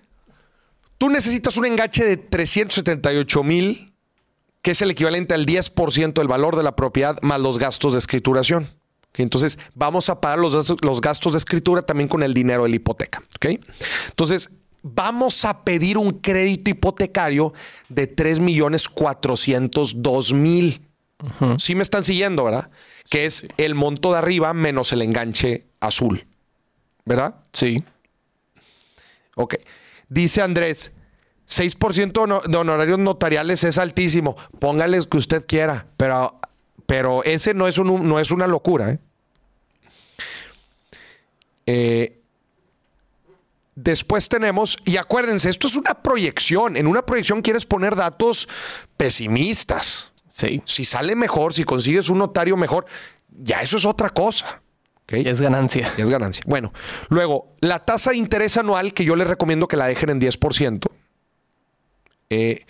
tú 0.97 1.11
necesitas 1.11 1.57
un 1.57 1.67
enganche 1.67 2.05
de 2.05 2.17
378 2.17 3.43
mil, 3.45 3.95
que 4.61 4.73
es 4.73 4.83
el 4.83 4.91
equivalente 4.91 5.35
al 5.35 5.47
10% 5.47 6.15
del 6.15 6.29
valor 6.29 6.57
de 6.57 6.65
la 6.65 6.75
propiedad 6.75 7.17
más 7.23 7.41
los 7.41 7.59
gastos 7.59 7.93
de 7.93 8.01
escrituración. 8.01 8.69
Entonces, 9.15 9.59
vamos 9.75 10.09
a 10.09 10.21
pagar 10.21 10.39
los, 10.39 10.83
los, 10.83 11.01
gastos 11.01 11.33
de 11.33 11.39
escritura 11.39 11.83
también 11.83 12.09
con 12.09 12.23
el 12.23 12.35
dinero 12.35 12.65
de 12.65 12.71
la 12.71 12.77
hipoteca. 12.77 13.23
¿okay? 13.37 13.61
Entonces, 14.09 14.51
vamos 14.95 15.45
a 15.45 15.65
pedir 15.65 15.99
un 15.99 16.13
crédito 16.13 16.71
hipotecario 16.71 17.53
de 17.89 18.07
3 18.07 18.41
millones 18.41 18.89
402 18.89 20.33
mil. 20.33 20.83
Sí 21.59 21.75
me 21.75 21.83
están 21.83 22.05
siguiendo, 22.05 22.45
¿verdad? 22.45 22.71
Que 23.11 23.27
es 23.27 23.47
el 23.57 23.75
monto 23.75 24.13
de 24.13 24.19
arriba 24.19 24.55
menos 24.55 24.93
el 24.93 25.03
enganche 25.03 25.67
azul. 25.81 26.27
¿Verdad? 27.05 27.37
Sí. 27.53 27.83
Ok. 29.35 29.57
Dice 30.09 30.43
Andrés, 30.43 30.93
6% 31.49 32.49
de 32.49 32.57
honorarios 32.57 32.99
notariales 32.99 33.65
es 33.65 33.79
altísimo. 33.79 34.37
Póngale 34.59 35.01
que 35.09 35.17
usted 35.17 35.45
quiera, 35.47 35.87
pero, 35.97 36.39
pero 36.87 37.25
ese 37.25 37.55
no 37.55 37.67
es, 37.67 37.79
un, 37.79 38.09
no 38.09 38.21
es 38.21 38.31
una 38.31 38.47
locura. 38.47 38.91
¿eh? 38.91 38.99
Eh, 41.67 42.18
Después 43.81 44.29
tenemos, 44.29 44.77
y 44.85 44.97
acuérdense, 44.97 45.49
esto 45.49 45.69
es 45.69 45.77
una 45.77 46.03
proyección. 46.03 46.77
En 46.77 46.89
una 46.89 47.07
proyección 47.07 47.43
quieres 47.43 47.65
poner 47.65 47.95
datos 47.95 48.49
pesimistas. 48.97 50.11
Sí. 50.27 50.61
Si 50.65 50.85
sale 50.85 51.15
mejor, 51.15 51.55
si 51.55 51.63
consigues 51.63 52.09
un 52.09 52.19
notario 52.19 52.57
mejor, 52.57 52.87
ya 53.29 53.61
eso 53.61 53.77
es 53.77 53.85
otra 53.85 54.11
cosa. 54.11 54.63
¿okay? 55.05 55.23
es 55.25 55.41
ganancia. 55.41 55.93
es 55.97 56.11
ganancia. 56.11 56.43
Bueno, 56.45 56.73
luego, 57.09 57.55
la 57.61 57.85
tasa 57.85 58.11
de 58.11 58.17
interés 58.17 58.57
anual, 58.57 58.93
que 58.93 59.05
yo 59.05 59.15
les 59.15 59.29
recomiendo 59.29 59.69
que 59.69 59.77
la 59.77 59.87
dejen 59.87 60.11
en 60.11 60.21
10%. 60.21 60.91
Eh, 62.31 62.65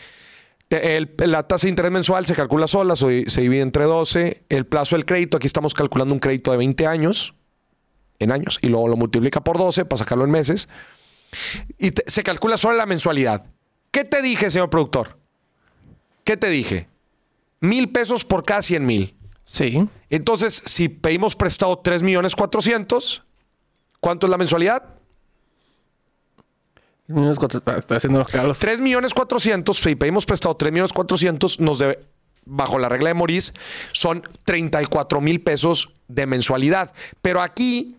la 0.69 1.49
tasa 1.49 1.69
de 1.69 1.71
interés 1.71 1.91
mensual 1.91 2.27
se 2.27 2.35
calcula 2.35 2.67
sola, 2.67 2.97
se 2.97 3.07
divide 3.41 3.63
entre 3.63 3.85
12. 3.85 4.45
El 4.51 4.67
plazo 4.67 4.95
del 4.95 5.07
crédito, 5.07 5.39
aquí 5.39 5.47
estamos 5.47 5.73
calculando 5.73 6.13
un 6.13 6.21
crédito 6.21 6.51
de 6.51 6.59
20 6.59 6.87
años, 6.87 7.33
en 8.19 8.31
años, 8.31 8.59
y 8.61 8.69
luego 8.69 8.89
lo 8.89 8.97
multiplica 8.99 9.43
por 9.43 9.57
12 9.57 9.87
para 9.87 10.01
sacarlo 10.01 10.27
en 10.27 10.33
meses. 10.33 10.69
Y 11.79 11.93
se 12.07 12.23
calcula 12.23 12.57
solo 12.57 12.77
la 12.77 12.87
mensualidad. 12.87 13.47
¿Qué 13.91 14.05
te 14.05 14.23
dije, 14.23 14.51
señor 14.51 14.71
productor? 14.71 15.19
¿Qué 16.25 16.37
te 16.37 16.49
dije? 16.49 16.89
Mil 17.61 17.91
pesos 17.91 18.25
por 18.25 18.45
cada 18.45 18.63
100 18.63 18.85
mil. 18.85 19.17
Sí. 19.43 19.89
Entonces, 20.11 20.63
si 20.65 20.89
pedimos 20.89 21.35
prestado 21.35 21.79
3 21.79 22.03
millones 22.03 22.37
400, 22.37 23.23
¿cuánto 24.01 24.27
es 24.27 24.31
la 24.31 24.39
mensualidad? 24.39 24.99
3 28.59 28.81
millones 28.81 29.15
400, 29.15 29.77
si 29.77 29.95
pedimos 29.95 30.27
prestado 30.27 30.55
3 30.55 30.73
millones 30.73 30.93
400, 30.93 31.61
nos 31.61 31.79
debe, 31.79 32.01
bajo 32.45 32.79
la 32.79 32.91
regla 32.91 33.09
de 33.09 33.15
Morís, 33.15 33.55
son 33.93 34.23
34 34.45 35.21
mil 35.23 35.41
pesos 35.41 35.91
de 36.09 36.27
mensualidad. 36.27 36.93
Pero 37.23 37.41
aquí 37.41 37.97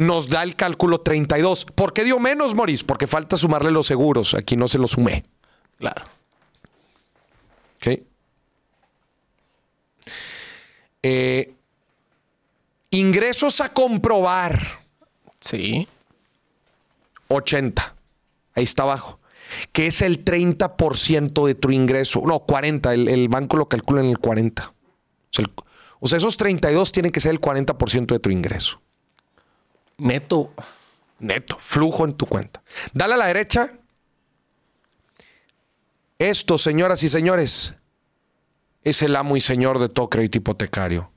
nos 0.00 0.30
da 0.30 0.42
el 0.42 0.56
cálculo 0.56 1.02
32. 1.02 1.66
¿Por 1.66 1.92
qué 1.92 2.04
dio 2.04 2.18
menos, 2.18 2.54
Moris? 2.54 2.82
Porque 2.82 3.06
falta 3.06 3.36
sumarle 3.36 3.70
los 3.70 3.86
seguros. 3.86 4.32
Aquí 4.32 4.56
no 4.56 4.66
se 4.66 4.78
los 4.78 4.92
sumé. 4.92 5.24
Claro. 5.76 6.02
Ok. 7.76 8.00
Eh, 11.02 11.54
ingresos 12.88 13.60
a 13.60 13.74
comprobar. 13.74 14.58
Sí. 15.38 15.86
80. 17.28 17.94
Ahí 18.54 18.64
está 18.64 18.84
abajo. 18.84 19.20
Que 19.72 19.88
es 19.88 20.00
el 20.00 20.24
30% 20.24 21.46
de 21.46 21.54
tu 21.54 21.70
ingreso. 21.72 22.22
No, 22.24 22.40
40. 22.40 22.94
El, 22.94 23.28
banco 23.28 23.58
lo 23.58 23.68
calcula 23.68 24.00
en 24.00 24.06
el 24.06 24.18
40. 24.18 24.72
o 26.00 26.08
sea, 26.08 26.16
esos 26.16 26.38
32 26.38 26.90
tienen 26.90 27.12
que 27.12 27.20
ser 27.20 27.32
el 27.32 27.40
40% 27.40 28.06
de 28.06 28.18
tu 28.18 28.30
ingreso. 28.30 28.80
Neto. 30.00 30.52
Neto, 31.18 31.56
flujo 31.60 32.04
en 32.04 32.14
tu 32.14 32.26
cuenta. 32.26 32.62
Dale 32.92 33.14
a 33.14 33.16
la 33.18 33.26
derecha. 33.26 33.72
Esto, 36.18 36.58
señoras 36.58 37.02
y 37.02 37.08
señores, 37.08 37.74
es 38.82 39.02
el 39.02 39.16
amo 39.16 39.36
y 39.36 39.40
señor 39.40 39.78
de 39.78 39.88
todo 39.88 40.08
crédito 40.08 40.38
hipotecario, 40.38 41.10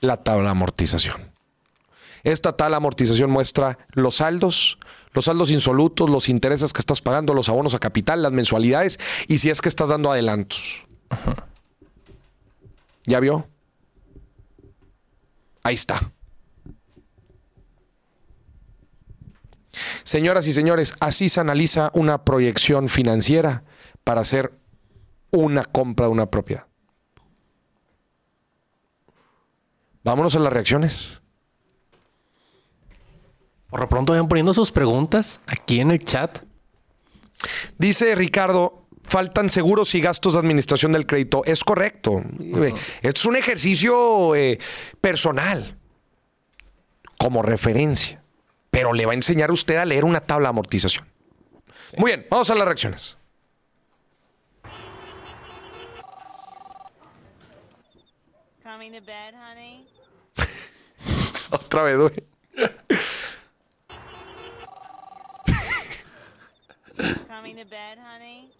la 0.00 0.16
tabla 0.18 0.44
de 0.44 0.50
amortización. 0.50 1.32
Esta 2.24 2.56
tabla 2.56 2.76
de 2.76 2.78
amortización 2.78 3.30
muestra 3.30 3.78
los 3.92 4.16
saldos, 4.16 4.78
los 5.12 5.26
saldos 5.26 5.50
insolutos, 5.50 6.10
los 6.10 6.28
intereses 6.28 6.72
que 6.72 6.80
estás 6.80 7.00
pagando, 7.00 7.34
los 7.34 7.48
abonos 7.48 7.74
a 7.74 7.78
capital, 7.78 8.22
las 8.22 8.32
mensualidades 8.32 8.98
y 9.28 9.38
si 9.38 9.50
es 9.50 9.60
que 9.60 9.68
estás 9.68 9.88
dando 9.88 10.10
adelantos. 10.10 10.84
¿Ya 13.04 13.20
vio? 13.20 13.48
Ahí 15.62 15.74
está. 15.74 16.12
Señoras 20.02 20.46
y 20.46 20.52
señores, 20.52 20.94
así 21.00 21.28
se 21.28 21.40
analiza 21.40 21.90
una 21.94 22.24
proyección 22.24 22.88
financiera 22.88 23.64
para 24.04 24.20
hacer 24.20 24.52
una 25.30 25.64
compra 25.64 26.06
de 26.06 26.12
una 26.12 26.30
propiedad. 26.30 26.66
Vámonos 30.04 30.34
a 30.36 30.38
las 30.38 30.52
reacciones. 30.52 31.20
Por 33.68 33.80
lo 33.80 33.88
pronto 33.88 34.12
vayan 34.12 34.28
poniendo 34.28 34.54
sus 34.54 34.72
preguntas 34.72 35.40
aquí 35.46 35.80
en 35.80 35.90
el 35.90 36.02
chat. 36.02 36.38
Dice 37.76 38.14
Ricardo, 38.14 38.86
faltan 39.04 39.50
seguros 39.50 39.94
y 39.94 40.00
gastos 40.00 40.34
de 40.34 40.38
administración 40.38 40.92
del 40.92 41.06
crédito. 41.06 41.42
Es 41.44 41.62
correcto. 41.64 42.22
Esto 43.02 43.20
es 43.20 43.26
un 43.26 43.36
ejercicio 43.36 44.34
eh, 44.34 44.58
personal, 45.00 45.76
como 47.18 47.42
referencia. 47.42 48.22
Pero 48.70 48.92
le 48.92 49.06
va 49.06 49.12
a 49.12 49.14
enseñar 49.14 49.50
a 49.50 49.52
usted 49.52 49.76
a 49.76 49.84
leer 49.84 50.04
una 50.04 50.20
tabla 50.20 50.48
de 50.48 50.50
amortización. 50.50 51.06
Muy 51.96 52.10
bien, 52.10 52.26
vamos 52.30 52.50
a 52.50 52.54
las 52.54 52.64
reacciones. 52.64 53.16
Coming 58.62 58.92
to 58.92 59.00
bed, 59.00 59.34
honey? 59.34 59.86
Otra 61.50 61.82
vez, 61.82 61.96
güey. 61.96 62.14
Coming 67.28 67.56
to 67.56 67.64
bed, 67.64 67.98
honey? 67.98 68.52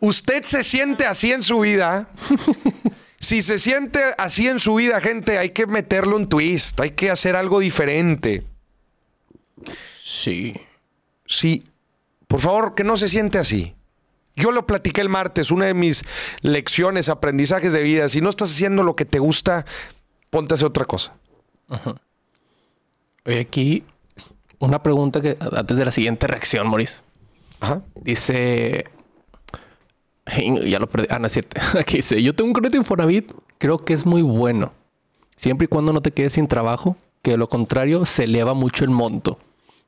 Usted 0.00 0.42
se 0.44 0.62
siente 0.62 1.06
así 1.06 1.32
en 1.32 1.42
su 1.42 1.60
vida. 1.60 2.08
si 3.24 3.42
se 3.42 3.58
siente 3.58 4.00
así 4.18 4.48
en 4.48 4.60
su 4.60 4.74
vida, 4.76 5.00
gente, 5.00 5.38
hay 5.38 5.50
que 5.50 5.66
meterle 5.66 6.14
un 6.14 6.28
twist, 6.28 6.78
hay 6.80 6.92
que 6.92 7.10
hacer 7.10 7.36
algo 7.36 7.60
diferente. 7.60 8.44
Sí. 10.02 10.54
Sí, 11.26 11.64
por 12.28 12.40
favor, 12.40 12.74
que 12.74 12.84
no 12.84 12.96
se 12.96 13.08
siente 13.08 13.38
así. 13.38 13.74
Yo 14.36 14.52
lo 14.52 14.66
platiqué 14.66 15.00
el 15.00 15.08
martes, 15.08 15.50
una 15.50 15.66
de 15.66 15.74
mis 15.74 16.02
lecciones, 16.42 17.08
aprendizajes 17.08 17.72
de 17.72 17.82
vida. 17.82 18.08
Si 18.08 18.20
no 18.20 18.30
estás 18.30 18.50
haciendo 18.50 18.82
lo 18.82 18.96
que 18.96 19.04
te 19.04 19.18
gusta, 19.18 19.64
ponte 20.30 20.54
a 20.54 20.56
hacer 20.56 20.66
otra 20.66 20.84
cosa. 20.84 21.14
Oye, 23.24 23.40
aquí 23.40 23.84
una 24.58 24.82
pregunta 24.82 25.20
que 25.20 25.36
antes 25.40 25.76
de 25.76 25.84
la 25.84 25.92
siguiente 25.92 26.26
reacción, 26.26 26.68
Maurice. 26.68 27.02
Ajá. 27.60 27.82
Dice. 27.94 28.84
Ya 30.64 30.78
lo 30.78 30.88
perdí. 30.88 31.06
Ah, 31.10 31.18
no 31.18 31.26
es 31.26 31.32
cierto. 31.32 31.60
Aquí 31.78 31.96
dice: 31.96 32.22
Yo 32.22 32.34
tengo 32.34 32.48
un 32.48 32.54
crédito 32.54 32.76
Infonavit. 32.76 33.32
Creo 33.58 33.78
que 33.78 33.92
es 33.92 34.06
muy 34.06 34.22
bueno. 34.22 34.72
Siempre 35.36 35.64
y 35.66 35.68
cuando 35.68 35.92
no 35.92 36.00
te 36.00 36.12
quedes 36.12 36.34
sin 36.34 36.46
trabajo, 36.46 36.96
que 37.22 37.32
de 37.32 37.36
lo 37.36 37.48
contrario 37.48 38.04
se 38.04 38.24
eleva 38.24 38.54
mucho 38.54 38.84
el 38.84 38.90
monto. 38.90 39.38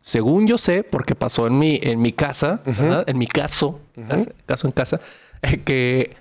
Según 0.00 0.46
yo 0.46 0.56
sé, 0.58 0.84
porque 0.84 1.14
pasó 1.14 1.46
en 1.46 1.58
mi, 1.58 1.80
en 1.82 2.00
mi 2.00 2.12
casa, 2.12 2.62
en 3.06 3.18
mi 3.18 3.26
caso, 3.26 3.80
caso 4.46 4.66
en 4.68 4.72
casa, 4.72 5.00
eh, 5.42 5.58
que 5.58 6.14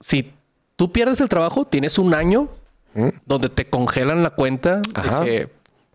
si 0.00 0.32
tú 0.76 0.92
pierdes 0.92 1.20
el 1.20 1.28
trabajo, 1.28 1.66
tienes 1.66 1.98
un 1.98 2.14
año 2.14 2.48
donde 3.26 3.48
te 3.50 3.66
congelan 3.68 4.22
la 4.22 4.30
cuenta 4.30 4.80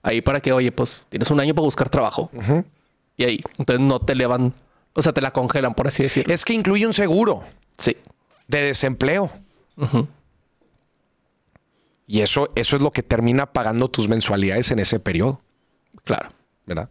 ahí 0.04 0.22
para 0.22 0.40
que, 0.42 0.52
oye, 0.54 0.72
pues 0.72 0.98
tienes 1.10 1.30
un 1.32 1.40
año 1.40 1.54
para 1.56 1.66
buscar 1.66 1.90
trabajo. 1.90 2.30
Y 3.18 3.24
ahí, 3.24 3.42
entonces 3.58 3.84
no 3.84 4.00
te 4.00 4.14
elevan, 4.14 4.54
o 4.98 5.02
sea, 5.04 5.14
te 5.14 5.22
la 5.22 5.32
congelan, 5.32 5.74
por 5.76 5.88
así 5.88 6.04
decirlo. 6.04 6.34
Es 6.34 6.44
que 6.44 6.54
incluye 6.54 6.86
un 6.88 6.94
seguro 6.94 7.44
Sí. 7.78 7.96
de 8.48 8.62
desempleo. 8.64 9.32
Y 12.08 12.22
eso, 12.22 12.50
eso 12.56 12.76
es 12.76 12.82
lo 12.82 12.92
que 12.92 13.04
termina 13.04 13.46
pagando 13.54 13.90
tus 13.90 14.08
mensualidades 14.08 14.72
en 14.72 14.80
ese 14.80 15.00
periodo. 15.00 15.42
Claro. 16.04 16.30
¿verdad? 16.66 16.90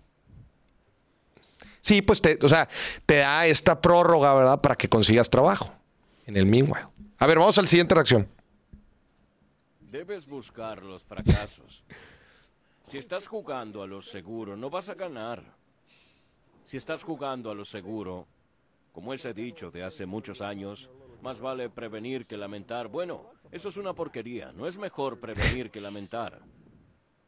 Sí, 1.80 2.00
pues 2.02 2.20
te, 2.22 2.38
o 2.42 2.48
sea, 2.48 2.68
te 3.04 3.18
da 3.18 3.46
esta 3.46 3.80
prórroga, 3.80 4.34
¿verdad? 4.34 4.60
Para 4.60 4.76
que 4.76 4.88
consigas 4.88 5.28
trabajo 5.30 5.72
en 6.26 6.36
el 6.36 6.46
meanwhile. 6.46 6.86
A 7.18 7.26
ver, 7.26 7.38
vamos 7.38 7.58
al 7.58 7.68
siguiente 7.68 7.94
reacción. 7.94 8.28
Debes 9.80 10.26
buscar 10.26 10.82
los 10.82 11.04
fracasos. 11.04 11.84
Si 12.90 12.98
estás 12.98 13.26
jugando 13.26 13.82
a 13.82 13.86
lo 13.86 14.00
seguro, 14.02 14.56
no 14.56 14.68
vas 14.70 14.88
a 14.88 14.94
ganar. 14.94 15.42
Si 16.66 16.76
estás 16.76 17.04
jugando 17.04 17.48
a 17.48 17.54
lo 17.54 17.64
seguro, 17.64 18.26
como 18.92 19.14
ese 19.14 19.32
dicho 19.32 19.70
de 19.70 19.84
hace 19.84 20.04
muchos 20.04 20.40
años, 20.40 20.90
más 21.22 21.38
vale 21.38 21.70
prevenir 21.70 22.26
que 22.26 22.36
lamentar. 22.36 22.88
Bueno, 22.88 23.30
eso 23.52 23.68
es 23.68 23.76
una 23.76 23.94
porquería. 23.94 24.50
No 24.50 24.66
es 24.66 24.76
mejor 24.76 25.20
prevenir 25.20 25.70
que 25.70 25.80
lamentar. 25.80 26.40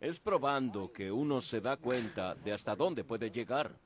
Es 0.00 0.18
probando 0.18 0.92
que 0.92 1.12
uno 1.12 1.40
se 1.40 1.60
da 1.60 1.76
cuenta 1.76 2.34
de 2.34 2.52
hasta 2.52 2.74
dónde 2.74 3.04
puede 3.04 3.30
llegar. 3.30 3.78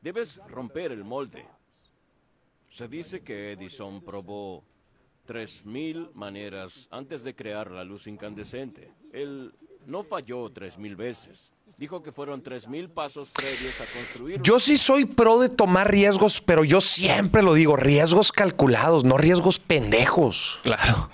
Debes 0.00 0.40
romper 0.48 0.92
el 0.92 1.04
molde. 1.04 1.46
Se 2.70 2.88
dice 2.88 3.22
que 3.22 3.52
Edison 3.52 4.02
probó 4.02 4.64
3.000 5.26 6.14
maneras 6.14 6.88
antes 6.90 7.24
de 7.24 7.34
crear 7.34 7.70
la 7.70 7.84
luz 7.84 8.06
incandescente. 8.06 8.94
Él 9.12 9.52
no 9.86 10.04
falló 10.04 10.48
3.000 10.50 10.96
veces. 10.96 11.50
Dijo 11.76 12.02
que 12.02 12.10
fueron 12.10 12.42
3.000 12.42 12.92
pasos 12.92 13.28
previos 13.30 13.80
a 13.80 13.84
construir. 13.96 14.42
Yo 14.42 14.58
sí 14.58 14.76
soy 14.78 15.04
pro 15.04 15.38
de 15.38 15.48
tomar 15.48 15.90
riesgos, 15.90 16.40
pero 16.40 16.64
yo 16.64 16.80
siempre 16.80 17.40
lo 17.42 17.54
digo, 17.54 17.76
riesgos 17.76 18.32
calculados, 18.32 19.04
no 19.04 19.16
riesgos 19.16 19.58
pendejos. 19.60 20.58
Claro. 20.62 21.08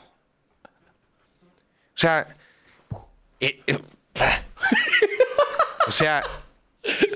O 0.64 1.96
sea, 1.96 2.26
eh, 3.40 3.60
eh, 3.66 3.78
o 5.86 5.92
sea, 5.92 6.22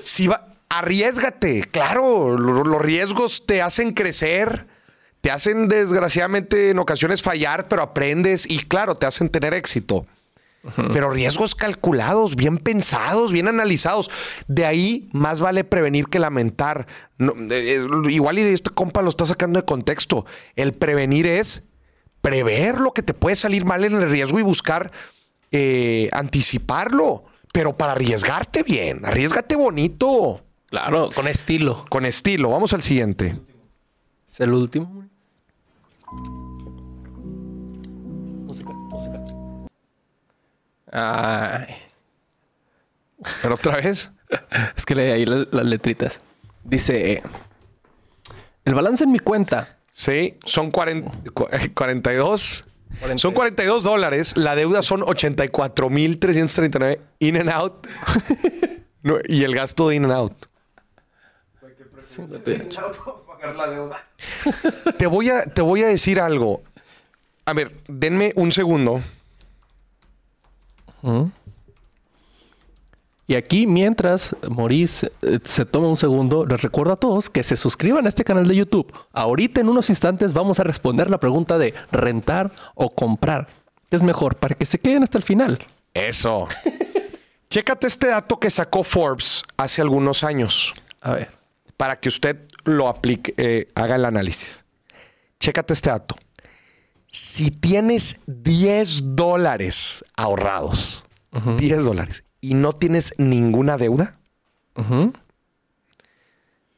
si 0.03 0.27
va, 0.27 0.53
arriesgate, 0.69 1.63
claro, 1.71 2.37
lo- 2.37 2.63
los 2.63 2.81
riesgos 2.81 3.45
te 3.45 3.61
hacen 3.61 3.93
crecer, 3.93 4.67
te 5.21 5.31
hacen 5.31 5.67
desgraciadamente 5.67 6.69
en 6.69 6.79
ocasiones 6.79 7.21
fallar, 7.23 7.67
pero 7.67 7.81
aprendes 7.81 8.45
y 8.49 8.59
claro, 8.59 8.95
te 8.95 9.05
hacen 9.05 9.29
tener 9.29 9.53
éxito. 9.53 10.05
Pero 10.93 11.09
riesgos 11.09 11.55
calculados, 11.55 12.35
bien 12.35 12.57
pensados, 12.57 13.31
bien 13.31 13.47
analizados. 13.47 14.11
De 14.47 14.65
ahí 14.65 15.09
más 15.13 15.39
vale 15.39 15.63
prevenir 15.63 16.07
que 16.07 16.19
lamentar. 16.19 16.85
No, 17.17 17.31
eh, 17.49 17.77
eh, 17.81 18.11
igual 18.11 18.39
y 18.39 18.41
este 18.41 18.69
compa 18.69 19.01
lo 19.01 19.09
está 19.09 19.25
sacando 19.25 19.59
de 19.59 19.65
contexto. 19.65 20.25
El 20.55 20.73
prevenir 20.73 21.25
es 21.25 21.63
prever 22.21 22.79
lo 22.79 22.91
que 22.91 23.03
te 23.03 23.13
puede 23.13 23.35
salir 23.37 23.63
mal 23.63 23.85
en 23.85 23.93
el 23.95 24.09
riesgo 24.11 24.37
y 24.39 24.43
buscar 24.43 24.91
eh, 25.51 26.09
anticiparlo. 26.11 27.23
Pero 27.53 27.75
para 27.77 27.93
arriesgarte 27.93 28.61
bien, 28.63 29.05
arriesgate 29.05 29.55
bonito, 29.55 30.43
Claro, 30.67 31.09
con 31.15 31.27
estilo. 31.27 31.85
con 31.89 32.05
estilo. 32.05 32.49
Vamos 32.49 32.73
al 32.73 32.83
siguiente. 32.83 33.35
Es 34.27 34.39
el 34.39 34.53
último. 34.53 35.08
Ay. 40.91 41.67
Pero 43.41 43.55
otra 43.55 43.77
vez. 43.77 44.09
Es 44.77 44.85
que 44.85 44.93
leí 44.95 45.11
ahí 45.11 45.25
la- 45.25 45.47
las 45.51 45.65
letritas. 45.65 46.21
Dice: 46.63 47.23
El 48.65 48.73
balance 48.75 49.03
en 49.03 49.11
mi 49.11 49.19
cuenta. 49.19 49.77
Sí, 49.91 50.37
son 50.45 50.69
40, 50.71 51.31
cu- 51.33 51.47
eh, 51.51 51.71
42. 51.73 52.63
Son 53.17 53.33
42 53.33 53.83
dólares. 53.83 54.37
La 54.37 54.55
deuda 54.55 54.81
son 54.83 55.01
84,339 55.03 57.01
in 57.19 57.37
and 57.37 57.49
out. 57.49 57.87
No, 59.01 59.15
y 59.29 59.45
el 59.45 59.55
gasto 59.55 59.87
de 59.89 59.95
in 59.95 60.03
and 60.03 60.13
out. 60.13 60.33
58. 62.09 62.81
Te 64.97 65.07
voy 65.07 65.29
a, 65.29 65.45
te 65.45 65.61
voy 65.61 65.83
a 65.83 65.87
decir 65.87 66.19
algo. 66.19 66.61
A 67.45 67.53
ver, 67.53 67.81
denme 67.87 68.33
un 68.35 68.51
segundo. 68.51 68.99
Y 73.27 73.35
aquí, 73.35 73.67
mientras 73.67 74.35
Maurice 74.49 75.11
eh, 75.21 75.39
se 75.43 75.63
toma 75.63 75.87
un 75.87 75.97
segundo, 75.97 76.47
les 76.47 76.61
recuerdo 76.63 76.93
a 76.93 76.95
todos 76.95 77.29
que 77.29 77.43
se 77.43 77.57
suscriban 77.57 78.05
a 78.07 78.09
este 78.09 78.23
canal 78.23 78.47
de 78.47 78.55
YouTube. 78.55 78.91
Ahorita, 79.13 79.61
en 79.61 79.69
unos 79.69 79.89
instantes, 79.89 80.33
vamos 80.33 80.59
a 80.59 80.63
responder 80.63 81.11
la 81.11 81.19
pregunta 81.19 81.59
de 81.59 81.75
rentar 81.91 82.51
o 82.73 82.89
comprar. 82.95 83.47
¿Qué 83.89 83.95
es 83.95 84.01
mejor? 84.03 84.35
Para 84.37 84.55
que 84.55 84.65
se 84.65 84.79
queden 84.79 85.03
hasta 85.03 85.19
el 85.19 85.23
final. 85.23 85.59
Eso. 85.93 86.47
Chécate 87.51 87.85
este 87.85 88.07
dato 88.07 88.39
que 88.39 88.49
sacó 88.49 88.83
Forbes 88.83 89.43
hace 89.57 89.81
algunos 89.81 90.23
años 90.23 90.73
A 91.01 91.13
ver. 91.13 91.29
para 91.77 91.99
que 91.99 92.09
usted 92.09 92.37
lo 92.63 92.87
aplique, 92.87 93.33
eh, 93.37 93.67
haga 93.75 93.95
el 93.95 94.05
análisis. 94.05 94.63
Chécate 95.39 95.73
este 95.73 95.89
dato. 95.91 96.15
Si 97.09 97.49
tienes 97.49 98.19
10 98.27 99.15
dólares 99.15 100.05
ahorrados, 100.15 101.03
10 101.57 101.83
dólares, 101.83 102.23
y 102.39 102.53
no 102.53 102.73
tienes 102.73 103.15
ninguna 103.17 103.77
deuda, 103.77 104.19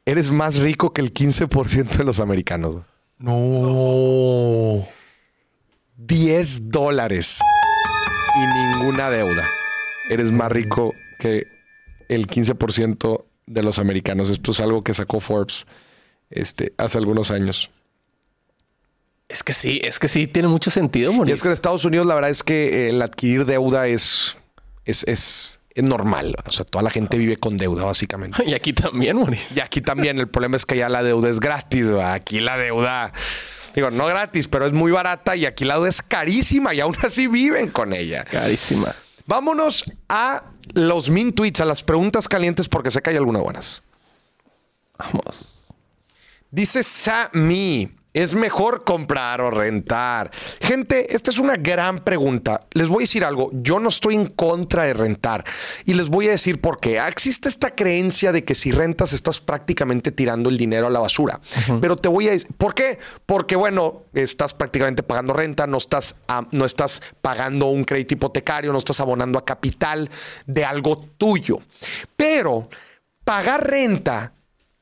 eres 0.06 0.30
más 0.30 0.58
rico 0.58 0.92
que 0.94 1.02
el 1.02 1.12
15% 1.12 1.98
de 1.98 2.04
los 2.04 2.18
americanos. 2.18 2.82
No. 3.18 4.86
10 5.98 6.70
dólares 6.70 7.38
y 8.34 8.58
ninguna 8.58 9.10
deuda. 9.10 9.44
Eres 10.08 10.32
más 10.32 10.50
rico 10.50 10.94
que 11.18 11.46
el 12.08 12.26
15% 12.26 13.24
de 13.46 13.62
los 13.62 13.78
americanos. 13.78 14.30
Esto 14.30 14.52
es 14.52 14.60
algo 14.60 14.82
que 14.82 14.94
sacó 14.94 15.20
Forbes 15.20 15.66
este, 16.30 16.72
hace 16.78 16.96
algunos 16.98 17.30
años. 17.30 17.70
Es 19.32 19.42
que 19.42 19.54
sí, 19.54 19.80
es 19.82 19.98
que 19.98 20.08
sí 20.08 20.26
tiene 20.26 20.46
mucho 20.48 20.70
sentido, 20.70 21.10
Y 21.10 21.14
Mauricio. 21.14 21.34
es 21.34 21.40
que 21.40 21.48
en 21.48 21.54
Estados 21.54 21.84
Unidos 21.86 22.06
la 22.06 22.14
verdad 22.14 22.28
es 22.30 22.42
que 22.42 22.90
el 22.90 23.00
adquirir 23.00 23.46
deuda 23.46 23.86
es, 23.86 24.36
es, 24.84 25.04
es, 25.04 25.58
es 25.74 25.82
normal. 25.84 26.36
O 26.44 26.52
sea, 26.52 26.66
toda 26.66 26.82
la 26.82 26.90
gente 26.90 27.16
vive 27.16 27.38
con 27.38 27.56
deuda 27.56 27.86
básicamente. 27.86 28.44
Y 28.46 28.52
aquí 28.52 28.74
también, 28.74 29.16
Mauricio. 29.16 29.56
Y 29.56 29.60
aquí 29.60 29.80
también 29.80 30.18
el 30.18 30.28
problema 30.28 30.56
es 30.56 30.66
que 30.66 30.76
ya 30.76 30.90
la 30.90 31.02
deuda 31.02 31.30
es 31.30 31.40
gratis. 31.40 31.86
¿verdad? 31.88 32.12
Aquí 32.12 32.40
la 32.40 32.58
deuda, 32.58 33.10
digo, 33.74 33.90
no 33.90 34.04
gratis, 34.04 34.48
pero 34.48 34.66
es 34.66 34.74
muy 34.74 34.92
barata 34.92 35.34
y 35.34 35.46
aquí 35.46 35.64
la 35.64 35.76
deuda 35.76 35.88
es 35.88 36.02
carísima 36.02 36.74
y 36.74 36.80
aún 36.80 36.94
así 37.02 37.26
viven 37.26 37.70
con 37.70 37.94
ella. 37.94 38.24
Carísima. 38.24 38.94
Vámonos 39.24 39.84
a 40.10 40.44
los 40.74 41.08
min 41.08 41.32
tweets, 41.32 41.60
a 41.60 41.64
las 41.64 41.82
preguntas 41.82 42.28
calientes 42.28 42.68
porque 42.68 42.90
sé 42.90 43.00
que 43.00 43.08
hay 43.08 43.16
algunas 43.16 43.42
buenas. 43.42 43.82
Vamos. 44.98 45.54
Dice 46.50 46.82
Sammy, 46.82 47.88
¿es 48.14 48.34
mejor 48.34 48.84
comprar 48.84 49.40
o 49.40 49.50
rentar? 49.50 50.30
Gente, 50.60 51.14
esta 51.14 51.30
es 51.30 51.38
una 51.38 51.56
gran 51.56 52.04
pregunta. 52.04 52.66
Les 52.72 52.88
voy 52.88 53.02
a 53.02 53.04
decir 53.04 53.24
algo, 53.24 53.50
yo 53.52 53.80
no 53.80 53.88
estoy 53.88 54.14
en 54.14 54.26
contra 54.26 54.84
de 54.84 54.94
rentar 54.94 55.44
y 55.84 55.94
les 55.94 56.08
voy 56.08 56.28
a 56.28 56.32
decir 56.32 56.60
por 56.60 56.78
qué. 56.78 56.98
Existe 57.06 57.48
esta 57.48 57.74
creencia 57.74 58.32
de 58.32 58.44
que 58.44 58.54
si 58.54 58.72
rentas 58.72 59.12
estás 59.12 59.40
prácticamente 59.40 60.12
tirando 60.12 60.48
el 60.48 60.56
dinero 60.56 60.86
a 60.86 60.90
la 60.90 61.00
basura. 61.00 61.40
Pero 61.80 61.96
te 61.96 62.08
voy 62.08 62.28
a 62.28 62.32
decir, 62.32 62.50
¿por 62.56 62.74
qué? 62.74 62.98
Porque 63.26 63.56
bueno, 63.56 64.02
estás 64.14 64.54
prácticamente 64.54 65.02
pagando 65.02 65.32
renta, 65.32 65.66
no 65.66 65.78
estás, 65.78 66.16
ah, 66.28 66.46
no 66.50 66.64
estás 66.64 67.02
pagando 67.20 67.66
un 67.66 67.84
crédito 67.84 68.14
hipotecario, 68.14 68.72
no 68.72 68.78
estás 68.78 69.00
abonando 69.00 69.38
a 69.38 69.44
capital 69.44 70.10
de 70.46 70.64
algo 70.64 71.06
tuyo. 71.16 71.60
Pero 72.16 72.68
pagar 73.24 73.68
renta 73.68 74.32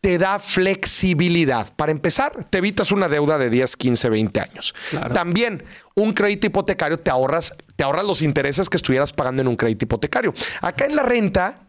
te 0.01 0.19
da 0.19 0.39
flexibilidad. 0.39 1.75
Para 1.77 1.93
empezar, 1.93 2.47
te 2.49 2.59
evitas 2.59 2.91
una 2.91 3.09
deuda 3.09 3.39
de 3.39 3.51
10, 3.51 3.77
15, 3.77 4.09
20 4.09 4.41
años. 4.41 4.75
También 5.13 5.63
un 5.95 6.15
crédito 6.15 6.47
hipotecario 6.47 6.99
te 6.99 7.11
ahorras, 7.11 7.55
te 7.77 7.85
ahorras 7.85 8.07
los 8.07 8.23
intereses 8.23 8.71
que 8.71 8.77
estuvieras 8.77 9.13
pagando 9.13 9.43
en 9.43 9.49
un 9.49 9.57
crédito 9.57 9.85
hipotecario. 9.85 10.33
Acá 10.63 10.87
en 10.87 10.97
la 10.97 11.03
renta, 11.03 11.61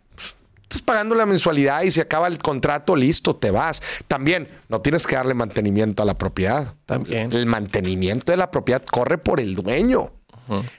estás 0.64 0.82
pagando 0.82 1.14
la 1.16 1.26
mensualidad 1.26 1.82
y 1.82 1.92
se 1.92 2.00
acaba 2.00 2.28
el 2.28 2.38
contrato, 2.38 2.96
listo, 2.96 3.36
te 3.36 3.52
vas. 3.52 3.82
También 4.08 4.48
no 4.70 4.80
tienes 4.80 5.06
que 5.06 5.16
darle 5.16 5.34
mantenimiento 5.34 6.02
a 6.02 6.06
la 6.06 6.18
propiedad. 6.18 6.74
También. 6.86 7.34
El 7.34 7.46
mantenimiento 7.46 8.32
de 8.32 8.38
la 8.38 8.50
propiedad 8.50 8.82
corre 8.86 9.18
por 9.18 9.42
el 9.42 9.56
dueño. 9.56 10.14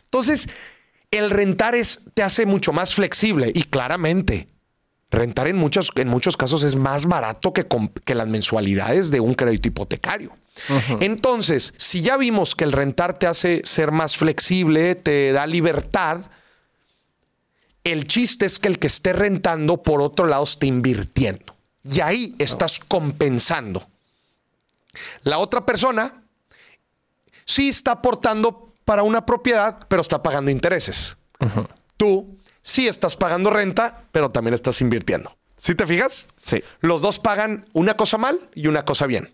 Entonces, 0.04 0.48
el 1.10 1.30
rentar 1.30 1.74
es, 1.74 2.00
te 2.14 2.22
hace 2.22 2.46
mucho 2.46 2.72
más 2.72 2.94
flexible 2.94 3.50
y 3.54 3.64
claramente 3.64 4.48
rentar 5.12 5.46
en 5.46 5.56
muchos, 5.56 5.92
en 5.94 6.08
muchos 6.08 6.36
casos 6.36 6.64
es 6.64 6.74
más 6.74 7.06
barato 7.06 7.52
que, 7.52 7.66
que 8.04 8.14
las 8.14 8.26
mensualidades 8.26 9.10
de 9.10 9.20
un 9.20 9.34
crédito 9.34 9.68
hipotecario. 9.68 10.32
Entonces, 11.00 11.74
si 11.76 12.02
ya 12.02 12.16
vimos 12.16 12.54
que 12.54 12.64
el 12.64 12.72
rentar 12.72 13.18
te 13.18 13.26
hace 13.26 13.62
ser 13.64 13.92
más 13.92 14.16
flexible, 14.16 14.94
te 14.94 15.32
da 15.32 15.46
libertad, 15.46 16.20
el 17.84 18.04
chiste 18.06 18.46
es 18.46 18.58
que 18.58 18.68
el 18.68 18.78
que 18.78 18.86
esté 18.86 19.12
rentando, 19.12 19.82
por 19.82 20.02
otro 20.02 20.26
lado, 20.26 20.44
esté 20.44 20.66
invirtiendo. 20.66 21.56
Y 21.84 22.00
ahí 22.00 22.34
estás 22.38 22.78
compensando. 22.78 23.86
La 25.22 25.38
otra 25.38 25.64
persona 25.64 26.22
sí 27.44 27.68
está 27.68 27.92
aportando 27.92 28.74
para 28.84 29.02
una 29.02 29.26
propiedad, 29.26 29.86
pero 29.88 30.02
está 30.02 30.22
pagando 30.22 30.50
intereses. 30.50 31.16
Tú 31.96 32.38
sí 32.62 32.88
estás 32.88 33.16
pagando 33.16 33.50
renta, 33.50 34.04
pero 34.12 34.30
también 34.30 34.54
estás 34.54 34.80
invirtiendo. 34.80 35.36
¿Sí 35.56 35.74
te 35.74 35.86
fijas? 35.86 36.26
Sí. 36.36 36.62
Los 36.80 37.02
dos 37.02 37.18
pagan 37.18 37.66
una 37.72 37.96
cosa 37.96 38.18
mal 38.18 38.48
y 38.54 38.66
una 38.66 38.84
cosa 38.84 39.06
bien. 39.06 39.32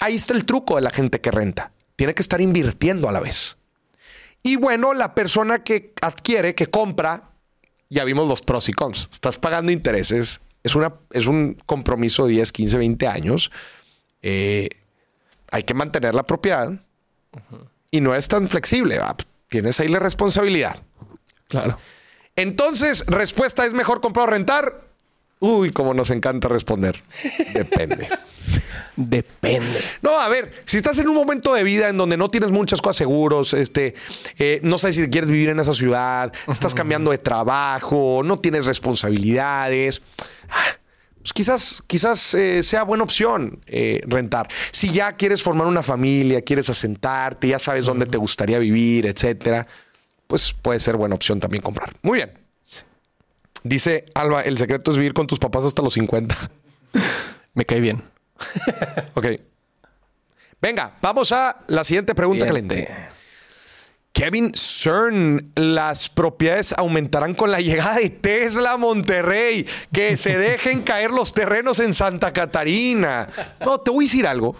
Ahí 0.00 0.16
está 0.16 0.34
el 0.34 0.44
truco 0.44 0.76
de 0.76 0.82
la 0.82 0.90
gente 0.90 1.20
que 1.20 1.30
renta. 1.30 1.70
Tiene 1.94 2.14
que 2.14 2.22
estar 2.22 2.40
invirtiendo 2.40 3.08
a 3.08 3.12
la 3.12 3.20
vez. 3.20 3.56
Y 4.42 4.56
bueno, 4.56 4.94
la 4.94 5.14
persona 5.14 5.62
que 5.62 5.92
adquiere, 6.02 6.54
que 6.54 6.66
compra, 6.66 7.30
ya 7.88 8.04
vimos 8.04 8.28
los 8.28 8.42
pros 8.42 8.68
y 8.68 8.72
cons. 8.72 9.08
Estás 9.12 9.38
pagando 9.38 9.70
intereses. 9.70 10.40
Es, 10.64 10.74
una, 10.74 10.94
es 11.12 11.26
un 11.26 11.56
compromiso 11.66 12.26
de 12.26 12.32
10, 12.32 12.52
15, 12.52 12.78
20 12.78 13.06
años. 13.06 13.52
Eh, 14.22 14.68
hay 15.52 15.62
que 15.62 15.74
mantener 15.74 16.14
la 16.14 16.24
propiedad 16.24 16.72
y 17.90 18.00
no 18.00 18.14
es 18.14 18.26
tan 18.26 18.48
flexible. 18.48 18.98
¿va? 18.98 19.16
Tienes 19.48 19.78
ahí 19.78 19.88
la 19.88 20.00
responsabilidad. 20.00 20.82
Claro. 21.48 21.78
Entonces, 22.36 23.04
respuesta 23.06 23.64
es 23.64 23.74
mejor 23.74 24.00
comprar 24.00 24.28
o 24.28 24.30
rentar. 24.30 24.84
Uy, 25.40 25.72
como 25.72 25.94
nos 25.94 26.10
encanta 26.10 26.48
responder. 26.48 27.02
Depende. 27.52 28.08
Depende. 28.96 29.80
No, 30.02 30.18
a 30.18 30.28
ver, 30.28 30.62
si 30.66 30.76
estás 30.76 30.98
en 30.98 31.08
un 31.08 31.16
momento 31.16 31.52
de 31.52 31.64
vida 31.64 31.88
en 31.88 31.98
donde 31.98 32.16
no 32.16 32.28
tienes 32.28 32.52
muchas 32.52 32.80
cosas 32.80 32.96
seguros, 32.96 33.52
este, 33.52 33.94
eh, 34.38 34.60
no 34.62 34.78
sé 34.78 34.92
si 34.92 35.08
quieres 35.08 35.30
vivir 35.30 35.48
en 35.48 35.58
esa 35.58 35.72
ciudad, 35.72 36.32
estás 36.48 36.74
cambiando 36.74 37.10
de 37.10 37.18
trabajo, 37.18 38.22
no 38.24 38.38
tienes 38.38 38.66
responsabilidades, 38.66 40.00
ah, 40.48 40.78
pues 41.18 41.32
quizás, 41.32 41.82
quizás 41.86 42.34
eh, 42.34 42.62
sea 42.62 42.84
buena 42.84 43.02
opción 43.02 43.60
eh, 43.66 44.02
rentar. 44.06 44.48
Si 44.70 44.90
ya 44.90 45.12
quieres 45.16 45.42
formar 45.42 45.66
una 45.66 45.82
familia, 45.82 46.42
quieres 46.42 46.70
asentarte, 46.70 47.48
ya 47.48 47.58
sabes 47.58 47.86
dónde 47.86 48.06
te 48.06 48.18
gustaría 48.18 48.58
vivir, 48.58 49.06
etcétera, 49.06 49.66
pues 50.26 50.52
puede 50.60 50.80
ser 50.80 50.96
buena 50.96 51.14
opción 51.14 51.40
también 51.40 51.62
comprar. 51.62 51.92
Muy 52.02 52.16
bien. 52.18 52.32
Dice 53.62 54.04
Alba, 54.14 54.42
el 54.42 54.58
secreto 54.58 54.90
es 54.90 54.98
vivir 54.98 55.14
con 55.14 55.26
tus 55.26 55.38
papás 55.38 55.64
hasta 55.64 55.80
los 55.82 55.94
50. 55.94 56.36
Me 57.54 57.64
cae 57.64 57.80
bien. 57.80 58.02
Ok. 59.14 59.26
Venga, 60.60 60.96
vamos 61.00 61.30
a 61.32 61.58
la 61.68 61.84
siguiente 61.84 62.14
pregunta 62.14 62.46
Siguiente. 62.46 62.84
caliente. 62.84 63.08
Kevin 64.12 64.52
CERN, 64.54 65.52
las 65.56 66.08
propiedades 66.08 66.72
aumentarán 66.76 67.34
con 67.34 67.50
la 67.50 67.60
llegada 67.60 67.96
de 67.96 68.10
Tesla 68.10 68.72
a 68.72 68.76
Monterrey. 68.76 69.66
Que 69.92 70.16
se 70.16 70.38
dejen 70.38 70.82
caer 70.82 71.10
los 71.10 71.32
terrenos 71.34 71.80
en 71.80 71.92
Santa 71.92 72.32
Catarina. 72.32 73.28
No, 73.64 73.80
te 73.80 73.90
voy 73.90 74.04
a 74.04 74.08
decir 74.08 74.26
algo. 74.26 74.56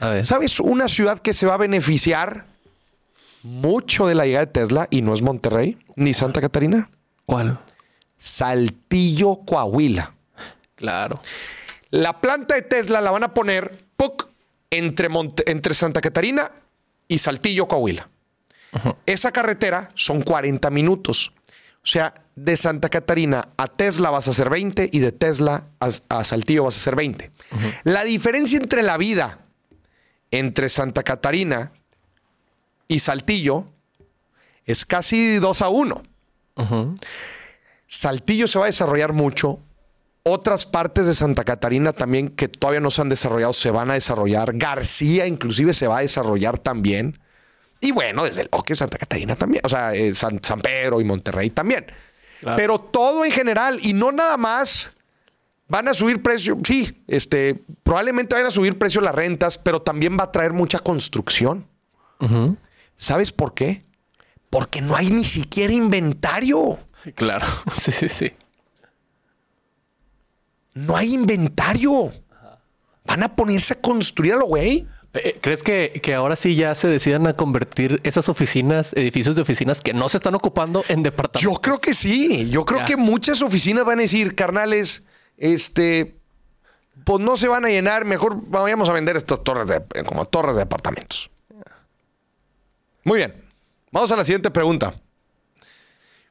A 0.00 0.08
ver. 0.08 0.24
¿Sabes 0.24 0.60
una 0.60 0.88
ciudad 0.88 1.18
que 1.20 1.32
se 1.32 1.46
va 1.46 1.54
a 1.54 1.58
beneficiar 1.58 2.46
mucho 3.44 4.06
de 4.06 4.14
la 4.14 4.24
llegada 4.26 4.46
de 4.46 4.52
Tesla 4.52 4.88
y 4.90 5.02
no 5.02 5.14
es 5.14 5.22
Monterrey 5.22 5.78
ni 5.96 6.12
Santa 6.14 6.40
Catarina? 6.40 6.90
¿Cuál? 7.26 7.58
Saltillo, 8.18 9.40
Coahuila. 9.46 10.14
Claro. 10.74 11.20
La 11.90 12.20
planta 12.20 12.54
de 12.54 12.62
Tesla 12.62 13.00
la 13.00 13.10
van 13.10 13.22
a 13.24 13.34
poner 13.34 13.84
¡puc! 13.96 14.28
entre, 14.70 15.08
Monte- 15.08 15.48
entre 15.50 15.74
Santa 15.74 16.00
Catarina 16.00 16.50
y 17.06 17.18
Saltillo, 17.18 17.68
Coahuila. 17.68 18.08
Esa 19.06 19.30
carretera 19.30 19.88
son 19.94 20.22
40 20.22 20.68
minutos. 20.70 21.32
O 21.82 21.86
sea, 21.86 22.12
de 22.34 22.56
Santa 22.56 22.88
Catarina 22.88 23.50
a 23.56 23.68
Tesla 23.68 24.10
vas 24.10 24.26
a 24.26 24.32
hacer 24.32 24.50
20 24.50 24.88
y 24.90 24.98
de 24.98 25.12
Tesla 25.12 25.68
a, 25.78 25.90
a 26.08 26.24
Saltillo 26.24 26.64
vas 26.64 26.76
a 26.76 26.80
hacer 26.80 26.96
20. 26.96 27.30
La 27.84 28.02
diferencia 28.02 28.58
entre 28.58 28.82
la 28.82 28.96
vida 28.96 29.38
entre 30.32 30.68
Santa 30.68 31.04
Catarina 31.04 31.70
y 32.88 32.98
Saltillo 32.98 33.66
es 34.66 34.84
casi 34.86 35.36
2 35.36 35.62
a 35.62 35.68
1. 35.68 36.02
Saltillo 37.86 38.46
se 38.46 38.58
va 38.58 38.64
a 38.64 38.66
desarrollar 38.66 39.12
mucho. 39.12 39.60
Otras 40.22 40.64
partes 40.64 41.06
de 41.06 41.14
Santa 41.14 41.44
Catarina 41.44 41.92
también 41.92 42.30
que 42.30 42.48
todavía 42.48 42.80
no 42.80 42.90
se 42.90 43.02
han 43.02 43.10
desarrollado 43.10 43.52
se 43.52 43.70
van 43.70 43.90
a 43.90 43.94
desarrollar. 43.94 44.56
García 44.56 45.26
inclusive 45.26 45.74
se 45.74 45.86
va 45.86 45.98
a 45.98 46.00
desarrollar 46.00 46.58
también. 46.58 47.18
Y 47.80 47.92
bueno, 47.92 48.24
desde 48.24 48.44
luego 48.44 48.62
que 48.62 48.74
Santa 48.74 48.96
Catarina 48.96 49.36
también. 49.36 49.62
O 49.64 49.68
sea, 49.68 49.94
eh, 49.94 50.14
San, 50.14 50.42
San 50.42 50.60
Pedro 50.60 51.00
y 51.00 51.04
Monterrey 51.04 51.50
también. 51.50 51.86
Claro. 52.40 52.56
Pero 52.56 52.78
todo 52.78 53.24
en 53.24 53.32
general 53.32 53.78
y 53.82 53.92
no 53.92 54.12
nada 54.12 54.38
más 54.38 54.92
van 55.68 55.88
a 55.88 55.94
subir 55.94 56.22
precio. 56.22 56.58
Sí, 56.64 57.02
este, 57.06 57.62
probablemente 57.82 58.34
vayan 58.34 58.48
a 58.48 58.50
subir 58.50 58.78
precio 58.78 59.00
las 59.00 59.14
rentas, 59.14 59.58
pero 59.58 59.82
también 59.82 60.16
va 60.18 60.24
a 60.24 60.32
traer 60.32 60.52
mucha 60.52 60.78
construcción. 60.78 61.66
¿Sabes 62.96 63.32
por 63.32 63.54
qué? 63.54 63.82
Porque 64.50 64.80
no 64.80 64.94
hay 64.96 65.10
ni 65.10 65.24
siquiera 65.24 65.72
inventario. 65.72 66.78
Claro. 67.14 67.46
Sí, 67.76 67.92
sí, 67.92 68.08
sí. 68.08 68.32
No 70.74 70.96
hay 70.96 71.14
inventario. 71.14 72.12
Van 73.04 73.22
a 73.22 73.34
ponerse 73.36 73.74
a 73.74 73.80
construir 73.80 74.32
a 74.32 74.36
lo 74.36 74.46
güey. 74.46 74.86
Eh, 75.12 75.38
¿Crees 75.40 75.62
que, 75.62 76.00
que 76.02 76.14
ahora 76.14 76.34
sí 76.34 76.56
ya 76.56 76.74
se 76.74 76.88
decidan 76.88 77.26
a 77.28 77.34
convertir 77.36 78.00
esas 78.02 78.28
oficinas, 78.28 78.92
edificios 78.94 79.36
de 79.36 79.42
oficinas 79.42 79.80
que 79.80 79.92
no 79.92 80.08
se 80.08 80.16
están 80.16 80.34
ocupando 80.34 80.82
en 80.88 81.02
departamentos? 81.04 81.42
Yo 81.42 81.60
creo 81.60 81.78
que 81.78 81.94
sí. 81.94 82.48
Yo 82.50 82.64
creo 82.64 82.80
Ya. 82.80 82.86
que 82.86 82.96
muchas 82.96 83.40
oficinas 83.42 83.84
van 83.84 83.98
a 84.00 84.02
decir, 84.02 84.34
carnales, 84.34 85.04
este, 85.36 86.16
pues 87.04 87.20
no 87.22 87.36
se 87.36 87.46
van 87.46 87.64
a 87.64 87.68
llenar. 87.68 88.04
Mejor 88.04 88.40
vayamos 88.48 88.88
a 88.88 88.92
vender 88.92 89.16
estas 89.16 89.44
torres 89.44 89.68
de, 89.68 90.04
como 90.04 90.24
torres 90.24 90.56
de 90.56 90.62
apartamentos. 90.62 91.30
Muy 93.04 93.18
bien. 93.18 93.44
Vamos 93.92 94.10
a 94.10 94.16
la 94.16 94.24
siguiente 94.24 94.50
pregunta. 94.50 94.94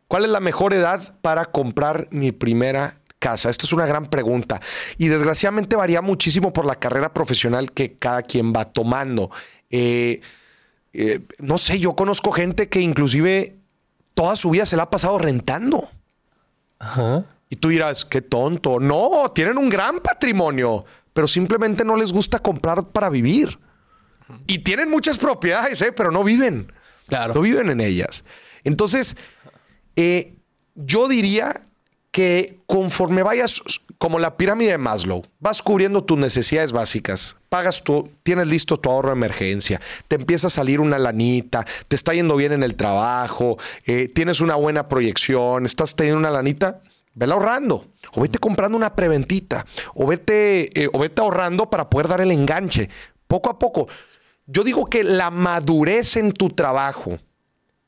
¿Cuál 0.07 0.25
es 0.25 0.31
la 0.31 0.39
mejor 0.39 0.73
edad 0.73 1.15
para 1.21 1.45
comprar 1.45 2.07
mi 2.11 2.31
primera 2.31 2.99
casa? 3.19 3.49
Esta 3.49 3.65
es 3.65 3.73
una 3.73 3.85
gran 3.85 4.09
pregunta 4.09 4.59
y 4.97 5.07
desgraciadamente 5.07 5.75
varía 5.75 6.01
muchísimo 6.01 6.51
por 6.51 6.65
la 6.65 6.75
carrera 6.75 7.13
profesional 7.13 7.71
que 7.71 7.97
cada 7.97 8.21
quien 8.21 8.51
va 8.53 8.65
tomando. 8.65 9.31
Eh, 9.69 10.21
eh, 10.93 11.19
no 11.39 11.57
sé, 11.57 11.79
yo 11.79 11.95
conozco 11.95 12.31
gente 12.31 12.69
que 12.69 12.81
inclusive 12.81 13.55
toda 14.13 14.35
su 14.35 14.49
vida 14.49 14.65
se 14.65 14.77
la 14.77 14.83
ha 14.83 14.89
pasado 14.89 15.17
rentando. 15.17 15.89
Ajá. 16.79 17.25
Y 17.49 17.55
tú 17.55 17.69
dirás, 17.69 18.03
qué 18.03 18.21
tonto. 18.21 18.79
No, 18.79 19.31
tienen 19.33 19.57
un 19.57 19.69
gran 19.69 19.99
patrimonio, 19.99 20.85
pero 21.13 21.27
simplemente 21.27 21.85
no 21.85 21.95
les 21.95 22.11
gusta 22.11 22.39
comprar 22.39 22.89
para 22.89 23.09
vivir. 23.09 23.59
Y 24.47 24.59
tienen 24.59 24.89
muchas 24.89 25.17
propiedades, 25.17 25.81
¿eh? 25.81 25.91
pero 25.91 26.11
no 26.11 26.23
viven. 26.23 26.71
Claro. 27.07 27.33
No 27.33 27.41
viven 27.41 27.69
en 27.69 27.81
ellas. 27.81 28.23
Entonces, 28.63 29.15
eh, 29.95 30.33
yo 30.75 31.07
diría 31.07 31.63
que 32.11 32.59
conforme 32.67 33.23
vayas, 33.23 33.61
como 33.97 34.19
la 34.19 34.37
pirámide 34.37 34.71
de 34.71 34.77
Maslow, 34.77 35.25
vas 35.39 35.61
cubriendo 35.61 36.03
tus 36.03 36.17
necesidades 36.17 36.71
básicas, 36.71 37.37
pagas 37.49 37.83
tu, 37.83 38.09
tienes 38.21 38.47
listo 38.47 38.79
tu 38.79 38.89
ahorro 38.89 39.09
de 39.09 39.15
emergencia, 39.15 39.81
te 40.07 40.15
empieza 40.15 40.47
a 40.47 40.51
salir 40.51 40.79
una 40.79 40.99
lanita, 40.99 41.65
te 41.87 41.95
está 41.95 42.13
yendo 42.13 42.35
bien 42.35 42.51
en 42.51 42.61
el 42.61 42.75
trabajo, 42.75 43.57
eh, 43.85 44.07
tienes 44.09 44.41
una 44.41 44.55
buena 44.55 44.87
proyección, 44.87 45.65
estás 45.65 45.95
teniendo 45.95 46.19
una 46.19 46.29
lanita, 46.29 46.81
vela 47.15 47.33
ahorrando. 47.33 47.87
O 48.13 48.21
vete 48.21 48.37
comprando 48.37 48.77
una 48.77 48.95
preventita. 48.95 49.65
O 49.95 50.05
vete, 50.05 50.69
eh, 50.79 50.89
o 50.91 50.99
vete 50.99 51.21
ahorrando 51.21 51.69
para 51.69 51.89
poder 51.89 52.07
dar 52.07 52.21
el 52.21 52.31
enganche. 52.31 52.89
Poco 53.27 53.49
a 53.49 53.57
poco. 53.57 53.87
Yo 54.45 54.63
digo 54.63 54.85
que 54.87 55.03
la 55.03 55.31
madurez 55.31 56.15
en 56.17 56.33
tu 56.33 56.49
trabajo 56.49 57.17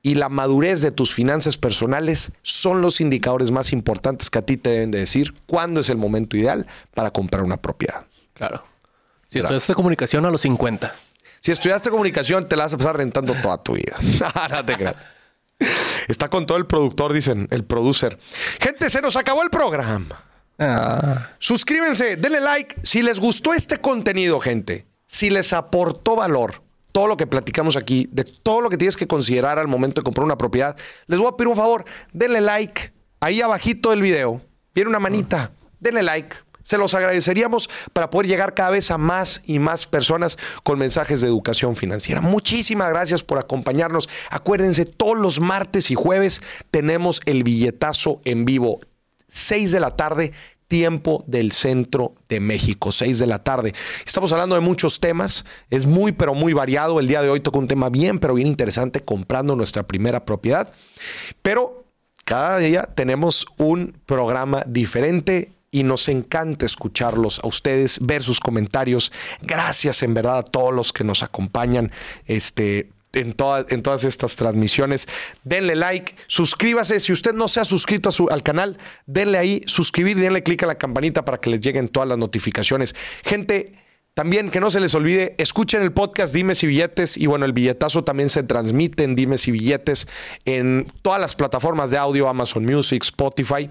y 0.02 0.16
la 0.16 0.30
madurez 0.30 0.82
de 0.82 0.92
tus 0.92 1.14
finanzas 1.14 1.58
personales 1.58 2.32
son 2.44 2.82
los 2.82 3.02
indicadores 3.02 3.52
más 3.52 3.74
importantes 3.74 4.30
que 4.30 4.40
a 4.40 4.46
ti 4.46 4.56
te 4.56 4.70
deben 4.70 4.92
de 4.92 5.00
decir 5.00 5.34
cuándo 5.48 5.82
es 5.82 5.90
el 5.90 5.98
momento 5.98 6.38
ideal 6.38 6.68
para 6.94 7.12
comprar 7.12 7.44
una 7.44 7.58
propiedad. 7.58 8.06
Claro. 8.34 8.64
Si 9.30 9.40
Claro. 9.40 9.48
estudiaste 9.48 9.74
comunicación 9.74 10.26
a 10.26 10.30
los 10.30 10.42
50. 10.42 10.94
Si 11.40 11.52
estudiaste 11.52 11.90
comunicación, 11.90 12.48
te 12.48 12.56
la 12.56 12.64
vas 12.66 12.74
a 12.74 12.78
pasar 12.78 12.98
rentando 12.98 13.34
toda 13.42 13.58
tu 13.62 13.74
vida. 13.74 13.98
no 14.52 14.66
te 14.66 14.76
creas. 14.78 14.96
Está 16.08 16.30
con 16.30 16.46
todo 16.46 16.58
el 16.58 16.68
productor, 16.68 17.12
dicen, 17.14 17.48
el 17.52 17.64
producer. 17.64 18.18
Gente, 18.60 18.90
se 18.90 19.02
nos 19.02 19.16
acabó 19.16 19.42
el 19.44 19.50
programa. 19.50 20.24
Ah. 20.60 21.30
Suscríbanse, 21.40 22.16
denle 22.16 22.40
like. 22.42 22.76
Si 22.84 23.02
les 23.02 23.20
gustó 23.20 23.54
este 23.54 23.78
contenido, 23.78 24.40
gente, 24.40 24.86
si 25.08 25.30
les 25.30 25.54
aportó 25.54 26.16
valor, 26.16 26.62
todo 26.92 27.08
lo 27.08 27.18
que 27.18 27.28
platicamos 27.28 27.76
aquí, 27.76 28.08
de 28.12 28.24
todo 28.24 28.62
lo 28.62 28.70
que 28.70 28.78
tienes 28.78 28.96
que 28.96 29.08
considerar 29.08 29.60
al 29.60 29.68
momento 29.68 30.02
de 30.02 30.06
comprar 30.06 30.24
una 30.24 30.38
propiedad, 30.38 30.78
les 31.08 31.20
voy 31.20 31.28
a 31.28 31.36
pedir 31.36 31.50
un 31.50 31.58
favor, 31.58 31.86
denle 32.14 32.42
like. 32.42 32.94
Ahí 33.20 33.42
abajito 33.42 33.90
del 33.90 34.02
video, 34.02 34.42
viene 34.74 34.90
una 34.90 35.00
manita, 35.00 35.52
denle 35.80 36.04
like. 36.04 36.36
Se 36.64 36.80
los 36.80 36.96
agradeceríamos 36.96 37.70
para 37.94 38.10
poder 38.10 38.28
llegar 38.28 38.56
cada 38.56 38.72
vez 38.72 38.90
a 38.90 38.98
más 38.98 39.42
y 39.46 39.60
más 39.60 39.86
personas 39.86 40.38
con 40.64 40.80
mensajes 40.80 41.22
de 41.22 41.28
educación 41.28 41.76
financiera. 41.76 42.22
Muchísimas 42.22 42.90
gracias 42.90 43.22
por 43.22 43.38
acompañarnos. 43.38 44.10
Acuérdense, 44.32 44.86
todos 44.86 45.18
los 45.18 45.40
martes 45.40 45.92
y 45.92 45.96
jueves 45.96 46.42
tenemos 46.72 47.22
el 47.26 47.44
billetazo 47.44 48.20
en 48.26 48.46
vivo. 48.46 48.80
6 49.28 49.72
de 49.74 49.80
la 49.80 49.92
tarde, 49.92 50.32
tiempo 50.68 51.24
del 51.28 51.52
centro 51.52 52.16
de 52.30 52.40
México, 52.40 52.92
6 52.92 53.20
de 53.20 53.28
la 53.28 53.44
tarde. 53.44 53.74
Estamos 54.06 54.32
hablando 54.32 54.56
de 54.56 54.62
muchos 54.62 55.00
temas, 55.00 55.46
es 55.70 55.86
muy 55.86 56.12
pero 56.12 56.34
muy 56.34 56.54
variado. 56.54 57.00
El 57.00 57.08
día 57.08 57.22
de 57.22 57.30
hoy 57.30 57.40
toca 57.40 57.60
un 57.60 57.68
tema 57.68 57.90
bien 57.90 58.20
pero 58.20 58.34
bien 58.34 58.48
interesante, 58.48 59.02
comprando 59.02 59.56
nuestra 59.56 59.84
primera 59.84 60.26
propiedad. 60.26 60.72
Pero 61.42 61.86
cada 62.24 62.58
día 62.58 62.84
tenemos 62.96 63.46
un 63.58 64.00
programa 64.06 64.64
diferente 64.68 65.52
y 65.72 65.84
nos 65.84 66.08
encanta 66.08 66.66
escucharlos 66.66 67.40
a 67.44 67.48
ustedes, 67.48 68.00
ver 68.02 68.24
sus 68.24 68.40
comentarios. 68.40 69.12
Gracias 69.42 70.04
en 70.04 70.14
verdad 70.14 70.38
a 70.38 70.44
todos 70.44 70.74
los 70.74 70.94
que 70.94 71.04
nos 71.04 71.22
acompañan. 71.22 71.92
Este, 72.26 72.90
en, 73.16 73.34
todas, 73.34 73.72
en 73.72 73.82
todas 73.82 74.04
estas 74.04 74.36
transmisiones. 74.36 75.08
Denle 75.44 75.76
like, 75.76 76.16
suscríbase. 76.28 77.00
Si 77.00 77.12
usted 77.12 77.34
no 77.34 77.48
se 77.48 77.60
ha 77.60 77.66
suscrito 77.66 78.10
a 78.10 78.12
su- 78.12 78.28
al 78.30 78.44
canal, 78.44 78.78
denle 79.06 79.38
ahí, 79.38 79.62
suscribir, 79.66 80.18
denle 80.18 80.44
clic 80.44 80.64
a 80.64 80.68
la 80.68 80.76
campanita 80.76 81.26
para 81.26 81.40
que 81.40 81.50
les 81.50 81.62
lleguen 81.62 81.88
todas 81.88 82.08
las 82.08 82.18
notificaciones. 82.18 82.96
Gente, 83.24 83.74
también 84.14 84.50
que 84.50 84.60
no 84.62 84.70
se 84.70 84.80
les 84.80 84.96
olvide, 84.96 85.36
escuchen 85.38 85.82
el 85.82 85.92
podcast 85.92 86.34
Dimes 86.34 86.64
y 86.64 86.68
Billetes. 86.68 87.18
Y 87.18 87.26
bueno, 87.28 87.46
el 87.46 87.54
billetazo 87.54 88.04
también 88.04 88.30
se 88.30 88.44
transmite 88.44 89.04
en 89.04 89.16
Dimes 89.16 89.48
y 89.48 89.52
Billetes 89.52 90.08
en 90.46 90.88
todas 91.02 91.20
las 91.20 91.36
plataformas 91.36 91.92
de 91.92 91.98
audio, 91.98 92.30
Amazon 92.30 92.64
Music, 92.66 93.04
Spotify. 93.04 93.70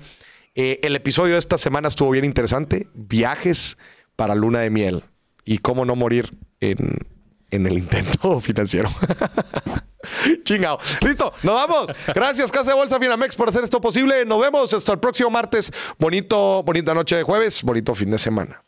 Eh, 0.54 0.80
el 0.82 0.94
episodio 0.96 1.32
de 1.32 1.38
esta 1.38 1.58
semana 1.58 1.88
estuvo 1.88 2.10
bien 2.10 2.24
interesante. 2.24 2.88
Viajes 2.94 3.76
para 4.16 4.34
luna 4.34 4.60
de 4.60 4.70
miel. 4.70 5.04
Y 5.46 5.58
cómo 5.58 5.84
no 5.84 5.96
morir 5.96 6.38
en, 6.60 6.98
en 7.54 7.66
el 7.66 7.78
intento 7.78 8.40
financiero. 8.40 8.90
Chingao. 10.44 10.78
Listo, 11.00 11.32
nos 11.42 11.54
vamos. 11.54 11.92
Gracias, 12.14 12.50
Casa 12.50 12.72
de 12.72 12.76
Bolsa 12.76 12.98
Finamex, 12.98 13.36
por 13.36 13.48
hacer 13.48 13.64
esto 13.64 13.80
posible. 13.80 14.24
Nos 14.24 14.40
vemos 14.40 14.72
hasta 14.72 14.92
el 14.92 14.98
próximo 14.98 15.30
martes. 15.30 15.72
Bonito, 15.98 16.62
bonita 16.62 16.94
noche 16.94 17.16
de 17.16 17.22
jueves, 17.22 17.62
bonito 17.62 17.94
fin 17.94 18.10
de 18.10 18.18
semana. 18.18 18.64